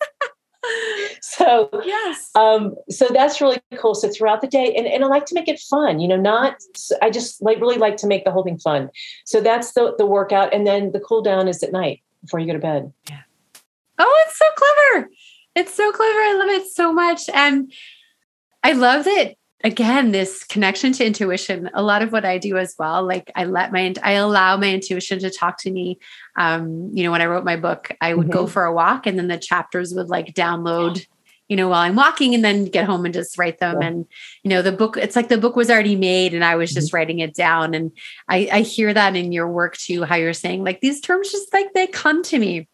so 1.38 1.70
yes. 1.84 2.30
um, 2.36 2.76
so 2.90 3.08
that's 3.12 3.42
really 3.42 3.60
cool. 3.78 3.96
So 3.96 4.10
throughout 4.10 4.42
the 4.42 4.48
day 4.48 4.76
and, 4.76 4.86
and 4.86 5.04
i 5.04 5.08
like 5.08 5.26
to 5.26 5.36
make 5.36 5.48
it 5.48 5.60
fun 5.60 6.00
you 6.00 6.08
know 6.08 6.18
not 6.18 6.58
i 7.02 7.10
just 7.10 7.42
like 7.42 7.60
really 7.60 7.78
like 7.78 7.98
to 7.98 8.08
make 8.08 8.26
the 8.26 8.32
whole 8.32 8.44
thing 8.44 8.60
fun. 8.60 8.90
So 9.26 9.42
that's 9.42 9.74
the 9.74 9.96
the 9.98 10.06
workout 10.06 10.54
and 10.54 10.68
then 10.68 10.92
the 10.92 11.00
cool 11.00 11.22
down 11.22 11.48
is 11.48 11.64
at 11.64 11.72
night 11.72 12.02
before 12.22 12.40
you 12.40 12.48
go 12.48 12.54
to 12.54 12.60
bed. 12.60 12.94
Yeah. 13.10 13.22
Oh 13.98 14.26
it's 14.28 14.38
so 14.38 14.46
clever. 14.56 15.10
It's 15.56 15.74
so 15.74 15.92
clever. 15.92 16.20
I 16.20 16.36
love 16.38 16.50
it 16.50 16.68
so 16.68 16.94
much. 16.94 17.30
And 17.34 17.74
i 18.64 18.74
love 18.74 19.06
that 19.06 19.36
again 19.64 20.12
this 20.12 20.44
connection 20.44 20.92
to 20.92 21.06
intuition 21.06 21.70
a 21.74 21.82
lot 21.82 22.02
of 22.02 22.12
what 22.12 22.26
i 22.26 22.38
do 22.38 22.58
as 22.58 22.76
well 22.78 23.06
like 23.06 23.32
i 23.36 23.46
let 23.46 23.72
my 23.72 23.94
i 24.04 24.14
allow 24.14 24.58
my 24.58 24.72
intuition 24.72 25.20
to 25.20 25.30
talk 25.30 25.58
to 25.58 25.72
me. 25.72 25.98
Um 26.38 26.92
you 26.94 27.04
know 27.04 27.12
when 27.12 27.22
i 27.22 27.26
wrote 27.26 27.46
my 27.46 27.56
book 27.56 27.92
i 28.02 28.14
would 28.14 28.28
mm-hmm. 28.28 28.34
go 28.34 28.48
for 28.48 28.64
a 28.64 28.74
walk 28.74 29.08
and 29.08 29.18
then 29.18 29.28
the 29.28 29.38
chapters 29.38 29.94
would 29.94 30.10
like 30.10 30.34
download 30.34 31.06
you 31.48 31.56
know 31.56 31.70
while 31.70 31.82
i'm 31.82 31.96
walking 31.96 32.34
and 32.34 32.44
then 32.44 32.66
get 32.66 32.86
home 32.86 33.06
and 33.06 33.14
just 33.14 33.38
write 33.38 33.60
them 33.60 33.82
yeah. 33.82 33.88
and 33.88 34.06
you 34.44 34.50
know 34.50 34.62
the 34.62 34.72
book 34.72 34.98
it's 34.98 35.16
like 35.16 35.30
the 35.30 35.38
book 35.38 35.56
was 35.56 35.70
already 35.70 35.96
made 35.96 36.34
and 36.34 36.44
i 36.44 36.56
was 36.56 36.74
just 36.74 36.88
mm-hmm. 36.88 36.98
writing 36.98 37.20
it 37.20 37.36
down 37.36 37.74
and 37.74 37.92
i 38.30 38.50
i 38.52 38.62
hear 38.62 38.94
that 38.94 39.16
in 39.16 39.32
your 39.32 39.50
work 39.50 39.78
too 39.78 40.04
how 40.04 40.16
you're 40.16 40.34
saying 40.34 40.64
like 40.64 40.82
these 40.82 41.02
terms 41.02 41.32
just 41.32 41.52
like 41.54 41.72
they 41.74 41.88
come 41.88 42.24
to 42.24 42.40
me 42.40 42.68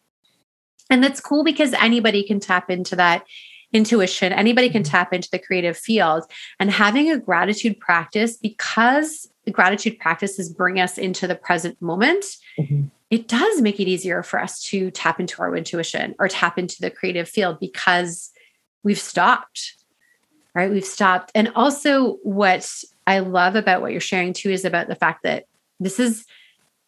and 0.90 1.02
that's 1.02 1.20
cool 1.20 1.44
because 1.44 1.72
anybody 1.74 2.22
can 2.22 2.38
tap 2.38 2.70
into 2.70 2.96
that 2.96 3.24
intuition. 3.72 4.32
Anybody 4.32 4.68
can 4.68 4.82
mm-hmm. 4.82 4.90
tap 4.90 5.12
into 5.12 5.30
the 5.30 5.38
creative 5.38 5.76
field 5.76 6.24
and 6.60 6.70
having 6.70 7.10
a 7.10 7.18
gratitude 7.18 7.80
practice 7.80 8.36
because 8.36 9.28
the 9.44 9.50
gratitude 9.50 9.98
practices 9.98 10.52
bring 10.52 10.78
us 10.78 10.98
into 10.98 11.26
the 11.26 11.34
present 11.34 11.80
moment. 11.80 12.24
Mm-hmm. 12.58 12.84
It 13.10 13.28
does 13.28 13.60
make 13.60 13.80
it 13.80 13.88
easier 13.88 14.22
for 14.22 14.40
us 14.40 14.62
to 14.64 14.90
tap 14.90 15.20
into 15.20 15.42
our 15.42 15.56
intuition 15.56 16.14
or 16.18 16.28
tap 16.28 16.58
into 16.58 16.80
the 16.80 16.90
creative 16.90 17.28
field 17.28 17.58
because 17.60 18.31
we've 18.82 18.98
stopped, 18.98 19.74
right? 20.54 20.70
We've 20.70 20.84
stopped. 20.84 21.32
And 21.34 21.52
also, 21.54 22.14
what 22.22 22.68
I 23.06 23.20
love 23.20 23.56
about 23.56 23.80
what 23.80 23.92
you're 23.92 24.00
sharing 24.00 24.32
too 24.32 24.50
is 24.50 24.64
about 24.64 24.88
the 24.88 24.94
fact 24.94 25.22
that 25.22 25.46
this 25.80 25.98
is 25.98 26.24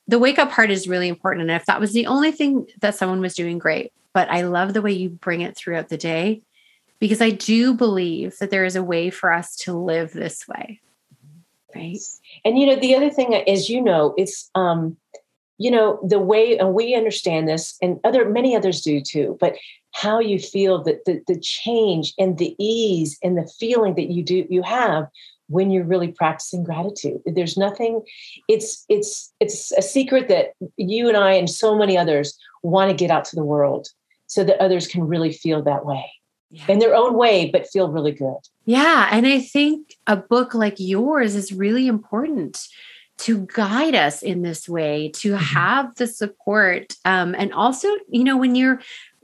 the 0.06 0.18
wake 0.18 0.38
up 0.38 0.50
part 0.50 0.70
is 0.70 0.88
really 0.88 1.08
important. 1.08 1.42
And 1.42 1.50
if 1.50 1.66
that 1.66 1.80
was 1.80 1.92
the 1.92 2.06
only 2.06 2.30
thing 2.30 2.66
that 2.80 2.94
someone 2.94 3.20
was 3.20 3.34
doing, 3.34 3.58
great. 3.58 3.92
But 4.12 4.30
I 4.30 4.42
love 4.42 4.74
the 4.74 4.82
way 4.82 4.92
you 4.92 5.08
bring 5.08 5.40
it 5.40 5.56
throughout 5.56 5.88
the 5.88 5.96
day 5.96 6.42
because 7.00 7.20
I 7.20 7.30
do 7.30 7.74
believe 7.74 8.38
that 8.38 8.50
there 8.50 8.64
is 8.64 8.76
a 8.76 8.82
way 8.82 9.10
for 9.10 9.32
us 9.32 9.56
to 9.56 9.72
live 9.72 10.12
this 10.12 10.46
way. 10.46 10.80
Right. 11.74 11.98
And 12.44 12.58
you 12.58 12.66
know, 12.66 12.76
the 12.76 12.94
other 12.94 13.10
thing 13.10 13.32
is, 13.32 13.68
you 13.68 13.82
know, 13.82 14.14
it's 14.16 14.50
um, 14.54 14.96
you 15.58 15.70
know, 15.70 15.98
the 16.06 16.18
way 16.18 16.58
and 16.58 16.74
we 16.74 16.94
understand 16.94 17.48
this, 17.48 17.76
and 17.80 17.98
other 18.04 18.28
many 18.28 18.56
others 18.56 18.80
do 18.80 19.00
too, 19.00 19.36
but 19.40 19.54
how 19.94 20.18
you 20.18 20.38
feel 20.38 20.82
that 20.82 21.04
the, 21.04 21.22
the 21.26 21.38
change 21.38 22.14
and 22.18 22.38
the 22.38 22.54
ease 22.58 23.18
and 23.22 23.38
the 23.38 23.50
feeling 23.58 23.94
that 23.94 24.10
you 24.10 24.22
do 24.22 24.46
you 24.50 24.62
have 24.62 25.06
when 25.48 25.70
you're 25.70 25.84
really 25.84 26.08
practicing 26.08 26.64
gratitude 26.64 27.20
there's 27.26 27.56
nothing 27.56 28.02
it's 28.48 28.84
it's 28.88 29.32
it's 29.40 29.72
a 29.72 29.82
secret 29.82 30.28
that 30.28 30.52
you 30.76 31.08
and 31.08 31.16
i 31.16 31.32
and 31.32 31.50
so 31.50 31.76
many 31.76 31.96
others 31.96 32.36
want 32.62 32.90
to 32.90 32.96
get 32.96 33.10
out 33.10 33.24
to 33.24 33.36
the 33.36 33.44
world 33.44 33.88
so 34.26 34.42
that 34.42 34.60
others 34.60 34.86
can 34.86 35.06
really 35.06 35.32
feel 35.32 35.62
that 35.62 35.84
way 35.84 36.10
yeah. 36.54 36.64
in 36.68 36.78
their 36.78 36.94
own 36.94 37.14
way, 37.14 37.50
but 37.50 37.68
feel 37.68 37.88
really 37.88 38.12
good. 38.12 38.38
Yeah. 38.64 39.08
And 39.10 39.26
I 39.26 39.40
think 39.40 39.96
a 40.06 40.16
book 40.16 40.54
like 40.54 40.76
yours 40.78 41.34
is 41.34 41.52
really 41.52 41.86
important 41.86 42.66
to 43.24 43.46
guide 43.54 43.94
us 43.94 44.22
in 44.22 44.42
this 44.42 44.68
way, 44.68 45.08
to 45.16 45.30
Mm-hmm. 45.32 45.42
have 45.44 45.94
the 45.96 46.06
support. 46.06 46.94
Um, 47.06 47.34
and 47.38 47.52
also, 47.54 47.88
you 48.08 48.22
know, 48.22 48.36
when 48.36 48.54
you're 48.54 48.80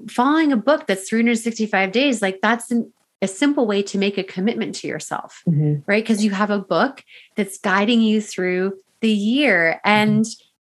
following 0.09 0.53
a 0.53 0.57
book 0.57 0.87
that's 0.87 1.09
365 1.09 1.93
days, 1.93 2.23
like 2.23 2.41
that's 2.41 2.71
an, 2.71 2.91
a 3.21 3.29
simple 3.29 3.67
way 3.67 3.83
to 3.83 3.99
make 3.99 4.17
a 4.17 4.25
commitment 4.25 4.75
to 4.77 4.89
yourself, 4.89 5.43
Mhm. 5.47 5.83
right? 5.87 6.03
Because 6.03 6.25
you 6.25 6.31
have 6.31 6.49
a 6.51 6.59
book 6.59 7.05
that's 7.37 7.59
guiding 7.59 8.01
you 8.01 8.23
through 8.23 8.79
the 9.03 9.11
year. 9.11 9.81
And 9.85 10.25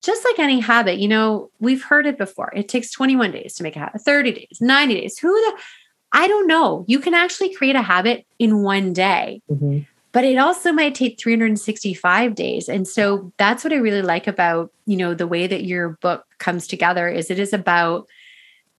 just 0.03 0.23
like 0.23 0.38
any 0.38 0.59
habit, 0.59 0.99
you 0.99 1.07
know, 1.07 1.49
we've 1.59 1.84
heard 1.84 2.05
it 2.05 2.19
before. 2.19 2.51
It 2.55 2.69
takes 2.69 2.91
21 2.91 3.32
days 3.32 3.55
to 3.55 3.63
make 3.63 3.76
a 3.76 3.80
habit, 3.80 4.01
30 4.01 4.32
days, 4.34 4.57
90 4.61 4.93
days. 5.01 5.17
Who 5.17 5.30
the, 5.34 5.57
I 6.11 6.28
don't 6.28 6.45
know. 6.45 6.86
You 6.88 6.99
can 6.99 7.15
actually 7.15 7.55
create 7.55 7.76
a 7.76 7.82
habit 7.82 8.28
in 8.38 8.61
one 8.61 8.93
day 8.93 9.41
Mhm. 9.51 9.88
But 10.16 10.24
it 10.24 10.38
also 10.38 10.72
might 10.72 10.95
take 10.95 11.20
365 11.20 12.36
days. 12.36 12.70
And 12.70 12.88
so 12.88 13.34
that's 13.36 13.66
what 13.66 13.74
i 13.74 13.76
really 13.76 14.01
like 14.01 14.28
about 14.28 14.72
you 14.86 14.95
know 14.95 15.13
the 15.13 15.28
way 15.28 15.45
that 15.45 15.66
your 15.66 15.89
book 16.01 16.26
comes 16.38 16.68
together 16.68 17.09
is 17.09 17.30
it 17.30 17.38
is 17.38 17.51
about 17.51 18.07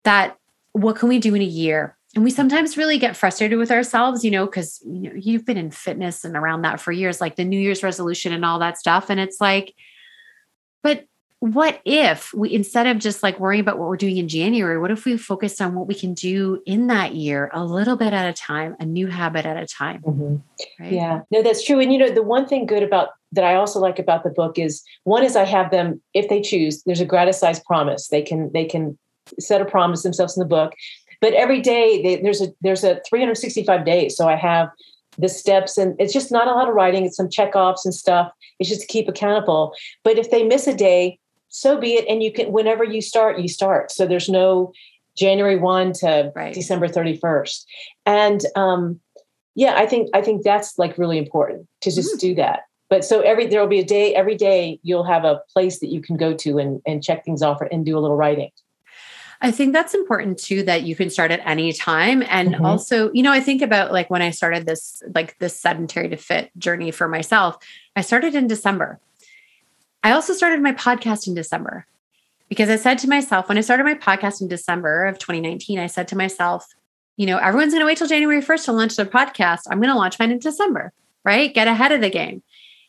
that 0.05 0.39
what 0.72 0.97
can 0.97 1.11
we 1.11 1.18
do 1.18 1.34
in 1.34 1.43
a 1.43 1.45
year? 1.45 1.95
And 2.14 2.24
we 2.24 2.30
sometimes 2.30 2.78
really 2.78 2.97
get 2.97 3.18
frustrated 3.18 3.59
with 3.59 3.70
ourselves 3.70 4.24
you 4.24 4.30
know 4.30 4.47
because 4.47 4.80
you 4.87 5.11
know 5.11 5.12
you've 5.14 5.45
been 5.45 5.59
in 5.59 5.70
fitness 5.70 6.24
and 6.24 6.37
around 6.37 6.62
that 6.62 6.80
for 6.80 6.91
years 6.91 7.20
like 7.20 7.37
the 7.37 7.45
new 7.45 7.61
year's 7.61 7.82
resolution 7.82 8.32
and 8.32 8.43
all 8.43 8.59
that 8.61 8.78
stuff. 8.78 9.11
And 9.11 9.20
it's 9.20 9.39
like 9.39 9.74
but 10.82 11.05
what 11.41 11.80
if 11.84 12.32
we 12.32 12.53
instead 12.53 12.87
of 12.87 12.99
just 12.99 13.22
like 13.22 13.39
worrying 13.39 13.61
about 13.61 13.78
what 13.78 13.89
we're 13.89 13.97
doing 13.97 14.16
in 14.16 14.26
January, 14.26 14.78
what 14.78 14.91
if 14.91 15.05
we 15.05 15.16
focused 15.18 15.61
on 15.61 15.74
what 15.74 15.87
we 15.87 15.95
can 15.95 16.14
do 16.14 16.62
in 16.64 16.87
that 16.87 17.14
year 17.14 17.51
a 17.53 17.64
little 17.64 17.97
bit 17.97 18.12
at 18.12 18.28
a 18.28 18.32
time, 18.32 18.74
a 18.80 18.87
new 18.87 19.07
habit 19.07 19.45
at 19.45 19.57
a 19.57 19.66
time? 19.66 20.03
Mhm. 20.03 20.43
Right. 20.80 20.93
Yeah, 20.93 21.20
no, 21.30 21.43
that's 21.43 21.62
true. 21.64 21.78
And 21.78 21.93
you 21.93 21.99
know, 21.99 22.11
the 22.11 22.22
one 22.22 22.47
thing 22.47 22.64
good 22.64 22.82
about 22.82 23.11
that 23.32 23.45
I 23.45 23.55
also 23.55 23.80
like 23.80 23.99
about 23.99 24.24
the 24.24 24.30
book 24.30 24.59
is 24.59 24.82
one 25.05 25.22
is 25.22 25.37
I 25.37 25.45
have 25.45 25.70
them 25.70 26.01
if 26.14 26.28
they 26.28 26.41
choose. 26.41 26.82
There's 26.84 27.01
a 27.01 27.07
gratis 27.07 27.39
size 27.39 27.61
promise. 27.61 28.09
They 28.09 28.22
can 28.22 28.51
they 28.53 28.64
can 28.64 28.97
set 29.39 29.61
a 29.61 29.66
promise 29.66 30.03
themselves 30.03 30.37
in 30.37 30.41
the 30.41 30.49
book, 30.49 30.72
but 31.20 31.34
every 31.34 31.61
day 31.61 32.03
they, 32.03 32.16
there's 32.22 32.41
a 32.41 32.49
there's 32.62 32.82
a 32.82 33.01
365 33.07 33.84
days. 33.84 34.16
So 34.16 34.26
I 34.26 34.37
have 34.37 34.70
the 35.18 35.28
steps, 35.28 35.76
and 35.76 35.97
it's 35.99 36.14
just 36.14 36.32
not 36.32 36.49
a 36.49 36.53
lot 36.53 36.68
of 36.68 36.74
writing. 36.74 37.05
It's 37.05 37.16
some 37.16 37.28
check 37.28 37.55
offs 37.55 37.84
and 37.84 37.95
stuff. 37.95 38.32
It's 38.59 38.70
just 38.70 38.82
to 38.82 38.87
keep 38.87 39.07
accountable. 39.07 39.74
But 40.03 40.18
if 40.18 40.30
they 40.30 40.43
miss 40.43 40.66
a 40.66 40.74
day, 40.74 41.18
so 41.49 41.78
be 41.78 41.94
it. 41.94 42.07
And 42.09 42.22
you 42.22 42.32
can 42.32 42.53
whenever 42.53 42.84
you 42.84 43.01
start, 43.01 43.38
you 43.40 43.49
start. 43.49 43.90
So 43.90 44.07
there's 44.07 44.28
no 44.28 44.72
January 45.16 45.57
one 45.57 45.92
to 45.94 46.32
Right. 46.34 46.55
December 46.55 46.88
31st, 46.88 47.64
and 48.05 48.40
um, 48.55 49.01
yeah 49.57 49.74
i 49.76 49.86
think 49.86 50.09
i 50.14 50.20
think 50.20 50.44
that's 50.44 50.78
like 50.78 50.97
really 50.99 51.18
important 51.18 51.66
to 51.80 51.90
just 51.90 52.20
do 52.20 52.34
that 52.34 52.61
but 52.90 53.05
so 53.05 53.20
every 53.22 53.47
there 53.47 53.61
will 53.61 53.66
be 53.68 53.80
a 53.80 53.84
day 53.84 54.14
every 54.14 54.36
day 54.36 54.78
you'll 54.82 55.03
have 55.05 55.24
a 55.24 55.40
place 55.53 55.80
that 55.80 55.88
you 55.88 56.01
can 56.01 56.16
go 56.16 56.34
to 56.34 56.59
and 56.59 56.80
and 56.86 57.03
check 57.03 57.24
things 57.24 57.42
off 57.42 57.59
and 57.72 57.84
do 57.86 57.99
a 57.99 58.01
little 58.01 58.16
writing 58.16 58.51
I 59.42 59.51
think 59.51 59.74
that's 59.74 59.92
important 59.94 60.38
too 60.38 60.62
that 60.62 60.84
you 60.84 60.97
can 60.97 61.11
start 61.11 61.30
at 61.30 61.40
any 61.44 61.70
time. 61.74 62.24
And 62.26 62.55
Mhm. 62.55 62.64
also, 62.64 63.12
you 63.12 63.22
know, 63.22 63.32
I 63.32 63.40
think 63.40 63.61
about 63.61 63.92
like 63.92 64.09
when 64.09 64.22
I 64.22 64.30
started 64.30 64.64
this, 64.64 65.03
like 65.14 65.38
this 65.38 65.55
sedentary 65.61 66.09
to 66.09 66.16
fit 66.16 66.51
journey 66.57 66.90
for 66.90 67.07
myself, 67.07 67.59
I 67.94 68.01
started 68.01 68.34
in 68.34 68.47
December. 68.47 68.99
I 70.07 70.12
also 70.12 70.34
started 70.34 70.62
my 70.62 70.70
podcast 70.70 71.26
in 71.26 71.34
December 71.34 71.84
because 72.48 72.68
I 72.68 72.76
said 72.76 72.98
to 72.98 73.09
myself, 73.09 73.48
when 73.48 73.59
I 73.59 73.61
started 73.61 73.82
my 73.82 73.94
podcast 73.94 74.40
in 74.40 74.46
December 74.46 75.04
of 75.07 75.18
2019, 75.18 75.80
I 75.80 75.88
said 75.88 76.07
to 76.07 76.16
myself, 76.16 76.64
you 77.16 77.26
know, 77.26 77.38
everyone's 77.38 77.72
going 77.72 77.80
to 77.80 77.86
wait 77.86 77.98
till 77.98 78.07
January 78.07 78.40
1st 78.40 78.66
to 78.66 78.72
launch 78.72 78.94
their 78.94 79.04
podcast. 79.04 79.62
I'm 79.68 79.80
going 79.80 79.92
to 79.92 79.98
launch 79.98 80.20
mine 80.20 80.30
in 80.30 80.38
December, 80.38 80.92
right? 81.24 81.52
Get 81.52 81.66
ahead 81.66 81.90
of 81.90 82.02
the 82.02 82.09
game. 82.09 82.44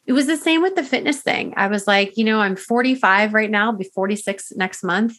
It 0.05 0.13
was 0.13 0.27
the 0.27 0.37
same 0.37 0.61
with 0.61 0.75
the 0.75 0.83
fitness 0.83 1.21
thing. 1.21 1.55
I 1.57 1.69
was 1.69 1.87
like, 1.87 2.17
you 2.17 2.23
know, 2.23 2.39
I'm 2.39 2.55
45 2.55 3.33
right 3.33 3.49
now, 3.49 3.71
I'll 3.71 3.73
be 3.73 3.85
46 3.85 4.53
next 4.55 4.83
month. 4.83 5.17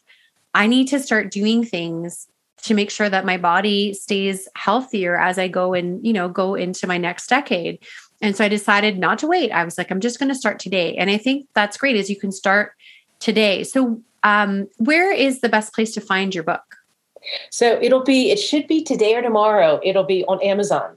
I 0.54 0.68
need 0.68 0.86
to 0.90 1.00
start 1.00 1.32
doing 1.32 1.64
things 1.64 2.28
to 2.62 2.74
make 2.74 2.92
sure 2.92 3.08
that 3.08 3.26
my 3.26 3.38
body 3.38 3.92
stays 3.92 4.48
healthier 4.54 5.18
as 5.18 5.36
I 5.36 5.48
go 5.48 5.74
and, 5.74 6.06
you 6.06 6.12
know, 6.12 6.28
go 6.28 6.54
into 6.54 6.86
my 6.86 6.98
next 6.98 7.26
decade. 7.26 7.84
And 8.20 8.36
so 8.36 8.44
I 8.44 8.48
decided 8.48 8.98
not 8.98 9.18
to 9.20 9.26
wait. 9.26 9.50
I 9.52 9.64
was 9.64 9.78
like, 9.78 9.90
I'm 9.90 10.00
just 10.00 10.18
going 10.18 10.28
to 10.28 10.34
start 10.34 10.58
today. 10.58 10.96
And 10.96 11.08
I 11.10 11.18
think 11.18 11.46
that's 11.54 11.76
great 11.76 11.96
is 11.96 12.10
you 12.10 12.16
can 12.16 12.32
start 12.32 12.72
today. 13.20 13.62
So 13.64 14.00
um, 14.22 14.68
where 14.78 15.12
is 15.12 15.40
the 15.40 15.48
best 15.48 15.72
place 15.72 15.92
to 15.94 16.00
find 16.00 16.34
your 16.34 16.44
book? 16.44 16.62
so 17.50 17.78
it'll 17.82 18.04
be 18.04 18.30
it 18.30 18.38
should 18.38 18.66
be 18.68 18.82
today 18.82 19.14
or 19.14 19.20
tomorrow 19.20 19.80
it'll 19.82 20.04
be 20.04 20.24
on 20.26 20.40
amazon 20.42 20.94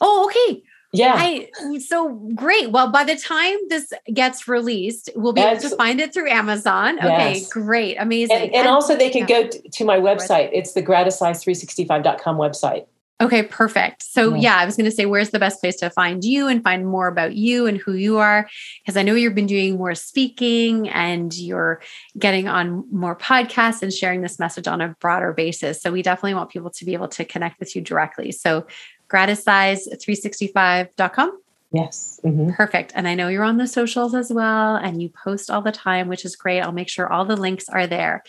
Oh, 0.00 0.26
okay. 0.26 0.62
yeah 0.92 1.14
I 1.16 1.48
so 1.78 2.10
great. 2.34 2.70
Well, 2.70 2.90
by 2.90 3.04
the 3.04 3.16
time 3.16 3.56
this 3.68 3.92
gets 4.12 4.46
released, 4.48 5.10
we'll 5.14 5.32
be 5.32 5.40
able 5.40 5.60
to 5.60 5.76
find 5.76 6.00
it 6.00 6.14
through 6.14 6.30
Amazon. 6.30 6.98
Okay, 6.98 7.42
great. 7.50 7.96
Amazing. 7.96 8.36
and, 8.36 8.54
and 8.54 8.68
also 8.68 8.96
they 8.96 9.10
can 9.10 9.22
yeah. 9.22 9.42
go 9.42 9.48
t- 9.48 9.68
to 9.68 9.84
my 9.84 9.98
website 9.98 10.50
it's 10.52 10.72
the 10.72 10.82
gratisize365.com 10.82 12.36
website 12.36 12.86
Okay, 13.20 13.42
perfect. 13.42 14.02
So, 14.02 14.34
Yeah. 14.34 14.56
I 14.56 14.64
was 14.64 14.76
going 14.76 14.88
to 14.88 14.90
say, 14.90 15.04
where's 15.04 15.30
the 15.30 15.38
best 15.38 15.60
place 15.60 15.76
to 15.76 15.90
find 15.90 16.24
you 16.24 16.48
and 16.48 16.64
find 16.64 16.86
more 16.86 17.06
about 17.06 17.34
you 17.34 17.66
and 17.66 17.76
who 17.76 17.92
you 17.92 18.16
are? 18.18 18.48
Because 18.82 18.96
I 18.96 19.02
know 19.02 19.14
you've 19.14 19.34
been 19.34 19.46
doing 19.46 19.76
more 19.76 19.94
speaking 19.94 20.88
and 20.88 21.36
you're 21.36 21.82
getting 22.18 22.48
on 22.48 22.84
more 22.90 23.14
podcasts 23.14 23.82
and 23.82 23.92
sharing 23.92 24.22
this 24.22 24.38
message 24.38 24.66
on 24.66 24.80
a 24.80 24.96
broader 25.00 25.32
basis. 25.34 25.82
So, 25.82 25.92
we 25.92 26.02
definitely 26.02 26.34
want 26.34 26.50
people 26.50 26.70
to 26.70 26.84
be 26.84 26.94
able 26.94 27.08
to 27.08 27.24
connect 27.24 27.60
with 27.60 27.76
you 27.76 27.82
directly. 27.82 28.32
So, 28.32 28.66
gratisize365.com. 29.10 31.38
yes 31.72 32.20
Mhm. 32.24 32.54
Perfect. 32.56 32.92
And 32.94 33.06
I 33.06 33.14
know 33.14 33.28
you're 33.28 33.44
on 33.44 33.58
the 33.58 33.66
socials 33.66 34.14
as 34.14 34.32
well 34.32 34.76
and 34.76 35.00
you 35.02 35.08
post 35.08 35.50
all 35.50 35.62
the 35.62 35.72
time, 35.72 36.08
which 36.08 36.24
is 36.24 36.36
great. 36.36 36.60
I'll 36.60 36.72
make 36.72 36.88
sure 36.88 37.12
all 37.12 37.24
the 37.24 37.36
links 37.36 37.68
are 37.68 37.86
there. 37.86 38.22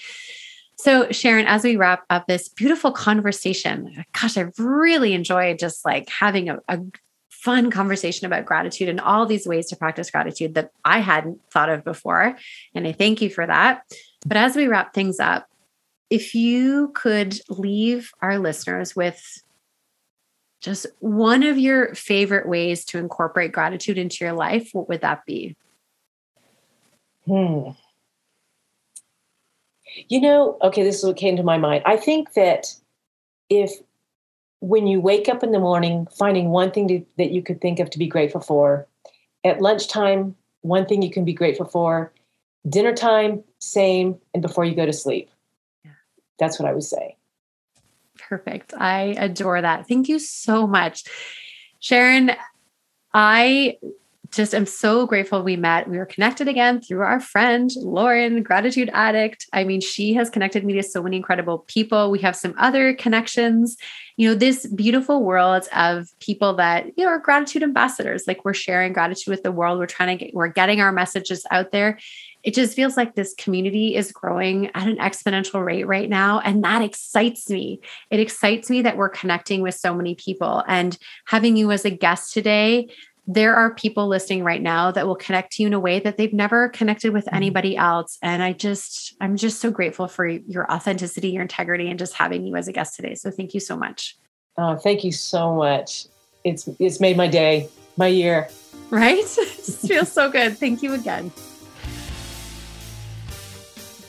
So, 0.82 1.12
Sharon, 1.12 1.46
as 1.46 1.64
we 1.64 1.76
wrap 1.76 2.06
up 2.10 2.26
this 2.26 2.50
beautiful 2.50 2.92
conversation, 2.92 4.04
gosh, 4.20 4.36
I've 4.36 4.58
really 4.58 5.14
enjoyed 5.14 5.60
just 5.60 5.86
like 5.86 6.10
having 6.10 6.50
a, 6.50 6.58
a 6.68 6.80
fun 7.30 7.70
conversation 7.70 8.26
about 8.26 8.48
gratitude 8.48 8.90
and 8.90 9.00
all 9.00 9.28
these 9.28 9.46
ways 9.46 9.68
to 9.68 9.76
practice 9.76 10.10
gratitude 10.10 10.56
that 10.56 10.72
I 10.84 10.98
hadn't 10.98 11.40
thought 11.52 11.70
of 11.70 11.84
before. 11.84 12.36
And 12.74 12.88
I 12.88 12.94
thank 12.94 13.22
you 13.22 13.30
for 13.30 13.46
that. 13.46 13.84
But 14.26 14.38
as 14.38 14.56
we 14.56 14.68
wrap 14.68 14.96
things 14.96 15.20
up, 15.20 15.46
if 16.10 16.34
you 16.34 16.92
could 16.96 17.40
leave 17.48 18.10
our 18.20 18.40
listeners 18.40 18.96
with 18.96 19.24
just 20.62 20.88
one 20.98 21.44
of 21.44 21.60
your 21.60 21.94
favorite 21.94 22.50
ways 22.50 22.86
to 22.86 22.98
incorporate 22.98 23.52
gratitude 23.52 24.00
into 24.00 24.26
your 24.26 24.34
life, 24.34 24.72
what 24.74 24.90
would 24.90 25.02
that 25.02 25.28
be? 25.28 25.56
Hmm. 27.28 27.70
You 30.08 30.22
know, 30.22 30.58
okay, 30.62 30.84
this 30.84 31.00
is 31.00 31.06
what 31.06 31.18
came 31.18 31.36
to 31.38 31.44
my 31.44 31.58
mind. 31.58 31.84
I 31.86 31.98
think 31.98 32.34
that 32.34 32.76
if 33.50 33.72
when 34.60 34.88
you 34.88 35.02
wake 35.02 35.28
up 35.28 35.44
in 35.44 35.52
the 35.52 35.60
morning, 35.60 36.08
finding 36.18 36.50
one 36.50 36.72
thing 36.72 36.88
to, 36.88 37.06
that 37.18 37.32
you 37.32 37.42
could 37.42 37.60
think 37.62 37.80
of 37.80 37.90
to 37.90 37.98
be 37.98 38.08
grateful 38.08 38.42
for, 38.42 38.88
at 39.44 39.62
lunchtime, 39.62 40.36
one 40.62 40.86
thing 40.86 41.02
you 41.02 41.12
can 41.12 41.26
be 41.26 41.34
grateful 41.34 41.66
for, 41.66 42.14
dinner 42.70 42.94
time, 42.94 43.44
same, 43.60 44.20
and 44.34 44.42
before 44.42 44.64
you 44.64 44.76
go 44.76 44.86
to 44.86 44.94
sleep. 44.94 45.30
Yeah. 45.84 45.92
That's 46.40 46.60
what 46.60 46.70
I 46.70 46.74
would 46.74 46.84
say. 46.84 47.18
Perfect. 48.20 48.74
I 48.78 49.16
adore 49.18 49.62
that. 49.62 49.88
Thank 49.88 50.08
you 50.08 50.20
so 50.20 50.68
much. 50.68 51.04
Sharon, 51.80 52.32
I 53.14 53.78
just 54.32 54.56
am 54.56 54.66
so 54.66 55.06
grateful 55.06 55.44
we 55.44 55.58
met. 55.58 55.90
We 55.90 55.98
were 55.98 56.06
connected 56.06 56.48
again 56.48 56.82
through 56.82 57.02
our 57.02 57.20
friend 57.20 57.70
Lauren, 57.76 58.44
gratitude 58.44 58.90
addict. 58.94 59.46
I 59.52 59.64
mean, 59.66 59.82
she 59.82 60.14
has 60.14 60.30
connected 60.30 60.64
me 60.64 60.74
to 60.74 60.84
so 60.84 61.04
many 61.04 61.18
incredible 61.18 61.60
people. 61.68 62.10
We 62.10 62.20
have 62.20 62.36
some 62.36 62.54
other 62.58 62.94
connections. 62.94 63.76
You 64.16 64.30
know, 64.30 64.36
this 64.36 64.68
beautiful 64.68 65.24
world 65.24 65.68
of 65.76 66.08
people 66.20 66.54
that, 66.56 66.86
you 66.98 67.04
know, 67.04 67.10
are 67.10 67.20
gratitude 67.20 67.64
ambassadors. 67.64 68.24
Like 68.26 68.46
we're 68.46 68.54
sharing 68.54 68.94
gratitude 68.94 69.32
with 69.32 69.44
the 69.44 69.52
world. 69.52 69.80
We're 69.80 69.86
trying 69.86 70.18
to 70.18 70.26
get, 70.26 70.34
we're 70.34 70.48
getting 70.48 70.80
our 70.80 70.92
messages 70.92 71.46
out 71.52 71.72
there. 71.72 72.00
It 72.44 72.56
just 72.56 72.76
feels 72.76 72.98
like 72.98 73.14
this 73.14 73.36
community 73.38 73.96
is 73.96 74.12
growing 74.12 74.72
at 74.74 74.88
an 74.88 74.98
exponential 74.98 75.64
rate 75.64 75.86
right 75.86 76.10
now. 76.10 76.40
And 76.40 76.64
that 76.64 76.82
excites 76.82 77.50
me. 77.50 77.82
It 78.10 78.20
excites 78.20 78.70
me 78.70 78.82
that 78.82 78.98
we're 78.98 79.10
connecting 79.10 79.62
with 79.62 79.76
so 79.76 79.94
many 79.94 80.16
people. 80.16 80.64
And 80.68 80.98
having 81.28 81.56
you 81.56 81.72
as 81.72 81.86
a 81.86 81.92
guest 81.92 82.34
today, 82.34 82.90
there 83.28 83.56
are 83.56 83.74
people 83.74 84.08
listening 84.08 84.44
right 84.44 84.62
now 84.62 84.92
that 84.92 85.06
will 85.06 85.16
connect 85.16 85.54
to 85.54 85.64
you 85.64 85.68
in 85.68 85.74
a 85.74 85.80
way 85.80 86.00
that 86.00 86.18
they've 86.18 86.34
never 86.34 86.70
connected 86.70 87.14
with 87.14 87.26
mm-hmm. 87.26 87.36
anybody 87.36 87.78
else. 87.78 88.18
And 88.22 88.42
I 88.42 88.54
just, 88.54 89.16
I'm 89.22 89.38
just 89.38 89.60
so 89.60 89.70
grateful 89.72 90.08
for 90.08 90.28
your 90.28 90.72
authenticity, 90.72 91.30
your 91.30 91.44
integrity, 91.44 91.90
and 91.90 92.00
just 92.00 92.16
having 92.16 92.46
you 92.46 92.56
as 92.56 92.68
a 92.68 92.74
guest 92.74 92.96
today. 92.96 93.16
So 93.16 93.30
thank 93.30 93.54
you 93.54 93.60
so 93.60 93.78
much. 93.78 94.18
Oh, 94.58 94.76
thank 94.76 95.04
you 95.04 95.12
so 95.12 95.56
much. 95.56 96.08
It's 96.44 96.68
it's 96.80 97.00
made 97.00 97.16
my 97.16 97.28
day, 97.28 97.70
my 97.98 98.08
year. 98.08 98.50
Right? 98.90 99.20
it 99.38 99.56
just 99.66 99.88
feels 99.88 100.12
so 100.12 100.30
good. 100.30 100.58
Thank 100.58 100.82
you 100.82 100.94
again. 100.94 101.32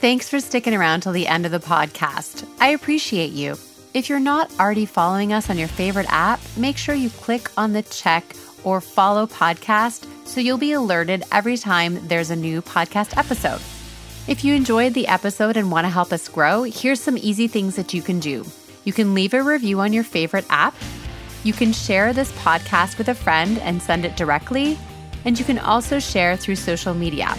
Thanks 0.01 0.29
for 0.29 0.41
sticking 0.41 0.75
around 0.75 1.03
till 1.03 1.13
the 1.13 1.29
end 1.29 1.47
of 1.47 1.53
the 1.53 1.61
podcast. 1.61 2.49
I 2.59 2.69
appreciate 2.71 3.31
you. 3.31 3.57
If 3.95 4.09
you're 4.09 4.19
not 4.19 4.51
already 4.59 4.87
following 4.87 5.33
us 5.33 5.49
on 5.49 5.59
your 5.59 5.69
favorite 5.69 6.07
app, 6.09 6.41
make 6.57 6.77
sure 6.77 6.95
you 6.95 7.11
click 7.11 7.51
on 7.57 7.73
the 7.73 7.83
check 7.83 8.25
or 8.65 8.81
follow 8.81 9.27
podcast 9.27 10.07
so 10.27 10.41
you'll 10.41 10.59
be 10.59 10.73
alerted 10.73 11.25
every 11.31 11.57
time 11.57 12.07
there's 12.09 12.31
a 12.31 12.37
new 12.37 12.63
podcast 12.63 13.17
episode. 13.17 13.61
If 14.29 14.45
you 14.45 14.55
enjoyed 14.55 14.95
the 14.95 15.09
episode 15.09 15.57
and 15.57 15.71
want 15.71 15.85
to 15.85 15.91
help 15.91 16.13
us 16.13 16.29
grow, 16.29 16.63
here's 16.63 17.01
some 17.01 17.19
easy 17.19 17.49
things 17.49 17.77
that 17.77 17.93
you 17.93 18.03
can 18.03 18.21
do. 18.21 18.47
You 18.85 18.93
can 18.93 19.15
leave 19.15 19.35
a 19.35 19.43
review 19.43 19.81
on 19.81 19.93
your 19.93 20.05
favorite 20.05 20.47
app. 20.49 20.75
You 21.45 21.53
can 21.53 21.73
share 21.73 22.13
this 22.13 22.31
podcast 22.33 22.99
with 22.99 23.09
a 23.09 23.15
friend 23.15 23.59
and 23.59 23.83
send 23.83 24.05
it 24.05 24.17
directly. 24.17 24.79
And 25.25 25.39
you 25.39 25.45
can 25.45 25.59
also 25.59 25.99
share 25.99 26.37
through 26.37 26.57
social 26.57 26.95
media. 26.95 27.35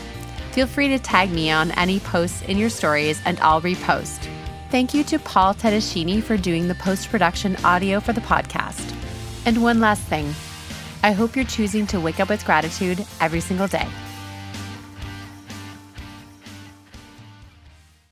Feel 0.51 0.67
free 0.67 0.89
to 0.89 0.99
tag 0.99 1.31
me 1.31 1.49
on 1.49 1.71
any 1.71 1.99
posts 1.99 2.41
in 2.43 2.57
your 2.57 2.69
stories 2.69 3.21
and 3.25 3.39
I'll 3.39 3.61
repost. 3.61 4.27
Thank 4.69 4.93
you 4.93 5.03
to 5.05 5.19
Paul 5.19 5.53
Tedeschini 5.53 6.21
for 6.21 6.35
doing 6.35 6.67
the 6.67 6.75
post 6.75 7.09
production 7.09 7.55
audio 7.63 7.99
for 7.99 8.13
the 8.13 8.21
podcast. 8.21 8.93
And 9.45 9.63
one 9.63 9.79
last 9.79 10.01
thing 10.03 10.33
I 11.03 11.11
hope 11.11 11.35
you're 11.35 11.43
choosing 11.43 11.85
to 11.87 11.99
wake 11.99 12.21
up 12.21 12.29
with 12.29 12.45
gratitude 12.45 13.05
every 13.19 13.41
single 13.41 13.67
day. 13.67 13.87